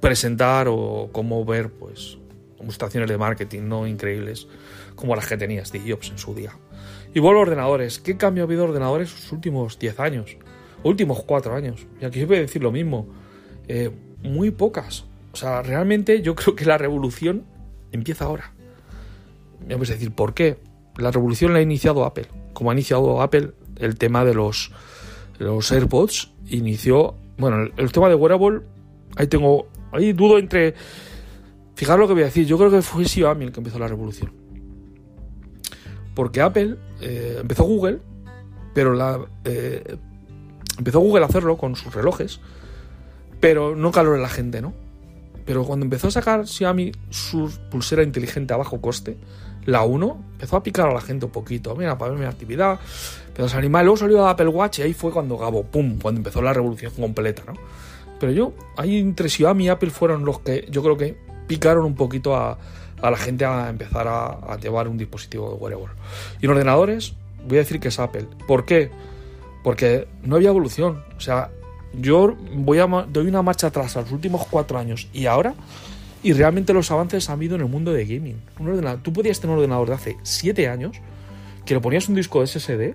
presentar 0.00 0.68
o 0.68 1.10
cómo 1.12 1.44
ver, 1.44 1.70
pues, 1.70 2.18
demostraciones 2.58 3.08
de 3.08 3.18
marketing 3.18 3.62
no 3.62 3.86
increíbles 3.86 4.46
como 4.94 5.14
las 5.14 5.26
que 5.26 5.36
tenía 5.36 5.64
Steve 5.64 5.92
Jobs 5.92 6.10
en 6.10 6.18
su 6.18 6.34
día. 6.34 6.52
Y 7.14 7.20
vuelvo 7.20 7.40
a 7.40 7.42
ordenadores. 7.42 7.98
¿Qué 7.98 8.16
cambio 8.16 8.42
ha 8.42 8.46
habido 8.46 8.64
en 8.64 8.70
ordenadores 8.70 9.10
en 9.10 9.16
los 9.16 9.32
últimos 9.32 9.78
10 9.78 10.00
años? 10.00 10.36
Últimos 10.82 11.22
4 11.22 11.54
años. 11.54 11.86
Y 12.00 12.04
aquí 12.04 12.24
voy 12.24 12.36
a 12.36 12.40
decir 12.40 12.62
lo 12.62 12.72
mismo. 12.72 13.06
Eh, 13.68 13.90
muy 14.22 14.50
pocas. 14.50 15.04
O 15.32 15.36
sea, 15.36 15.62
realmente 15.62 16.20
yo 16.20 16.34
creo 16.36 16.54
que 16.54 16.64
la 16.64 16.78
revolución 16.78 17.44
empieza 17.92 18.24
ahora. 18.24 18.52
Vamos 19.68 19.88
a 19.90 19.94
decir, 19.94 20.12
¿por 20.12 20.34
qué? 20.34 20.58
La 20.96 21.10
revolución 21.10 21.52
la 21.52 21.60
ha 21.60 21.62
iniciado 21.62 22.04
Apple. 22.04 22.26
Como 22.52 22.70
ha 22.70 22.74
iniciado 22.74 23.22
Apple 23.22 23.52
el 23.76 23.96
tema 23.96 24.24
de 24.24 24.34
los, 24.34 24.72
los 25.38 25.70
AirPods, 25.70 26.32
inició. 26.48 27.14
Bueno, 27.38 27.70
el, 27.76 27.92
tema 27.92 28.08
de 28.08 28.14
wearable, 28.14 28.62
ahí 29.16 29.26
tengo. 29.26 29.68
Ahí 29.92 30.12
dudo 30.12 30.38
entre. 30.38 30.74
Fijaros 31.74 32.00
lo 32.00 32.08
que 32.08 32.14
voy 32.14 32.22
a 32.22 32.26
decir. 32.26 32.46
Yo 32.46 32.58
creo 32.58 32.70
que 32.70 32.82
fue 32.82 33.04
Xiaomi 33.04 33.44
el 33.44 33.52
que 33.52 33.60
empezó 33.60 33.78
la 33.78 33.88
revolución. 33.88 34.32
Porque 36.14 36.40
Apple 36.40 36.76
eh, 37.00 37.38
empezó 37.40 37.62
Google, 37.62 38.00
pero 38.74 38.92
la, 38.92 39.20
eh, 39.44 39.96
empezó 40.76 40.98
Google 40.98 41.22
a 41.22 41.28
hacerlo 41.28 41.56
con 41.56 41.76
sus 41.76 41.94
relojes, 41.94 42.40
pero 43.38 43.76
no 43.76 43.92
caló 43.92 44.16
en 44.16 44.22
la 44.22 44.28
gente, 44.28 44.60
¿no? 44.60 44.74
Pero 45.48 45.64
cuando 45.64 45.86
empezó 45.86 46.08
a 46.08 46.10
sacar 46.10 46.46
Xiaomi 46.46 46.92
su 47.08 47.50
pulsera 47.70 48.02
inteligente 48.02 48.52
a 48.52 48.58
bajo 48.58 48.82
coste, 48.82 49.16
la 49.64 49.82
1 49.82 50.24
empezó 50.32 50.58
a 50.58 50.62
picar 50.62 50.90
a 50.90 50.92
la 50.92 51.00
gente 51.00 51.24
un 51.24 51.32
poquito. 51.32 51.74
Mira, 51.74 51.96
para 51.96 52.10
ver 52.10 52.20
mi 52.20 52.26
actividad, 52.26 52.78
pero 53.34 53.48
se 53.48 53.56
animaba. 53.56 53.82
Luego 53.82 53.96
salió 53.96 54.28
Apple 54.28 54.48
Watch 54.48 54.80
y 54.80 54.82
ahí 54.82 54.92
fue 54.92 55.10
cuando 55.10 55.38
Gabo, 55.38 55.62
pum, 55.62 55.98
cuando 55.98 56.18
empezó 56.18 56.42
la 56.42 56.52
revolución 56.52 56.92
completa, 56.92 57.44
¿no? 57.46 57.54
Pero 58.20 58.30
yo, 58.32 58.52
ahí 58.76 58.98
entre 58.98 59.30
Xiaomi 59.30 59.64
y 59.64 59.68
Apple 59.70 59.88
fueron 59.88 60.26
los 60.26 60.40
que 60.40 60.68
yo 60.70 60.82
creo 60.82 60.98
que 60.98 61.16
picaron 61.46 61.86
un 61.86 61.94
poquito 61.94 62.36
a, 62.36 62.58
a 63.00 63.10
la 63.10 63.16
gente 63.16 63.46
a 63.46 63.70
empezar 63.70 64.06
a, 64.06 64.26
a, 64.26 64.58
llevar 64.58 64.86
un 64.86 64.98
dispositivo 64.98 65.48
de 65.48 65.54
wearable. 65.54 65.94
Y 66.42 66.44
en 66.44 66.50
ordenadores, 66.50 67.14
voy 67.46 67.56
a 67.56 67.60
decir 67.60 67.80
que 67.80 67.88
es 67.88 67.98
Apple. 67.98 68.26
¿Por 68.46 68.66
qué? 68.66 68.90
Porque 69.64 70.08
no 70.22 70.36
había 70.36 70.50
evolución. 70.50 71.02
O 71.16 71.20
sea, 71.20 71.50
yo 71.92 72.36
voy 72.54 72.78
a, 72.78 72.86
doy 72.86 73.26
una 73.26 73.42
marcha 73.42 73.68
atrás 73.68 73.96
a 73.96 74.02
los 74.02 74.12
últimos 74.12 74.46
cuatro 74.46 74.78
años 74.78 75.08
y 75.12 75.26
ahora, 75.26 75.54
y 76.22 76.32
realmente 76.32 76.72
los 76.72 76.90
avances 76.90 77.28
han 77.28 77.34
habido 77.34 77.54
en 77.56 77.62
el 77.62 77.68
mundo 77.68 77.92
de 77.92 78.04
gaming. 78.04 78.42
Tú 79.02 79.12
podías 79.12 79.40
tener 79.40 79.54
un 79.54 79.60
ordenador 79.60 79.88
de 79.88 79.94
hace 79.94 80.16
siete 80.22 80.68
años 80.68 80.96
que 81.64 81.74
le 81.74 81.80
ponías 81.80 82.08
un 82.08 82.14
disco 82.14 82.44
SSD, 82.44 82.94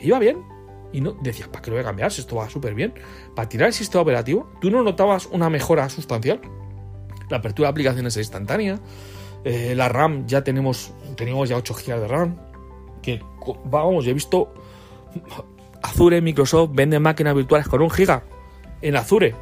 y 0.00 0.08
iba 0.08 0.18
bien. 0.18 0.42
Y 0.92 1.00
no 1.00 1.12
decías, 1.12 1.48
¿para 1.48 1.62
qué 1.62 1.70
lo 1.70 1.76
voy 1.76 1.82
a 1.82 1.86
cambiar? 1.86 2.12
Si 2.12 2.20
esto 2.20 2.36
va 2.36 2.50
súper 2.50 2.74
bien. 2.74 2.92
Para 3.34 3.48
tirar 3.48 3.68
el 3.68 3.72
sistema 3.72 4.02
operativo, 4.02 4.50
tú 4.60 4.70
no 4.70 4.82
notabas 4.82 5.26
una 5.26 5.48
mejora 5.48 5.88
sustancial. 5.88 6.40
La 7.30 7.38
apertura 7.38 7.68
de 7.68 7.70
aplicaciones 7.70 8.16
es 8.16 8.26
instantánea. 8.26 8.78
Eh, 9.44 9.74
la 9.74 9.88
RAM 9.88 10.26
ya 10.26 10.44
tenemos, 10.44 10.92
tenemos 11.16 11.48
ya 11.48 11.56
8 11.56 11.74
GB 11.74 12.00
de 12.00 12.08
RAM. 12.08 12.36
Que 13.00 13.22
vamos, 13.64 14.04
yo 14.04 14.10
he 14.10 14.14
visto 14.14 14.52
Azure, 15.82 16.20
Microsoft 16.20 16.70
vende 16.72 16.98
máquinas 16.98 17.34
virtuales 17.34 17.68
con 17.68 17.82
un 17.82 17.90
giga 17.90 18.22
en 18.80 18.96
Azure, 18.96 19.34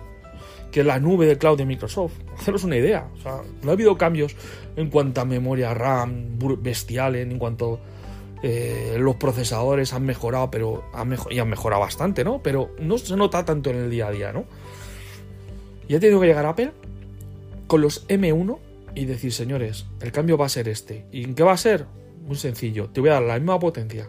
que 0.70 0.80
es 0.80 0.86
la 0.86 0.98
nube 0.98 1.26
de 1.26 1.38
cloud 1.38 1.58
de 1.58 1.66
Microsoft. 1.66 2.12
Haceros 2.38 2.64
una 2.64 2.76
idea. 2.76 3.08
O 3.18 3.20
sea, 3.20 3.40
no 3.62 3.70
ha 3.70 3.72
habido 3.72 3.96
cambios 3.96 4.36
en 4.76 4.90
cuanto 4.90 5.20
a 5.20 5.24
memoria 5.24 5.74
RAM 5.74 6.38
bestiales, 6.60 7.30
en 7.30 7.38
cuanto 7.38 7.80
eh, 8.42 8.96
los 8.98 9.16
procesadores 9.16 9.92
han 9.92 10.04
mejorado, 10.04 10.50
pero 10.50 10.84
han 10.94 11.14
y 11.30 11.38
han 11.38 11.48
mejorado 11.48 11.80
bastante, 11.80 12.24
¿no? 12.24 12.42
Pero 12.42 12.74
no 12.78 12.98
se 12.98 13.16
nota 13.16 13.44
tanto 13.44 13.70
en 13.70 13.76
el 13.76 13.90
día 13.90 14.08
a 14.08 14.10
día, 14.10 14.32
¿no? 14.32 14.44
Y 15.88 15.94
ha 15.94 16.00
tenido 16.00 16.20
que 16.20 16.26
llegar 16.26 16.46
Apple 16.46 16.72
con 17.66 17.80
los 17.80 18.06
M1 18.08 18.58
y 18.94 19.04
decir, 19.04 19.32
señores, 19.32 19.86
el 20.00 20.12
cambio 20.12 20.38
va 20.38 20.46
a 20.46 20.48
ser 20.48 20.68
este. 20.68 21.06
¿Y 21.12 21.24
en 21.24 21.34
qué 21.34 21.42
va 21.42 21.52
a 21.52 21.56
ser? 21.56 21.86
Muy 22.22 22.36
sencillo. 22.36 22.88
Te 22.90 23.00
voy 23.00 23.10
a 23.10 23.14
dar 23.14 23.22
la 23.22 23.38
misma 23.38 23.58
potencia 23.58 24.08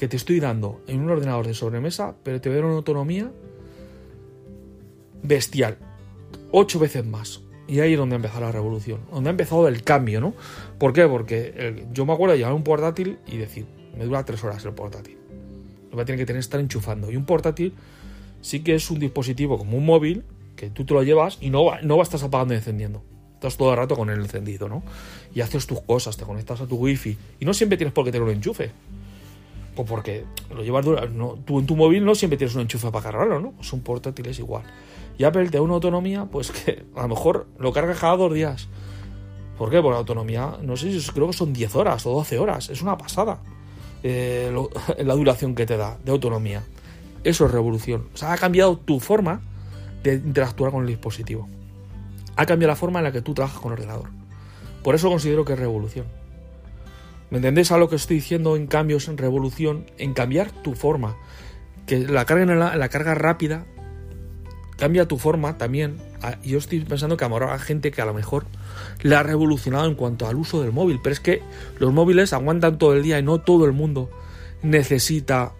que 0.00 0.08
te 0.08 0.16
estoy 0.16 0.40
dando 0.40 0.80
en 0.86 1.02
un 1.02 1.10
ordenador 1.10 1.46
de 1.46 1.52
sobremesa, 1.52 2.14
pero 2.22 2.40
te 2.40 2.48
voy 2.48 2.56
a 2.56 2.60
dar 2.62 2.70
una 2.70 2.78
autonomía 2.78 3.30
bestial. 5.22 5.76
Ocho 6.52 6.78
veces 6.78 7.04
más. 7.04 7.42
Y 7.68 7.80
ahí 7.80 7.92
es 7.92 7.98
donde 7.98 8.14
ha 8.14 8.16
empezado 8.16 8.40
la 8.40 8.50
revolución, 8.50 9.02
donde 9.12 9.28
ha 9.28 9.32
empezado 9.32 9.68
el 9.68 9.82
cambio, 9.82 10.22
¿no? 10.22 10.32
¿Por 10.78 10.94
qué? 10.94 11.06
Porque 11.06 11.84
yo 11.92 12.06
me 12.06 12.14
acuerdo 12.14 12.32
de 12.32 12.38
llevar 12.38 12.54
un 12.54 12.64
portátil 12.64 13.18
y 13.26 13.36
decir, 13.36 13.66
me 13.94 14.06
dura 14.06 14.24
tres 14.24 14.42
horas 14.42 14.64
el 14.64 14.72
portátil. 14.72 15.18
Lo 15.90 15.96
voy 15.96 16.00
a 16.00 16.04
tener 16.06 16.18
que 16.18 16.24
tener 16.24 16.40
estar 16.40 16.60
enchufando. 16.60 17.10
Y 17.10 17.16
un 17.16 17.26
portátil 17.26 17.74
sí 18.40 18.60
que 18.60 18.76
es 18.76 18.90
un 18.90 19.00
dispositivo 19.00 19.58
como 19.58 19.76
un 19.76 19.84
móvil, 19.84 20.24
que 20.56 20.70
tú 20.70 20.86
te 20.86 20.94
lo 20.94 21.02
llevas 21.02 21.36
y 21.42 21.50
no, 21.50 21.78
no 21.82 21.96
va 21.98 22.02
a 22.02 22.04
estar 22.04 22.24
apagando 22.24 22.54
y 22.54 22.56
encendiendo. 22.56 23.02
Estás 23.34 23.58
todo 23.58 23.72
el 23.72 23.76
rato 23.76 23.96
con 23.96 24.08
el 24.08 24.20
encendido, 24.20 24.66
¿no? 24.66 24.82
Y 25.34 25.42
haces 25.42 25.66
tus 25.66 25.82
cosas, 25.82 26.16
te 26.16 26.24
conectas 26.24 26.62
a 26.62 26.66
tu 26.66 26.76
wifi. 26.76 27.18
Y 27.38 27.44
no 27.44 27.52
siempre 27.52 27.76
tienes 27.76 27.92
por 27.92 28.06
qué 28.06 28.12
tener 28.12 28.26
un 28.26 28.34
enchufe. 28.34 28.70
Porque 29.84 30.24
lo 30.54 30.62
llevas 30.62 30.84
no, 31.12 31.38
tú 31.44 31.60
en 31.60 31.66
tu 31.66 31.76
móvil 31.76 32.04
no 32.04 32.14
siempre 32.14 32.36
tienes 32.36 32.54
un 32.54 32.62
enchufe 32.62 32.90
para 32.90 33.04
cargarlo, 33.04 33.40
¿no? 33.40 33.54
Son 33.60 33.80
portátiles 33.80 34.38
igual. 34.38 34.62
Y 35.18 35.24
Apple 35.24 35.48
te 35.50 35.58
da 35.58 35.62
una 35.62 35.74
autonomía, 35.74 36.24
pues 36.24 36.50
que 36.64 36.84
a 36.96 37.02
lo 37.02 37.08
mejor 37.08 37.46
lo 37.58 37.72
cargas 37.72 37.98
cada 37.98 38.16
dos 38.16 38.32
días. 38.32 38.68
¿Por 39.58 39.70
qué? 39.70 39.82
Por 39.82 39.92
la 39.92 39.98
autonomía, 39.98 40.56
no 40.62 40.76
sé 40.76 40.90
creo 41.12 41.26
que 41.26 41.34
son 41.34 41.52
10 41.52 41.76
horas 41.76 42.06
o 42.06 42.14
12 42.14 42.38
horas. 42.38 42.70
Es 42.70 42.80
una 42.80 42.96
pasada 42.96 43.42
eh, 44.02 44.50
la 44.98 45.14
duración 45.14 45.54
que 45.54 45.66
te 45.66 45.76
da 45.76 45.98
de 46.02 46.12
autonomía. 46.12 46.62
Eso 47.24 47.44
es 47.44 47.52
revolución. 47.52 48.08
O 48.14 48.16
sea, 48.16 48.32
ha 48.32 48.38
cambiado 48.38 48.78
tu 48.78 49.00
forma 49.00 49.42
de 50.02 50.14
interactuar 50.14 50.72
con 50.72 50.82
el 50.82 50.88
dispositivo. 50.88 51.48
Ha 52.36 52.46
cambiado 52.46 52.70
la 52.70 52.76
forma 52.76 53.00
en 53.00 53.04
la 53.04 53.12
que 53.12 53.20
tú 53.20 53.34
trabajas 53.34 53.60
con 53.60 53.72
el 53.72 53.78
ordenador. 53.80 54.08
Por 54.82 54.94
eso 54.94 55.10
considero 55.10 55.44
que 55.44 55.52
es 55.52 55.58
revolución. 55.58 56.06
¿Me 57.30 57.38
entendéis 57.38 57.70
a 57.70 57.78
lo 57.78 57.88
que 57.88 57.96
estoy 57.96 58.16
diciendo 58.16 58.56
en 58.56 58.66
cambios, 58.66 59.08
en 59.08 59.16
revolución? 59.16 59.86
En 59.98 60.14
cambiar 60.14 60.50
tu 60.50 60.74
forma. 60.74 61.16
Que 61.86 61.98
la 62.00 62.24
carga, 62.24 62.54
la, 62.54 62.76
la 62.76 62.88
carga 62.88 63.14
rápida 63.14 63.66
cambia 64.80 65.06
tu 65.06 65.18
forma 65.18 65.58
también. 65.58 65.98
Yo 66.42 66.58
estoy 66.58 66.80
pensando 66.80 67.16
que 67.16 67.24
habrá 67.24 67.56
gente 67.58 67.92
que 67.92 68.02
a 68.02 68.06
lo 68.06 68.14
mejor 68.14 68.46
le 69.02 69.14
ha 69.14 69.22
revolucionado 69.22 69.86
en 69.86 69.94
cuanto 69.94 70.26
al 70.26 70.36
uso 70.36 70.62
del 70.62 70.72
móvil, 70.72 71.00
pero 71.02 71.12
es 71.12 71.20
que 71.20 71.42
los 71.78 71.92
móviles 71.92 72.32
aguantan 72.32 72.78
todo 72.78 72.94
el 72.94 73.02
día 73.02 73.18
y 73.18 73.22
no 73.22 73.38
todo 73.38 73.66
el 73.66 73.72
mundo 73.72 74.10
necesita 74.62 75.52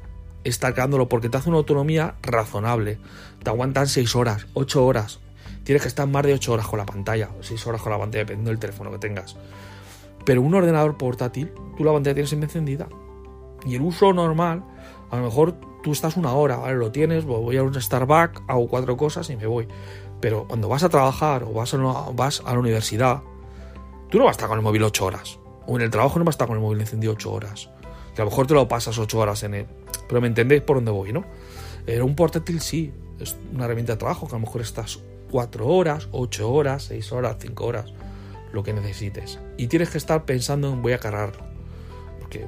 estar 0.42 0.74
cargándolo 0.74 1.09
porque 1.09 1.28
te 1.28 1.37
hace 1.37 1.50
una 1.50 1.59
autonomía 1.59 2.14
razonable. 2.22 2.98
Te 3.42 3.50
aguantan 3.50 3.87
6 3.87 4.16
horas, 4.16 4.46
8 4.54 4.85
horas. 4.85 5.21
Tienes 5.64 5.83
que 5.83 5.88
estar 5.88 6.08
más 6.08 6.25
de 6.25 6.35
8 6.35 6.52
horas 6.52 6.66
con 6.66 6.79
la 6.79 6.87
pantalla, 6.87 7.29
6 7.40 7.66
horas 7.66 7.83
con 7.83 7.92
la 7.92 7.98
pantalla, 7.98 8.25
dependiendo 8.25 8.50
del 8.50 8.58
teléfono 8.58 8.90
que 8.90 8.98
tengas. 8.98 9.37
Pero 10.25 10.42
un 10.42 10.54
ordenador 10.54 10.96
portátil, 10.96 11.52
tú 11.77 11.85
la 11.85 11.92
pantalla 11.92 12.14
tienes 12.14 12.33
encendida. 12.33 12.88
Y 13.64 13.75
el 13.75 13.83
uso 13.83 14.12
normal, 14.12 14.64
a 15.10 15.16
lo 15.16 15.25
mejor 15.25 15.54
tú 15.83 15.92
estás 15.92 16.16
una 16.16 16.33
hora, 16.33 16.56
¿vale? 16.56 16.77
Lo 16.77 16.92
tienes, 16.92 17.25
voy 17.25 17.56
a 17.56 17.62
un 17.62 17.81
Starbucks, 17.81 18.42
hago 18.48 18.68
cuatro 18.68 18.96
cosas 18.96 19.29
y 19.31 19.37
me 19.37 19.46
voy. 19.46 19.68
Pero 20.21 20.46
cuando 20.46 20.68
vas 20.68 20.83
a 20.83 20.88
trabajar 20.88 21.44
o 21.44 21.52
vas 21.52 21.73
a, 21.75 21.79
vas 22.14 22.42
a 22.44 22.52
la 22.52 22.58
universidad, 22.58 23.23
tú 24.10 24.18
no 24.18 24.25
vas 24.25 24.33
a 24.33 24.37
estar 24.37 24.48
con 24.48 24.58
el 24.58 24.64
móvil 24.64 24.83
ocho 24.83 25.06
horas. 25.06 25.38
O 25.66 25.77
en 25.77 25.83
el 25.83 25.90
trabajo 25.90 26.18
no 26.18 26.25
vas 26.25 26.35
a 26.35 26.37
estar 26.37 26.48
con 26.48 26.56
el 26.56 26.62
móvil 26.62 26.81
encendido 26.81 27.12
ocho 27.12 27.33
horas. 27.33 27.71
Que 28.14 28.23
a 28.23 28.25
lo 28.25 28.31
mejor 28.31 28.46
te 28.46 28.54
lo 28.54 28.68
pasas 28.68 28.98
ocho 28.98 29.18
horas 29.18 29.42
en 29.42 29.54
él. 29.54 29.66
Pero 30.08 30.21
me 30.21 30.27
entendéis 30.27 30.62
por 30.62 30.77
dónde 30.77 30.90
voy, 30.90 31.12
¿no? 31.12 31.25
Pero 31.87 32.04
un 32.04 32.14
portátil 32.14 32.60
sí, 32.60 32.92
es 33.18 33.37
una 33.54 33.64
herramienta 33.64 33.92
de 33.92 33.98
trabajo 33.98 34.27
que 34.27 34.35
a 34.35 34.38
lo 34.38 34.46
mejor 34.46 34.60
estás 34.60 35.00
cuatro 35.31 35.66
horas, 35.68 36.08
ocho 36.12 36.50
horas, 36.50 36.85
seis 36.85 37.12
horas, 37.12 37.37
cinco 37.38 37.66
horas, 37.66 37.92
lo 38.53 38.63
que 38.63 38.73
necesites. 38.73 39.38
Y 39.57 39.69
tienes 39.69 39.90
que 39.90 39.98
estar 39.98 40.25
pensando 40.25 40.73
en 40.73 40.83
voy 40.83 40.92
a 40.92 40.98
cargarlo. 40.98 41.44
Porque, 42.21 42.40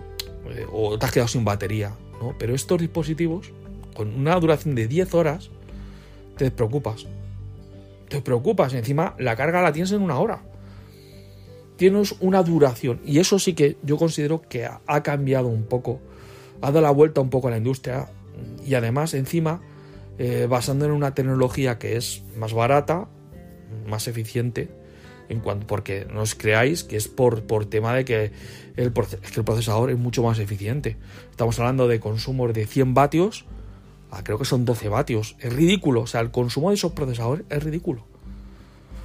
eh, 0.51 0.67
o 0.73 0.99
te 0.99 1.07
has 1.07 1.13
quedado 1.13 1.29
sin 1.29 1.45
batería, 1.45 1.95
¿no? 2.21 2.35
Pero 2.39 2.55
estos 2.55 2.81
dispositivos, 2.81 3.53
con 3.95 4.15
una 4.15 4.39
duración 4.39 4.75
de 4.75 4.89
10 4.89 5.15
horas, 5.15 5.51
te 6.37 6.45
despreocupas. 6.45 7.07
Te 8.09 8.21
preocupas, 8.21 8.75
encima 8.75 9.15
la 9.19 9.37
carga 9.37 9.63
la 9.63 9.73
tienes 9.73 9.93
en 9.93 10.03
una 10.03 10.19
hora. 10.19 10.43
Tienes 11.77 12.15
una 12.21 12.43
duración. 12.43 13.01
Y 13.05 13.19
eso 13.19 13.39
sí 13.39 13.55
que 13.55 13.77
yo 13.83 13.97
considero 13.97 14.43
que 14.43 14.67
ha 14.67 15.03
cambiado 15.03 15.49
un 15.49 15.65
poco. 15.65 16.01
Ha 16.61 16.67
dado 16.67 16.83
la 16.83 16.91
vuelta 16.91 17.21
un 17.21 17.31
poco 17.31 17.49
a 17.49 17.53
la 17.53 17.57
industria. 17.57 18.09
Y 18.65 18.75
además, 18.75 19.15
encima, 19.15 19.63
eh, 20.19 20.47
basando 20.49 20.85
en 20.85 20.93
una 20.93 21.15
tecnología 21.15 21.79
que 21.79 21.97
es 21.97 22.23
más 22.37 22.53
barata, 22.53 23.09
más 23.87 24.09
eficiente, 24.09 24.69
porque 25.41 26.07
no 26.12 26.22
os 26.22 26.35
creáis 26.35 26.85
que 26.85 26.97
es 26.97 27.09
por, 27.09 27.41
tema 27.66 27.95
de 27.95 28.05
que 28.05 28.33
el, 28.76 28.93
procesador 28.93 29.91
es 29.91 29.99
mucho 29.99 30.22
más 30.22 30.39
eficiente. 30.39 30.97
Estamos 31.30 31.59
hablando 31.59 31.89
de 31.89 32.01
consumos 32.01 32.53
de 32.53 32.66
100 32.66 32.95
vatios, 32.95 33.47
creo 34.24 34.39
que 34.39 34.45
son 34.45 34.64
12 34.64 34.89
vatios. 34.89 35.37
Es 35.41 35.53
ridículo, 35.53 36.03
o 36.03 36.07
sea, 36.07 36.20
el 36.20 36.30
consumo 36.30 36.70
de 36.70 36.76
esos 36.76 36.93
procesadores 36.93 37.45
es 37.49 37.62
ridículo. 37.62 38.05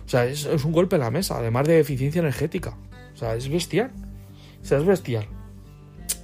O 0.05 0.09
sea, 0.09 0.25
es, 0.25 0.45
es 0.45 0.63
un 0.63 0.71
golpe 0.71 0.95
en 0.95 1.01
la 1.01 1.11
mesa, 1.11 1.37
además 1.37 1.67
de 1.67 1.79
eficiencia 1.79 2.19
energética. 2.19 2.77
O 3.13 3.17
sea, 3.17 3.35
es 3.35 3.49
bestial. 3.49 3.91
O 4.61 4.65
sea, 4.65 4.77
es 4.77 4.85
bestial. 4.85 5.27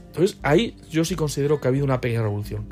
Entonces, 0.07 0.37
ahí 0.43 0.77
yo 0.89 1.03
sí 1.05 1.15
considero 1.15 1.59
que 1.59 1.67
ha 1.67 1.69
habido 1.69 1.85
una 1.85 1.99
pequeña 1.99 2.21
revolución. 2.21 2.67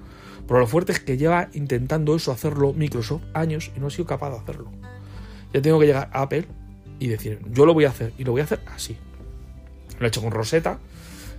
Pero 0.48 0.60
lo 0.60 0.68
fuerte 0.68 0.92
es 0.92 1.00
que 1.00 1.18
lleva 1.18 1.50
intentando 1.54 2.16
eso 2.16 2.32
hacerlo 2.32 2.74
Microsoft 2.74 3.24
años 3.34 3.72
y 3.76 3.80
no 3.80 3.88
ha 3.88 3.90
sido 3.90 4.06
capaz 4.06 4.32
de 4.32 4.38
hacerlo. 4.38 4.72
Ya 5.54 5.62
tengo 5.62 5.80
que 5.80 5.86
llegar 5.86 6.10
a 6.14 6.24
Apple 6.24 6.46
y 7.02 7.08
decir, 7.08 7.40
yo 7.50 7.66
lo 7.66 7.74
voy 7.74 7.86
a 7.86 7.90
hacer 7.90 8.14
y 8.20 8.24
lo 8.24 8.32
voy 8.32 8.42
a 8.42 8.44
hacer 8.44 8.60
así. 8.68 8.96
Lo 10.00 10.06
he 10.06 10.10
hecho 10.10 10.22
con 10.22 10.30
Rosetta 10.30 10.78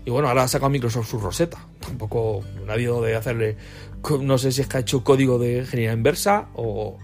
y 0.05 0.11
bueno, 0.11 0.29
ahora 0.29 0.43
ha 0.43 0.49
sacado 0.49 0.71
Microsoft 0.71 1.09
su 1.09 1.21
Rosetta. 1.21 1.65
Tampoco 1.79 2.43
ha 2.69 2.73
habido 2.73 3.01
de 3.01 3.15
hacerle, 3.15 3.57
no 4.21 4.39
sé 4.39 4.51
si 4.51 4.61
es 4.61 4.67
que 4.67 4.79
ha 4.79 4.81
hecho 4.81 5.05
código 5.05 5.39
de 5.39 5.59
ingeniería 5.59 5.93
inversa 5.93 6.49
o 6.55 6.99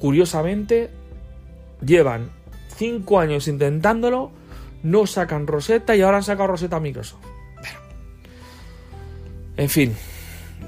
curiosamente 0.00 0.88
llevan 1.84 2.30
cinco 2.74 3.20
años 3.20 3.46
intentándolo, 3.46 4.30
no 4.82 5.06
sacan 5.06 5.46
Rosetta 5.46 5.94
y 5.94 6.00
ahora 6.00 6.16
han 6.16 6.22
sacado 6.22 6.48
Rosetta 6.48 6.80
Microsoft. 6.80 7.20
En 9.58 9.68
fin, 9.68 9.94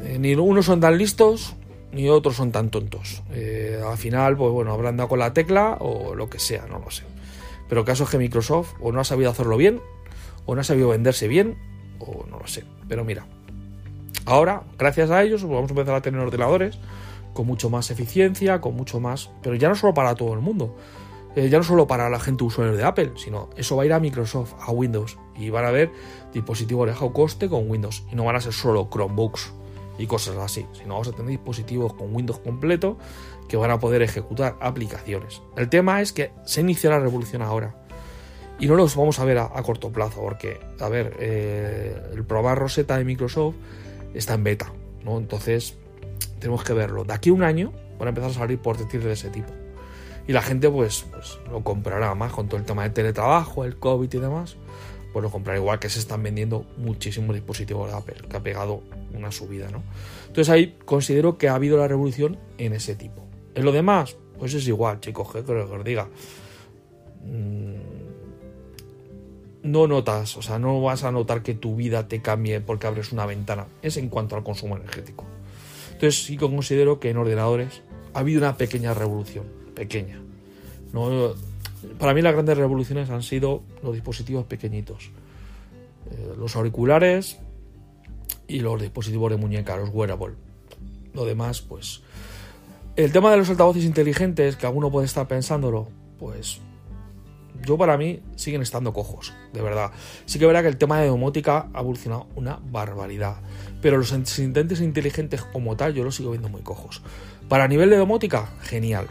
eh, 0.03 0.18
ni 0.18 0.34
unos 0.34 0.66
son 0.66 0.80
tan 0.80 0.99
listos 0.99 1.55
ni 1.93 2.09
otros 2.09 2.36
son 2.36 2.53
tan 2.53 2.70
tontos. 2.70 3.22
Eh, 3.32 3.80
al 3.84 3.97
final, 3.99 4.36
pues 4.36 4.53
bueno, 4.53 4.72
habrán 4.72 4.97
dado 4.97 5.09
con 5.09 5.18
la 5.18 5.32
tecla 5.32 5.76
o 5.80 6.14
lo 6.14 6.28
que 6.28 6.38
sea, 6.38 6.66
no 6.66 6.78
lo 6.78 6.91
sé. 6.91 7.05
Pero 7.70 7.82
el 7.82 7.86
caso 7.86 8.02
es 8.02 8.10
que 8.10 8.18
Microsoft 8.18 8.74
o 8.80 8.90
no 8.90 9.00
ha 9.00 9.04
sabido 9.04 9.30
hacerlo 9.30 9.56
bien, 9.56 9.80
o 10.44 10.56
no 10.56 10.60
ha 10.60 10.64
sabido 10.64 10.88
venderse 10.88 11.28
bien, 11.28 11.56
o 12.00 12.26
no 12.28 12.40
lo 12.40 12.46
sé. 12.48 12.64
Pero 12.88 13.04
mira, 13.04 13.26
ahora, 14.26 14.64
gracias 14.76 15.10
a 15.10 15.22
ellos, 15.22 15.44
vamos 15.44 15.70
a 15.70 15.74
empezar 15.74 15.94
a 15.94 16.02
tener 16.02 16.20
ordenadores 16.20 16.78
con 17.32 17.46
mucho 17.46 17.70
más 17.70 17.92
eficiencia, 17.92 18.60
con 18.60 18.74
mucho 18.74 18.98
más... 18.98 19.30
Pero 19.40 19.54
ya 19.54 19.68
no 19.68 19.76
solo 19.76 19.94
para 19.94 20.16
todo 20.16 20.34
el 20.34 20.40
mundo, 20.40 20.76
eh, 21.36 21.48
ya 21.48 21.58
no 21.58 21.64
solo 21.64 21.86
para 21.86 22.10
la 22.10 22.18
gente 22.18 22.42
usuario 22.42 22.76
de 22.76 22.82
Apple, 22.82 23.12
sino 23.14 23.50
eso 23.56 23.76
va 23.76 23.84
a 23.84 23.86
ir 23.86 23.92
a 23.92 24.00
Microsoft, 24.00 24.54
a 24.60 24.72
Windows, 24.72 25.16
y 25.36 25.50
van 25.50 25.64
a 25.64 25.70
ver 25.70 25.92
dispositivos 26.34 26.86
de 26.86 26.92
bajo 26.92 27.12
coste 27.12 27.48
con 27.48 27.70
Windows, 27.70 28.02
y 28.10 28.16
no 28.16 28.24
van 28.24 28.34
a 28.34 28.40
ser 28.40 28.52
solo 28.52 28.88
Chromebooks 28.90 29.52
y 29.96 30.08
cosas 30.08 30.36
así, 30.38 30.66
sino 30.72 30.94
vamos 30.94 31.06
a 31.06 31.12
tener 31.12 31.28
dispositivos 31.28 31.94
con 31.94 32.12
Windows 32.12 32.40
completo 32.40 32.98
que 33.51 33.57
van 33.57 33.72
a 33.72 33.80
poder 33.80 34.01
ejecutar 34.01 34.57
aplicaciones. 34.61 35.42
El 35.57 35.68
tema 35.68 36.01
es 36.01 36.12
que 36.12 36.30
se 36.44 36.61
inicia 36.61 36.88
la 36.88 37.01
revolución 37.01 37.42
ahora. 37.42 37.74
Y 38.61 38.68
no 38.68 38.76
los 38.76 38.94
vamos 38.94 39.18
a 39.18 39.24
ver 39.24 39.38
a, 39.38 39.48
corto 39.64 39.90
plazo, 39.90 40.20
porque, 40.20 40.61
a 40.78 40.88
ver, 40.88 41.16
eh, 41.18 42.01
el 42.12 42.24
probar 42.24 42.59
Rosetta 42.59 42.96
de 42.96 43.05
Microsoft 43.05 43.57
está 44.14 44.34
en 44.34 44.44
beta, 44.44 44.72
¿no? 45.03 45.18
Entonces, 45.18 45.74
tenemos 46.38 46.62
que 46.62 46.74
verlo. 46.74 47.03
De 47.03 47.12
aquí 47.12 47.30
a 47.30 47.32
un 47.32 47.42
año 47.42 47.72
van 47.98 48.07
a 48.07 48.11
empezar 48.11 48.30
a 48.30 48.34
salir 48.34 48.61
portátiles 48.61 49.05
de 49.05 49.12
ese 49.14 49.30
tipo. 49.30 49.53
Y 50.28 50.32
la 50.32 50.42
gente, 50.42 50.70
pues, 50.70 51.05
pues, 51.11 51.40
lo 51.51 51.64
comprará 51.64 52.14
más 52.14 52.32
con 52.32 52.46
todo 52.46 52.61
el 52.61 52.64
tema 52.64 52.84
de 52.84 52.90
teletrabajo, 52.90 53.64
el 53.64 53.80
COVID 53.80 54.14
y 54.14 54.18
demás. 54.18 54.57
Pues 55.12 55.24
lo 55.24 55.30
comprará 55.32 55.59
igual 55.59 55.80
que 55.80 55.88
se 55.88 55.98
están 55.98 56.22
vendiendo 56.22 56.66
muchísimos 56.76 57.34
dispositivos 57.34 57.90
de 57.90 57.96
Apple, 57.96 58.28
que 58.30 58.36
ha 58.36 58.40
pegado 58.40 58.84
una 59.12 59.32
subida, 59.32 59.68
¿no? 59.72 59.82
Entonces 60.28 60.48
ahí 60.51 60.78
considero 60.84 61.36
que 61.36 61.48
ha 61.48 61.57
habido 61.57 61.78
la 61.78 61.88
revolución 61.88 62.38
en 62.59 62.74
ese 62.74 62.94
tipo. 62.94 63.29
En 63.55 63.64
lo 63.64 63.72
demás, 63.72 64.16
pues 64.38 64.55
es 64.55 64.66
igual, 64.68 65.01
chicos, 65.01 65.32
que 65.32 65.42
creo 65.42 65.68
que 65.68 65.76
os 65.76 65.84
diga. 65.84 66.09
Mm, 67.24 67.80
no 69.62 69.86
notas, 69.86 70.36
o 70.36 70.42
sea, 70.42 70.59
no 70.59 70.80
vas 70.80 71.05
a 71.05 71.12
notar 71.12 71.42
que 71.42 71.55
tu 71.55 71.76
vida 71.76 72.09
te 72.09 72.22
cambie 72.22 72.61
porque 72.61 72.86
abres 72.86 73.12
una 73.12 73.26
ventana. 73.26 73.66
Es 73.82 73.96
en 73.96 74.09
cuanto 74.09 74.36
al 74.36 74.42
consumo 74.42 74.76
energético. 74.76 75.24
Entonces 75.92 76.24
sí 76.24 76.36
que 76.36 76.48
considero 76.48 76.98
que 76.98 77.11
en 77.11 77.18
ordenadores 77.18 77.82
ha 78.14 78.20
habido 78.20 78.38
una 78.38 78.57
pequeña 78.57 78.94
revolución, 78.94 79.44
pequeña. 79.74 80.20
No, 80.92 81.34
para 81.98 82.14
mí 82.14 82.22
las 82.22 82.32
grandes 82.32 82.57
revoluciones 82.57 83.11
han 83.11 83.22
sido 83.22 83.62
los 83.82 83.92
dispositivos 83.92 84.46
pequeñitos. 84.46 85.11
Eh, 86.11 86.34
los 86.38 86.57
auriculares 86.57 87.38
y 88.48 88.61
los 88.61 88.80
dispositivos 88.80 89.30
de 89.30 89.36
muñeca, 89.36 89.76
los 89.76 89.90
wearable. 89.90 90.36
Lo 91.12 91.24
demás, 91.24 91.61
pues... 91.61 92.03
El 92.97 93.12
tema 93.12 93.30
de 93.30 93.36
los 93.36 93.49
altavoces 93.49 93.84
inteligentes, 93.84 94.57
que 94.57 94.66
alguno 94.66 94.91
puede 94.91 95.07
estar 95.07 95.26
pensándolo, 95.28 95.88
pues 96.18 96.61
yo 97.64 97.76
para 97.76 97.97
mí 97.97 98.20
siguen 98.36 98.62
estando 98.62 98.93
cojos, 98.93 99.34
de 99.53 99.62
verdad. 99.62 99.91
Sí 100.26 100.38
que 100.38 100.47
verá 100.47 100.62
que 100.62 100.68
el 100.68 100.76
tema 100.76 101.01
de 101.01 101.09
domótica 101.09 101.68
ha 101.72 101.80
evolucionado 101.80 102.26
una 102.36 102.59
barbaridad. 102.70 103.36
Pero 103.82 103.99
los 103.99 104.12
asistentes 104.12 104.80
inteligentes 104.80 105.43
como 105.43 105.76
tal 105.76 105.95
yo 105.95 106.05
los 106.05 106.16
sigo 106.16 106.30
viendo 106.30 106.49
muy 106.49 106.62
cojos. 106.62 107.03
Para 107.49 107.68
nivel 107.68 107.91
de 107.91 107.97
domótica, 107.97 108.49
genial. 108.62 109.09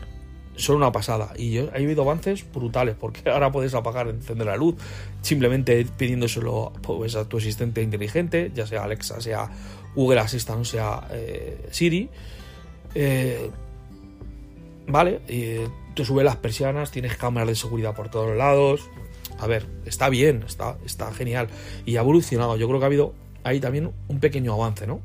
Son 0.56 0.76
una 0.76 0.92
pasada. 0.92 1.34
Y 1.38 1.52
yo, 1.52 1.70
he 1.74 1.84
habido 1.84 2.04
avances 2.04 2.46
brutales, 2.52 2.96
porque 3.00 3.30
ahora 3.30 3.52
puedes 3.52 3.74
apagar, 3.74 4.08
encender 4.10 4.48
la 4.48 4.58
luz, 4.58 4.76
simplemente 5.22 5.86
pidiéndoselo 5.98 6.74
pues, 6.82 7.16
a 7.16 7.28
tu 7.28 7.38
asistente 7.38 7.82
inteligente, 7.82 8.52
ya 8.54 8.68
sea 8.68 8.84
Alexa, 8.84 9.22
sea 9.22 9.50
Google 9.96 10.20
Assistant, 10.20 10.66
sea 10.66 11.08
eh, 11.12 11.68
Siri. 11.72 12.10
Eh, 12.96 13.50
vale, 14.90 15.22
y 15.28 15.56
te 15.96 16.06
sube 16.06 16.24
las 16.24 16.38
persianas, 16.38 16.92
tienes 16.92 17.18
cámaras 17.18 17.50
de 17.50 17.56
seguridad 17.56 17.96
por 17.96 18.10
todos 18.10 18.36
lados. 18.36 18.90
A 19.40 19.48
ver, 19.48 19.66
está 19.86 20.10
bien, 20.10 20.44
está, 20.46 20.78
está 20.86 21.12
genial. 21.14 21.48
Y 21.86 21.98
ha 21.98 22.02
evolucionado. 22.02 22.58
Yo 22.58 22.68
creo 22.68 22.80
que 22.80 22.86
ha 22.86 22.88
habido 22.88 23.14
ahí 23.44 23.60
también 23.60 23.92
un 24.08 24.20
pequeño 24.20 24.54
avance, 24.54 24.88
¿no? 24.88 25.02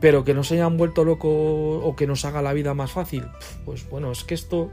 Pero 0.00 0.24
que 0.24 0.34
nos 0.34 0.52
hayan 0.52 0.76
vuelto 0.76 1.04
loco 1.04 1.28
o 1.28 1.96
que 1.96 2.06
nos 2.06 2.24
haga 2.24 2.42
la 2.42 2.52
vida 2.52 2.74
más 2.74 2.92
fácil, 2.92 3.24
pues 3.64 3.88
bueno, 3.88 4.12
es 4.12 4.24
que 4.24 4.34
esto. 4.34 4.70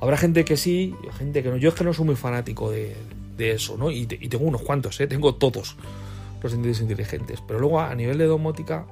Habrá 0.00 0.18
gente 0.18 0.44
que 0.44 0.56
sí, 0.56 0.94
gente 1.18 1.42
que 1.42 1.50
no. 1.50 1.56
Yo 1.56 1.70
es 1.70 1.74
que 1.74 1.84
no 1.84 1.92
soy 1.92 2.04
muy 2.04 2.16
fanático 2.16 2.70
de, 2.70 2.96
eso, 3.38 3.76
¿no? 3.76 3.90
Y, 3.90 4.06
tengo 4.06 4.44
unos 4.44 4.62
cuantos, 4.62 5.00
¿eh? 5.00 5.06
Tengo 5.06 5.34
todos 5.34 5.76
los 6.42 6.52
sentidos 6.52 6.80
inteligentes. 6.80 7.42
Pero 7.46 7.60
luego 7.60 7.80
a 7.80 7.94
nivel 7.94 8.18
de 8.18 8.26
domótica, 8.26 8.86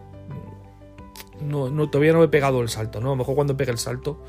no, 1.40 1.70
no, 1.70 1.88
todavía 1.90 2.12
no 2.12 2.22
he 2.22 2.28
pegado 2.28 2.60
el 2.62 2.68
salto, 2.68 3.00
¿no? 3.00 3.08
A 3.08 3.10
lo 3.10 3.16
mejor 3.16 3.34
cuando 3.34 3.56
pegue 3.56 3.72
el 3.72 3.78
salto 3.78 4.20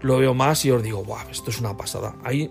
lo 0.00 0.18
veo 0.18 0.34
más 0.34 0.64
y 0.64 0.70
os 0.70 0.82
digo, 0.82 1.04
wow, 1.04 1.28
esto 1.30 1.50
es 1.50 1.60
una 1.60 1.76
pasada. 1.76 2.16
Ahí 2.24 2.50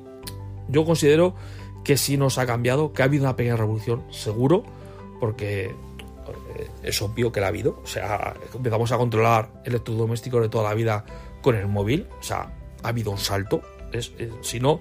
yo 0.69 0.85
considero 0.85 1.35
que 1.83 1.97
sí 1.97 2.17
nos 2.17 2.37
ha 2.37 2.45
cambiado, 2.45 2.93
que 2.93 3.01
ha 3.01 3.05
habido 3.05 3.23
una 3.23 3.35
pequeña 3.35 3.57
revolución, 3.57 4.03
seguro, 4.09 4.63
porque 5.19 5.65
eh, 5.65 6.67
es 6.83 7.01
obvio 7.01 7.31
que 7.31 7.39
la 7.39 7.47
ha 7.47 7.49
habido. 7.49 7.79
O 7.83 7.87
sea, 7.87 8.35
empezamos 8.53 8.91
a 8.91 8.97
controlar 8.97 9.49
electrodomésticos 9.65 10.41
de 10.41 10.49
toda 10.49 10.69
la 10.69 10.75
vida 10.75 11.05
con 11.41 11.55
el 11.55 11.67
móvil. 11.67 12.07
O 12.19 12.23
sea, 12.23 12.53
ha 12.83 12.87
habido 12.87 13.11
un 13.11 13.17
salto. 13.17 13.61
Es, 13.91 14.13
si 14.41 14.59
no, 14.59 14.79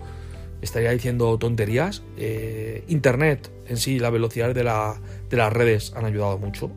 estaría 0.62 0.90
diciendo 0.90 1.38
tonterías. 1.38 2.02
Eh, 2.16 2.84
Internet 2.88 3.50
en 3.66 3.76
sí, 3.76 3.98
la 3.98 4.10
velocidad 4.10 4.54
de, 4.54 4.64
la, 4.64 5.00
de 5.28 5.36
las 5.36 5.52
redes 5.52 5.92
han 5.96 6.04
ayudado 6.04 6.38
mucho. 6.38 6.70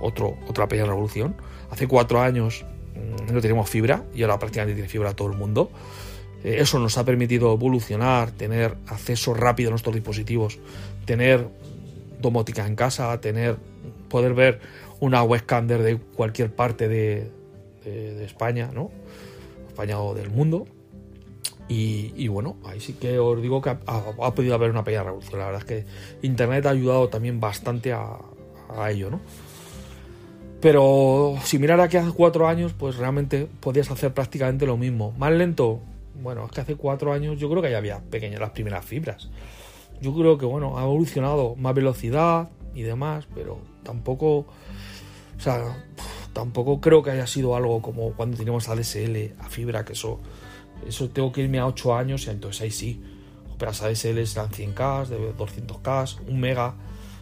Otro, 0.00 0.36
otra 0.48 0.68
pequeña 0.68 0.88
revolución. 0.88 1.36
Hace 1.70 1.86
cuatro 1.86 2.20
años 2.20 2.64
Mm, 2.98 3.32
no 3.32 3.40
tenemos 3.40 3.68
fibra 3.68 4.04
y 4.14 4.22
ahora 4.22 4.38
prácticamente 4.38 4.74
tiene 4.74 4.88
fibra 4.88 5.14
todo 5.14 5.28
el 5.28 5.36
mundo. 5.36 5.70
Eh, 6.44 6.56
eso 6.58 6.78
nos 6.78 6.98
ha 6.98 7.04
permitido 7.04 7.52
evolucionar, 7.52 8.32
tener 8.32 8.76
acceso 8.86 9.34
rápido 9.34 9.68
a 9.68 9.72
nuestros 9.72 9.94
dispositivos, 9.94 10.58
tener 11.04 11.48
domótica 12.20 12.66
en 12.66 12.74
casa, 12.74 13.20
tener 13.20 13.56
poder 14.08 14.34
ver 14.34 14.60
una 15.00 15.22
webcam 15.22 15.66
desde 15.66 15.98
cualquier 15.98 16.54
parte 16.54 16.88
de, 16.88 17.38
España, 18.22 18.70
¿no? 18.74 18.90
España 19.68 19.98
o 19.98 20.14
del 20.14 20.28
mundo. 20.28 20.66
Y, 21.70 22.28
bueno, 22.28 22.56
ahí 22.66 22.80
sí 22.80 22.94
que 22.94 23.18
os 23.18 23.40
digo 23.40 23.62
que 23.62 23.70
ha, 23.70 24.34
podido 24.34 24.54
haber 24.54 24.70
una 24.70 24.84
pequeña 24.84 25.04
revolución. 25.04 25.38
La 25.38 25.46
verdad 25.46 25.62
es 25.62 25.66
que 25.66 25.86
Internet 26.20 26.66
ha 26.66 26.70
ayudado 26.70 27.08
también 27.08 27.40
bastante 27.40 27.94
a, 27.94 28.18
a 28.76 28.90
ello, 28.90 29.10
¿no? 29.10 29.20
Pero 30.60 31.36
si 31.44 31.58
mirara 31.58 31.88
que 31.88 31.98
hace 31.98 32.10
cuatro 32.12 32.48
años, 32.48 32.72
pues 32.72 32.96
realmente 32.96 33.48
podías 33.60 33.90
hacer 33.90 34.12
prácticamente 34.12 34.66
lo 34.66 34.76
mismo. 34.76 35.12
Más 35.12 35.32
lento, 35.32 35.80
bueno, 36.20 36.46
es 36.46 36.50
que 36.50 36.60
hace 36.60 36.74
cuatro 36.74 37.12
años 37.12 37.38
yo 37.38 37.48
creo 37.48 37.62
que 37.62 37.70
ya 37.70 37.78
había 37.78 38.00
pequeñas 38.00 38.40
las 38.40 38.50
primeras 38.50 38.84
fibras. 38.84 39.30
Yo 40.00 40.14
creo 40.14 40.36
que, 40.36 40.46
bueno, 40.46 40.78
ha 40.78 40.82
evolucionado 40.82 41.54
más 41.56 41.74
velocidad 41.74 42.50
y 42.74 42.82
demás, 42.82 43.26
pero 43.34 43.58
tampoco, 43.84 44.46
o 45.36 45.40
sea, 45.40 45.86
tampoco 46.32 46.80
creo 46.80 47.02
que 47.02 47.10
haya 47.10 47.26
sido 47.26 47.54
algo 47.54 47.80
como 47.80 48.12
cuando 48.12 48.36
teníamos 48.36 48.68
ADSL, 48.68 49.34
a 49.38 49.48
fibra, 49.48 49.84
que 49.84 49.92
eso, 49.92 50.18
eso 50.86 51.08
tengo 51.10 51.32
que 51.32 51.42
irme 51.42 51.60
a 51.60 51.66
8 51.66 51.94
años 51.94 52.26
y 52.26 52.30
entonces 52.30 52.62
ahí 52.62 52.70
sí. 52.70 53.00
Pero 53.58 53.70
las 53.70 53.82
ADSL 53.82 54.18
eran 54.18 54.50
100K, 54.50 55.06
de 55.06 55.34
200K, 55.36 56.20
1 56.28 56.36
mega. 56.36 56.74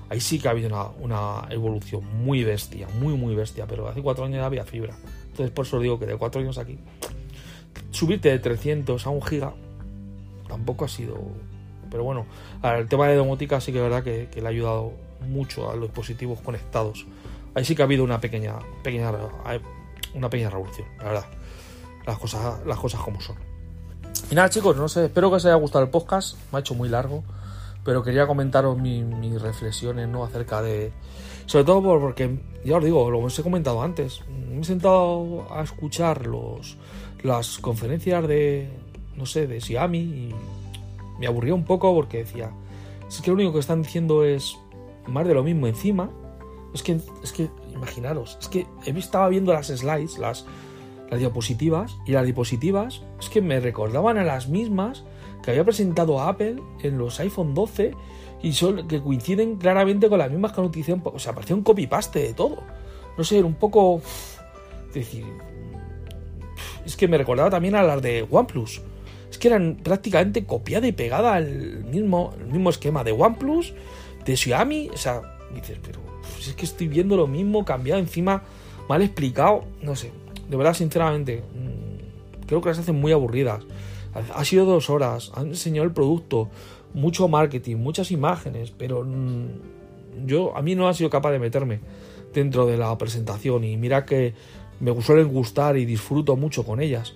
Ahí 0.08 0.20
sí 0.20 0.38
que 0.38 0.48
ha 0.48 0.52
habido 0.52 0.94
una, 1.00 1.46
evolución 1.50 2.04
muy 2.24 2.44
bestia, 2.44 2.88
muy, 3.00 3.14
muy 3.14 3.34
bestia. 3.34 3.66
Pero 3.66 3.88
hace 3.88 4.02
4 4.02 4.24
años 4.24 4.38
ya 4.38 4.46
había 4.46 4.64
fibra. 4.64 4.96
Entonces 5.30 5.50
por 5.50 5.66
eso 5.66 5.80
digo 5.80 5.98
que 5.98 6.06
de 6.06 6.16
4 6.16 6.40
años 6.40 6.58
aquí, 6.58 6.78
subirte 7.90 8.30
de 8.30 8.38
300 8.38 9.06
a 9.06 9.10
1 9.10 9.20
giga 9.22 9.54
tampoco 10.48 10.84
ha 10.84 10.88
sido... 10.88 11.18
Pero 11.90 12.04
bueno, 12.04 12.26
el 12.62 12.88
tema 12.88 13.08
de 13.08 13.14
domótica 13.14 13.60
sí 13.60 13.72
que 13.72 13.78
es 13.78 13.84
verdad 13.84 14.02
que, 14.02 14.28
que 14.30 14.40
le 14.40 14.46
ha 14.46 14.50
ayudado 14.50 14.92
mucho 15.28 15.70
a 15.70 15.76
los 15.76 15.84
dispositivos 15.84 16.40
conectados. 16.40 17.06
Ahí 17.54 17.64
sí 17.64 17.74
que 17.74 17.82
ha 17.82 17.86
habido 17.86 18.04
una 18.04 18.20
pequeña, 18.20 18.58
pequeña, 18.82 19.12
una 20.14 20.28
pequeña 20.28 20.50
revolución, 20.50 20.86
la 20.98 21.04
verdad. 21.04 21.26
Las 22.06 22.18
cosas, 22.18 22.66
las 22.66 22.78
cosas 22.78 23.00
como 23.00 23.20
son. 23.20 23.36
Y 24.30 24.34
nada, 24.34 24.50
chicos, 24.50 24.76
no 24.76 24.88
sé, 24.88 25.06
espero 25.06 25.30
que 25.30 25.36
os 25.36 25.46
haya 25.46 25.54
gustado 25.54 25.84
el 25.84 25.90
podcast. 25.90 26.36
Me 26.52 26.58
ha 26.58 26.60
hecho 26.60 26.74
muy 26.74 26.88
largo, 26.88 27.24
pero 27.86 28.02
quería 28.02 28.26
comentaros 28.26 28.76
mis 28.76 29.40
reflexiones, 29.40 30.08
¿no? 30.08 30.24
Acerca 30.24 30.60
de. 30.60 30.92
Sobre 31.46 31.64
todo 31.64 32.00
porque, 32.00 32.40
ya 32.64 32.78
os 32.78 32.84
digo, 32.84 33.08
lo 33.08 33.20
os 33.20 33.38
he 33.38 33.44
comentado 33.44 33.80
antes. 33.80 34.22
Me 34.28 34.60
he 34.60 34.64
sentado 34.64 35.46
a 35.52 35.62
escuchar 35.62 36.26
los, 36.26 36.76
las 37.22 37.58
conferencias 37.58 38.26
de, 38.26 38.68
no 39.14 39.24
sé, 39.24 39.46
de 39.46 39.60
Xiaomi 39.60 40.34
me 41.20 41.26
aburría 41.28 41.54
un 41.54 41.64
poco 41.64 41.94
porque 41.94 42.18
decía, 42.18 42.50
es 43.08 43.20
que 43.20 43.30
lo 43.30 43.34
único 43.36 43.52
que 43.52 43.60
están 43.60 43.82
diciendo 43.82 44.24
es 44.24 44.58
más 45.06 45.24
de 45.24 45.34
lo 45.34 45.44
mismo 45.44 45.68
encima. 45.68 46.10
Es 46.74 46.82
que, 46.82 46.98
es 47.22 47.30
que, 47.30 47.48
imaginaros, 47.72 48.36
es 48.40 48.48
que 48.48 48.66
estaba 48.84 49.28
viendo 49.28 49.52
las 49.52 49.68
slides, 49.68 50.18
las, 50.18 50.44
las 51.08 51.20
diapositivas, 51.20 51.96
y 52.04 52.12
las 52.12 52.24
diapositivas 52.24 53.02
es 53.20 53.28
que 53.28 53.40
me 53.40 53.60
recordaban 53.60 54.18
a 54.18 54.24
las 54.24 54.48
mismas 54.48 55.04
que 55.46 55.52
había 55.52 55.62
presentado 55.62 56.20
Apple 56.20 56.56
en 56.82 56.98
los 56.98 57.20
iPhone 57.20 57.54
12 57.54 57.92
y 58.42 58.52
son, 58.52 58.88
que 58.88 59.00
coinciden 59.00 59.58
claramente 59.58 60.08
con 60.08 60.18
las 60.18 60.28
mismas 60.28 60.58
noticia, 60.58 61.00
o 61.04 61.20
sea, 61.20 61.34
parecía 61.34 61.54
un 61.54 61.62
copy-paste 61.62 62.18
de 62.18 62.34
todo. 62.34 62.64
No 63.16 63.22
sé, 63.22 63.38
era 63.38 63.46
un 63.46 63.54
poco... 63.54 64.02
Es 64.88 64.94
decir, 64.94 65.24
es 66.84 66.96
que 66.96 67.06
me 67.06 67.16
recordaba 67.16 67.48
también 67.48 67.76
a 67.76 67.84
las 67.84 68.02
de 68.02 68.26
OnePlus. 68.28 68.82
Es 69.30 69.38
que 69.38 69.46
eran 69.46 69.76
prácticamente 69.84 70.44
copiada 70.44 70.88
y 70.88 70.92
pegada 70.92 71.34
al 71.34 71.84
mismo, 71.84 72.34
el 72.40 72.46
mismo 72.46 72.70
esquema 72.70 73.04
de 73.04 73.12
OnePlus, 73.12 73.72
de 74.24 74.36
Xiaomi. 74.36 74.90
O 74.92 74.96
sea, 74.96 75.38
dices, 75.54 75.78
pero 75.80 76.00
es 76.40 76.54
que 76.54 76.64
estoy 76.64 76.88
viendo 76.88 77.16
lo 77.16 77.28
mismo, 77.28 77.64
cambiado 77.64 78.00
encima, 78.00 78.42
mal 78.88 79.00
explicado. 79.00 79.62
No 79.80 79.94
sé, 79.94 80.10
de 80.50 80.56
verdad, 80.56 80.74
sinceramente, 80.74 81.44
mm, 81.54 82.46
creo 82.46 82.60
que 82.60 82.70
las 82.70 82.80
hacen 82.80 83.00
muy 83.00 83.12
aburridas. 83.12 83.62
Ha 84.34 84.44
sido 84.44 84.64
dos 84.64 84.90
horas, 84.90 85.32
han 85.34 85.48
enseñado 85.48 85.86
el 85.86 85.92
producto, 85.92 86.48
mucho 86.94 87.28
marketing, 87.28 87.76
muchas 87.76 88.10
imágenes, 88.10 88.70
pero 88.70 89.04
mm, 89.04 90.26
yo 90.26 90.56
a 90.56 90.62
mí 90.62 90.74
no 90.74 90.88
ha 90.88 90.94
sido 90.94 91.10
capaz 91.10 91.32
de 91.32 91.38
meterme 91.38 91.80
dentro 92.32 92.66
de 92.66 92.76
la 92.76 92.96
presentación 92.98 93.64
y 93.64 93.76
mira 93.76 94.04
que 94.04 94.34
me 94.80 95.00
suelen 95.02 95.28
gustar 95.28 95.76
y 95.76 95.84
disfruto 95.84 96.36
mucho 96.36 96.64
con 96.64 96.80
ellas, 96.80 97.14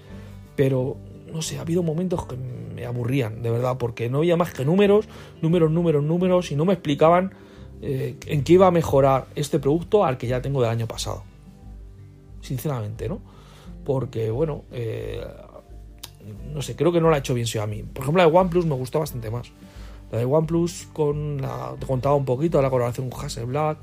pero 0.56 0.96
no 1.32 1.42
sé, 1.42 1.58
ha 1.58 1.62
habido 1.62 1.82
momentos 1.82 2.26
que 2.26 2.36
me 2.36 2.84
aburrían, 2.84 3.42
de 3.42 3.50
verdad, 3.50 3.76
porque 3.78 4.08
no 4.08 4.18
había 4.18 4.36
más 4.36 4.52
que 4.52 4.64
números, 4.64 5.06
números, 5.40 5.70
números, 5.70 6.02
números, 6.02 6.50
y 6.50 6.56
no 6.56 6.64
me 6.64 6.72
explicaban 6.72 7.32
eh, 7.82 8.16
en 8.26 8.44
qué 8.44 8.54
iba 8.54 8.66
a 8.66 8.70
mejorar 8.70 9.26
este 9.34 9.58
producto 9.58 10.04
al 10.04 10.18
que 10.18 10.26
ya 10.26 10.42
tengo 10.42 10.60
del 10.60 10.70
año 10.70 10.86
pasado. 10.86 11.22
Sinceramente, 12.40 13.08
¿no? 13.08 13.20
Porque, 13.84 14.30
bueno, 14.30 14.64
eh, 14.72 15.24
no 16.52 16.62
sé, 16.62 16.76
creo 16.76 16.92
que 16.92 17.00
no 17.00 17.08
lo 17.08 17.14
ha 17.14 17.18
hecho 17.18 17.34
bien 17.34 17.46
Xiaomi. 17.46 17.82
Por 17.84 18.02
ejemplo, 18.02 18.22
la 18.22 18.30
de 18.30 18.36
OnePlus 18.36 18.66
me 18.66 18.74
gustó 18.74 19.00
bastante 19.00 19.30
más. 19.30 19.50
La 20.10 20.18
de 20.18 20.24
OnePlus 20.24 20.88
con 20.92 21.40
la, 21.40 21.74
te 21.78 21.86
contaba 21.86 22.14
un 22.14 22.24
poquito 22.24 22.60
la 22.60 22.70
colaboración 22.70 23.10
con 23.10 23.24
Hasselblad 23.24 23.76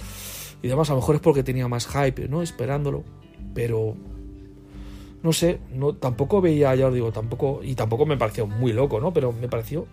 y 0.62 0.68
demás, 0.68 0.90
a 0.90 0.94
lo 0.94 1.00
mejor 1.00 1.16
es 1.16 1.22
porque 1.22 1.44
tenía 1.44 1.68
más 1.68 1.88
hype, 1.88 2.28
¿no? 2.28 2.42
Esperándolo, 2.42 3.04
pero 3.54 3.96
no 5.24 5.34
sé, 5.34 5.60
no, 5.74 5.94
tampoco 5.94 6.42
veía, 6.42 6.74
ya 6.76 6.88
os 6.88 6.94
digo, 6.94 7.12
tampoco, 7.12 7.62
y 7.64 7.76
tampoco 7.76 8.06
me 8.06 8.18
pareció 8.18 8.48
muy 8.48 8.74
loco, 8.74 9.00
¿no? 9.00 9.14
Pero 9.14 9.32
me 9.32 9.48
pareció 9.48 9.88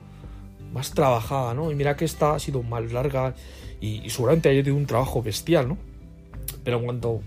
más 0.72 0.90
trabajada, 0.90 1.54
¿no? 1.54 1.70
Y 1.70 1.74
mira 1.74 1.96
que 1.96 2.04
esta 2.04 2.34
ha 2.34 2.38
sido 2.38 2.62
más 2.62 2.92
larga 2.92 3.34
y, 3.80 4.08
seguramente 4.10 4.48
haya 4.48 4.62
tenido 4.62 4.80
un 4.80 4.86
trabajo 4.86 5.22
bestial, 5.22 5.68
¿no? 5.68 5.78
Pero 6.62 6.78
en 6.78 6.84
cuanto 6.84 7.20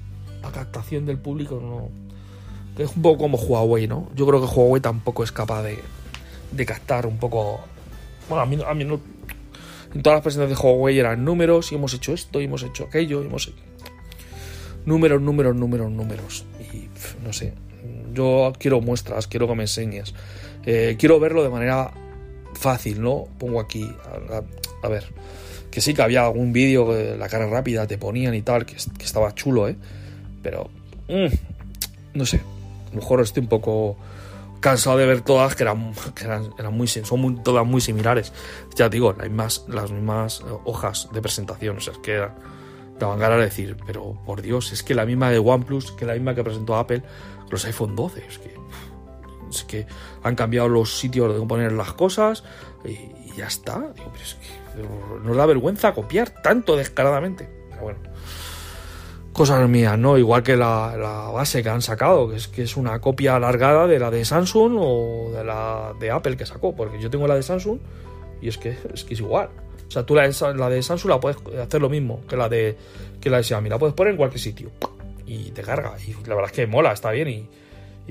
a 0.43 0.51
captación 0.51 1.05
del 1.05 1.17
público, 1.17 1.59
no. 1.61 2.06
Es 2.77 2.95
un 2.95 3.01
poco 3.01 3.17
como 3.23 3.37
Huawei, 3.37 3.87
¿no? 3.87 4.09
Yo 4.15 4.27
creo 4.27 4.39
que 4.39 4.47
Huawei 4.47 4.81
tampoco 4.81 5.23
es 5.23 5.31
capaz 5.31 5.63
de, 5.63 5.79
de 6.51 6.65
captar 6.65 7.05
un 7.05 7.17
poco. 7.17 7.61
Bueno, 8.29 8.43
a 8.43 8.45
mí, 8.45 8.57
a 8.65 8.73
mí 8.73 8.85
no. 8.85 8.99
En 9.93 10.03
todas 10.03 10.17
las 10.17 10.23
presentaciones 10.23 10.61
de 10.61 10.67
Huawei 10.67 10.99
eran 10.99 11.23
números 11.23 11.71
y 11.71 11.75
hemos 11.75 11.93
hecho 11.93 12.13
esto 12.13 12.41
y 12.41 12.45
hemos 12.45 12.63
hecho 12.63 12.85
aquello 12.85 13.23
y 13.23 13.25
hemos 13.25 13.47
hecho. 13.47 13.63
Números, 14.85 15.21
números, 15.21 15.55
números, 15.55 15.91
números. 15.91 16.45
Y 16.73 16.87
no 17.25 17.33
sé, 17.33 17.53
yo 18.13 18.53
quiero 18.57 18.81
muestras, 18.81 19.27
quiero 19.27 19.47
que 19.47 19.55
me 19.55 19.63
enseñes. 19.63 20.13
Eh, 20.65 20.97
quiero 20.99 21.19
verlo 21.19 21.43
de 21.43 21.49
manera 21.49 21.91
fácil, 22.53 23.01
¿no? 23.01 23.27
Pongo 23.37 23.59
aquí, 23.59 23.89
a, 24.83 24.87
ver, 24.89 25.05
que 25.71 25.81
sí 25.81 25.93
que 25.93 26.01
había 26.01 26.25
algún 26.25 26.51
vídeo, 26.51 26.93
la 27.17 27.29
cara 27.29 27.47
rápida 27.47 27.87
te 27.87 27.97
ponían 27.97 28.33
y 28.33 28.41
tal, 28.41 28.65
que, 28.65 28.75
estaba 28.75 29.33
chulo, 29.33 29.67
¿eh? 29.67 29.75
Pero, 30.41 30.69
mm, 31.07 32.17
no 32.17 32.25
sé, 32.25 32.41
mejor 32.93 33.21
estoy 33.21 33.43
un 33.43 33.49
poco 33.49 33.97
cansado 34.59 34.97
de 34.97 35.05
ver 35.05 35.21
todas 35.21 35.55
que 35.55 35.63
eran, 35.63 35.93
que 36.15 36.23
eran, 36.23 36.73
muy, 36.73 36.87
son 36.87 37.43
todas 37.43 37.65
muy 37.65 37.81
similares. 37.81 38.33
Ya 38.75 38.89
digo, 38.89 39.13
las 39.13 39.27
mismas, 39.27 39.65
las 39.67 39.91
mismas 39.91 40.43
hojas 40.65 41.09
de 41.11 41.21
presentación, 41.21 41.77
o 41.77 41.81
sea, 41.81 41.93
es 41.93 41.99
que 41.99 42.27
daban 42.99 43.19
ganas 43.19 43.37
de 43.37 43.45
decir, 43.45 43.77
pero 43.85 44.17
por 44.25 44.41
Dios, 44.41 44.71
es 44.71 44.83
que 44.83 44.95
la 44.95 45.05
misma 45.05 45.29
de 45.29 45.39
OnePlus, 45.39 45.91
que 45.91 46.05
la 46.05 46.13
misma 46.13 46.33
que 46.35 46.43
presentó 46.43 46.75
Apple, 46.75 47.03
los 47.49 47.65
iPhone 47.65 47.95
12. 47.95 48.25
Es 48.27 48.39
que, 48.39 48.55
es 49.49 49.63
que 49.63 49.87
han 50.23 50.35
cambiado 50.35 50.67
los 50.67 50.97
sitios 50.97 51.33
de 51.33 51.45
poner 51.45 51.71
las 51.71 51.93
cosas 51.93 52.43
y, 52.83 53.35
ya 53.37 53.47
está. 53.47 53.93
Digo, 54.75 55.19
nos 55.23 55.37
da 55.37 55.45
vergüenza 55.45 55.93
copiar 55.93 56.29
tanto 56.29 56.75
descaradamente. 56.75 57.47
Pero 57.69 57.81
bueno, 57.81 57.99
cosas 59.37 59.69
mías, 59.69 59.99
¿no? 59.99 60.17
Igual 60.17 60.41
que 60.41 60.57
la, 60.57 61.29
base 61.31 61.61
que 61.61 61.69
han 61.69 61.83
sacado, 61.83 62.27
que 62.27 62.37
es, 62.37 62.47
que 62.47 62.63
es 62.63 62.75
una 62.75 62.99
copia 62.99 63.35
alargada 63.35 63.85
de 63.85 63.99
la 63.99 64.09
de 64.09 64.25
Samsung 64.25 64.77
o 64.79 65.31
de 65.31 65.43
la 65.43 65.93
de 65.99 66.09
Apple 66.09 66.35
que 66.35 66.47
sacó, 66.47 66.75
porque 66.75 66.99
yo 66.99 67.11
tengo 67.11 67.27
la 67.27 67.35
de 67.35 67.43
Samsung 67.43 67.77
y 68.41 68.47
es 68.47 68.57
que 68.57 68.75
es, 68.91 69.03
que 69.03 69.13
es 69.13 69.19
igual. 69.19 69.49
O 69.87 69.91
sea, 69.91 70.03
tú 70.07 70.15
la, 70.15 70.27
la 70.55 70.69
de 70.69 70.81
Samsung 70.81 71.11
la 71.11 71.19
puedes 71.19 71.37
hacer 71.63 71.79
lo 71.79 71.87
mismo 71.87 72.21
que 72.27 72.35
la 72.35 72.49
de 72.49 72.75
que 73.21 73.29
la 73.29 73.37
de 73.37 73.43
Xiaomi, 73.43 73.69
la 73.69 73.77
puedes 73.77 73.93
poner 73.93 74.13
en 74.13 74.17
cualquier 74.17 74.41
sitio 74.41 74.71
y 75.27 75.51
te 75.51 75.61
carga. 75.61 75.93
Y 75.99 76.13
la 76.27 76.33
verdad 76.33 76.45
es 76.47 76.51
que 76.53 76.65
mola, 76.65 76.91
está 76.91 77.11
bien. 77.11 77.29
Y, 77.29 77.47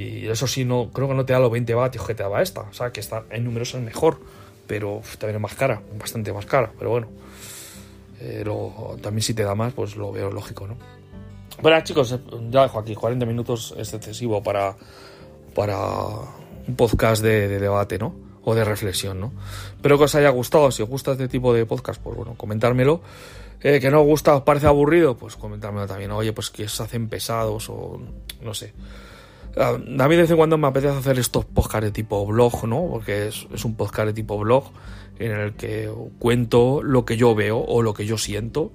y 0.01 0.29
eso 0.29 0.47
sí, 0.47 0.65
no, 0.65 0.91
creo 0.93 1.09
que 1.09 1.15
no 1.15 1.25
te 1.25 1.33
da 1.33 1.41
los 1.41 1.51
20 1.51 1.75
vatios 1.75 2.07
que 2.07 2.15
te 2.15 2.23
daba 2.23 2.41
esta. 2.41 2.61
O 2.61 2.73
sea, 2.73 2.93
que 2.93 3.01
está 3.01 3.25
en 3.31 3.43
números 3.43 3.75
es 3.75 3.83
mejor, 3.83 4.21
pero 4.69 5.03
también 5.19 5.37
es 5.37 5.43
más 5.43 5.55
cara, 5.55 5.83
bastante 5.99 6.33
más 6.33 6.47
cara. 6.47 6.71
Pero 6.79 6.91
bueno, 6.91 7.09
eh, 8.21 8.45
también 9.03 9.23
si 9.23 9.35
te 9.35 9.43
da 9.43 9.57
más, 9.57 9.73
pues 9.73 9.97
lo 9.97 10.13
veo 10.13 10.31
lógico, 10.31 10.69
¿no? 10.69 10.77
Bueno, 11.63 11.81
chicos, 11.83 12.13
eh, 12.13 12.19
ya 12.51 12.63
dejo 12.63 12.79
aquí. 12.79 12.95
40 12.95 13.27
minutos 13.27 13.75
es 13.77 13.93
excesivo 13.95 14.43
para, 14.43 14.77
para 15.55 15.79
un 16.69 16.77
podcast 16.77 17.23
de, 17.23 17.49
de 17.49 17.59
debate, 17.59 17.99
¿no? 17.99 18.15
O 18.45 18.55
de 18.55 18.65
reflexión, 18.65 19.21
¿no? 19.21 19.33
Espero 19.75 19.99
que 19.99 20.05
os 20.05 20.15
haya 20.15 20.31
gustado. 20.31 20.71
Si 20.71 20.83
os 20.83 20.89
gusta 20.89 21.13
este 21.13 21.29
tipo 21.29 21.53
de 21.53 21.67
podcast, 21.67 22.01
pues 22.01 22.17
bueno, 22.17 22.35
comentármelo. 22.37 23.01
Eh, 23.63 23.81
que 23.81 23.91
no 23.91 24.03
os 24.03 24.07
gusta, 24.07 24.37
os 24.37 24.43
parece 24.43 24.67
aburrido, 24.67 25.17
pues 25.17 25.37
comentármelo 25.37 25.87
también. 25.87 26.11
Oye, 26.13 26.33
pues 26.33 26.51
que 26.51 26.69
se 26.69 26.83
hacen 26.83 27.09
pesados 27.09 27.69
o 27.71 28.01
no 28.43 28.55
sé. 28.55 28.75
A 29.59 29.79
mí 29.79 30.17
de 30.17 30.23
vez 30.23 30.31
en 30.31 30.37
cuando 30.37 30.59
me 30.59 30.67
apetece 30.67 30.95
hacer 30.95 31.19
estos 31.19 31.47
podcasts 31.47 31.87
de 31.87 31.91
tipo 31.91 32.27
blog, 32.27 32.67
¿no? 32.69 32.87
Porque 32.91 33.29
es, 33.29 33.65
un 33.65 33.75
podcast 33.75 34.09
de 34.09 34.13
tipo 34.13 34.39
blog 34.39 34.65
en 35.19 35.33
el 35.33 35.55
que 35.55 35.91
cuento 36.19 36.83
lo 36.83 37.07
que 37.07 37.17
yo 37.17 37.35
veo 37.35 37.59
o 37.59 37.81
lo 37.81 37.95
que 37.95 38.05
yo 38.05 38.19
siento 38.19 38.73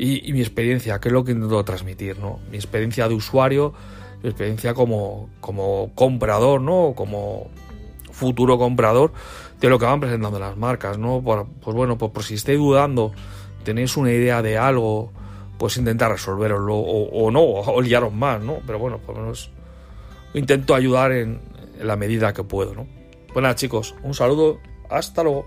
y, 0.00 0.32
mi 0.32 0.40
experiencia, 0.40 0.98
que 0.98 1.08
es 1.08 1.12
lo 1.12 1.24
que 1.24 1.32
intento 1.32 1.62
transmitir, 1.64 2.18
¿no? 2.18 2.40
Mi 2.50 2.56
experiencia 2.56 3.06
de 3.06 3.14
usuario, 3.14 3.74
mi 4.22 4.30
experiencia 4.30 4.72
como, 4.72 5.28
como 5.40 5.90
comprador, 5.94 6.62
¿no? 6.62 6.94
Como 6.96 7.48
futuro 8.10 8.58
comprador 8.58 9.12
de 9.60 9.68
lo 9.68 9.78
que 9.78 9.84
van 9.84 10.00
presentando 10.00 10.38
las 10.38 10.56
marcas, 10.56 10.98
¿no? 10.98 11.22
pues 11.22 11.76
bueno, 11.76 11.98
pues 11.98 12.12
por 12.12 12.22
si 12.22 12.34
esté 12.34 12.56
dudando 12.56 13.12
tenéis 13.62 13.96
una 13.96 14.10
idea 14.10 14.42
de 14.42 14.56
algo, 14.56 15.12
pues 15.58 15.76
intentar 15.76 16.10
resolveroslo 16.10 16.76
o, 16.76 17.30
no, 17.30 17.42
o 17.42 17.80
liaros 17.82 18.12
más, 18.12 18.42
¿no? 18.42 18.58
Pero 18.66 18.78
bueno, 18.78 18.98
por 18.98 19.16
lo 19.16 19.22
menos 19.22 19.50
intento 20.32 20.74
ayudar 20.74 21.12
en, 21.12 21.40
la 21.80 21.96
medida 21.96 22.32
que 22.32 22.42
puedo, 22.42 22.74
¿no? 22.74 22.86
Nada, 23.34 23.54
chicos, 23.54 23.94
un 24.02 24.14
saludo, 24.14 24.60
hasta 24.88 25.22
luego. 25.22 25.46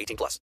18 0.00 0.16
plus. 0.16 0.38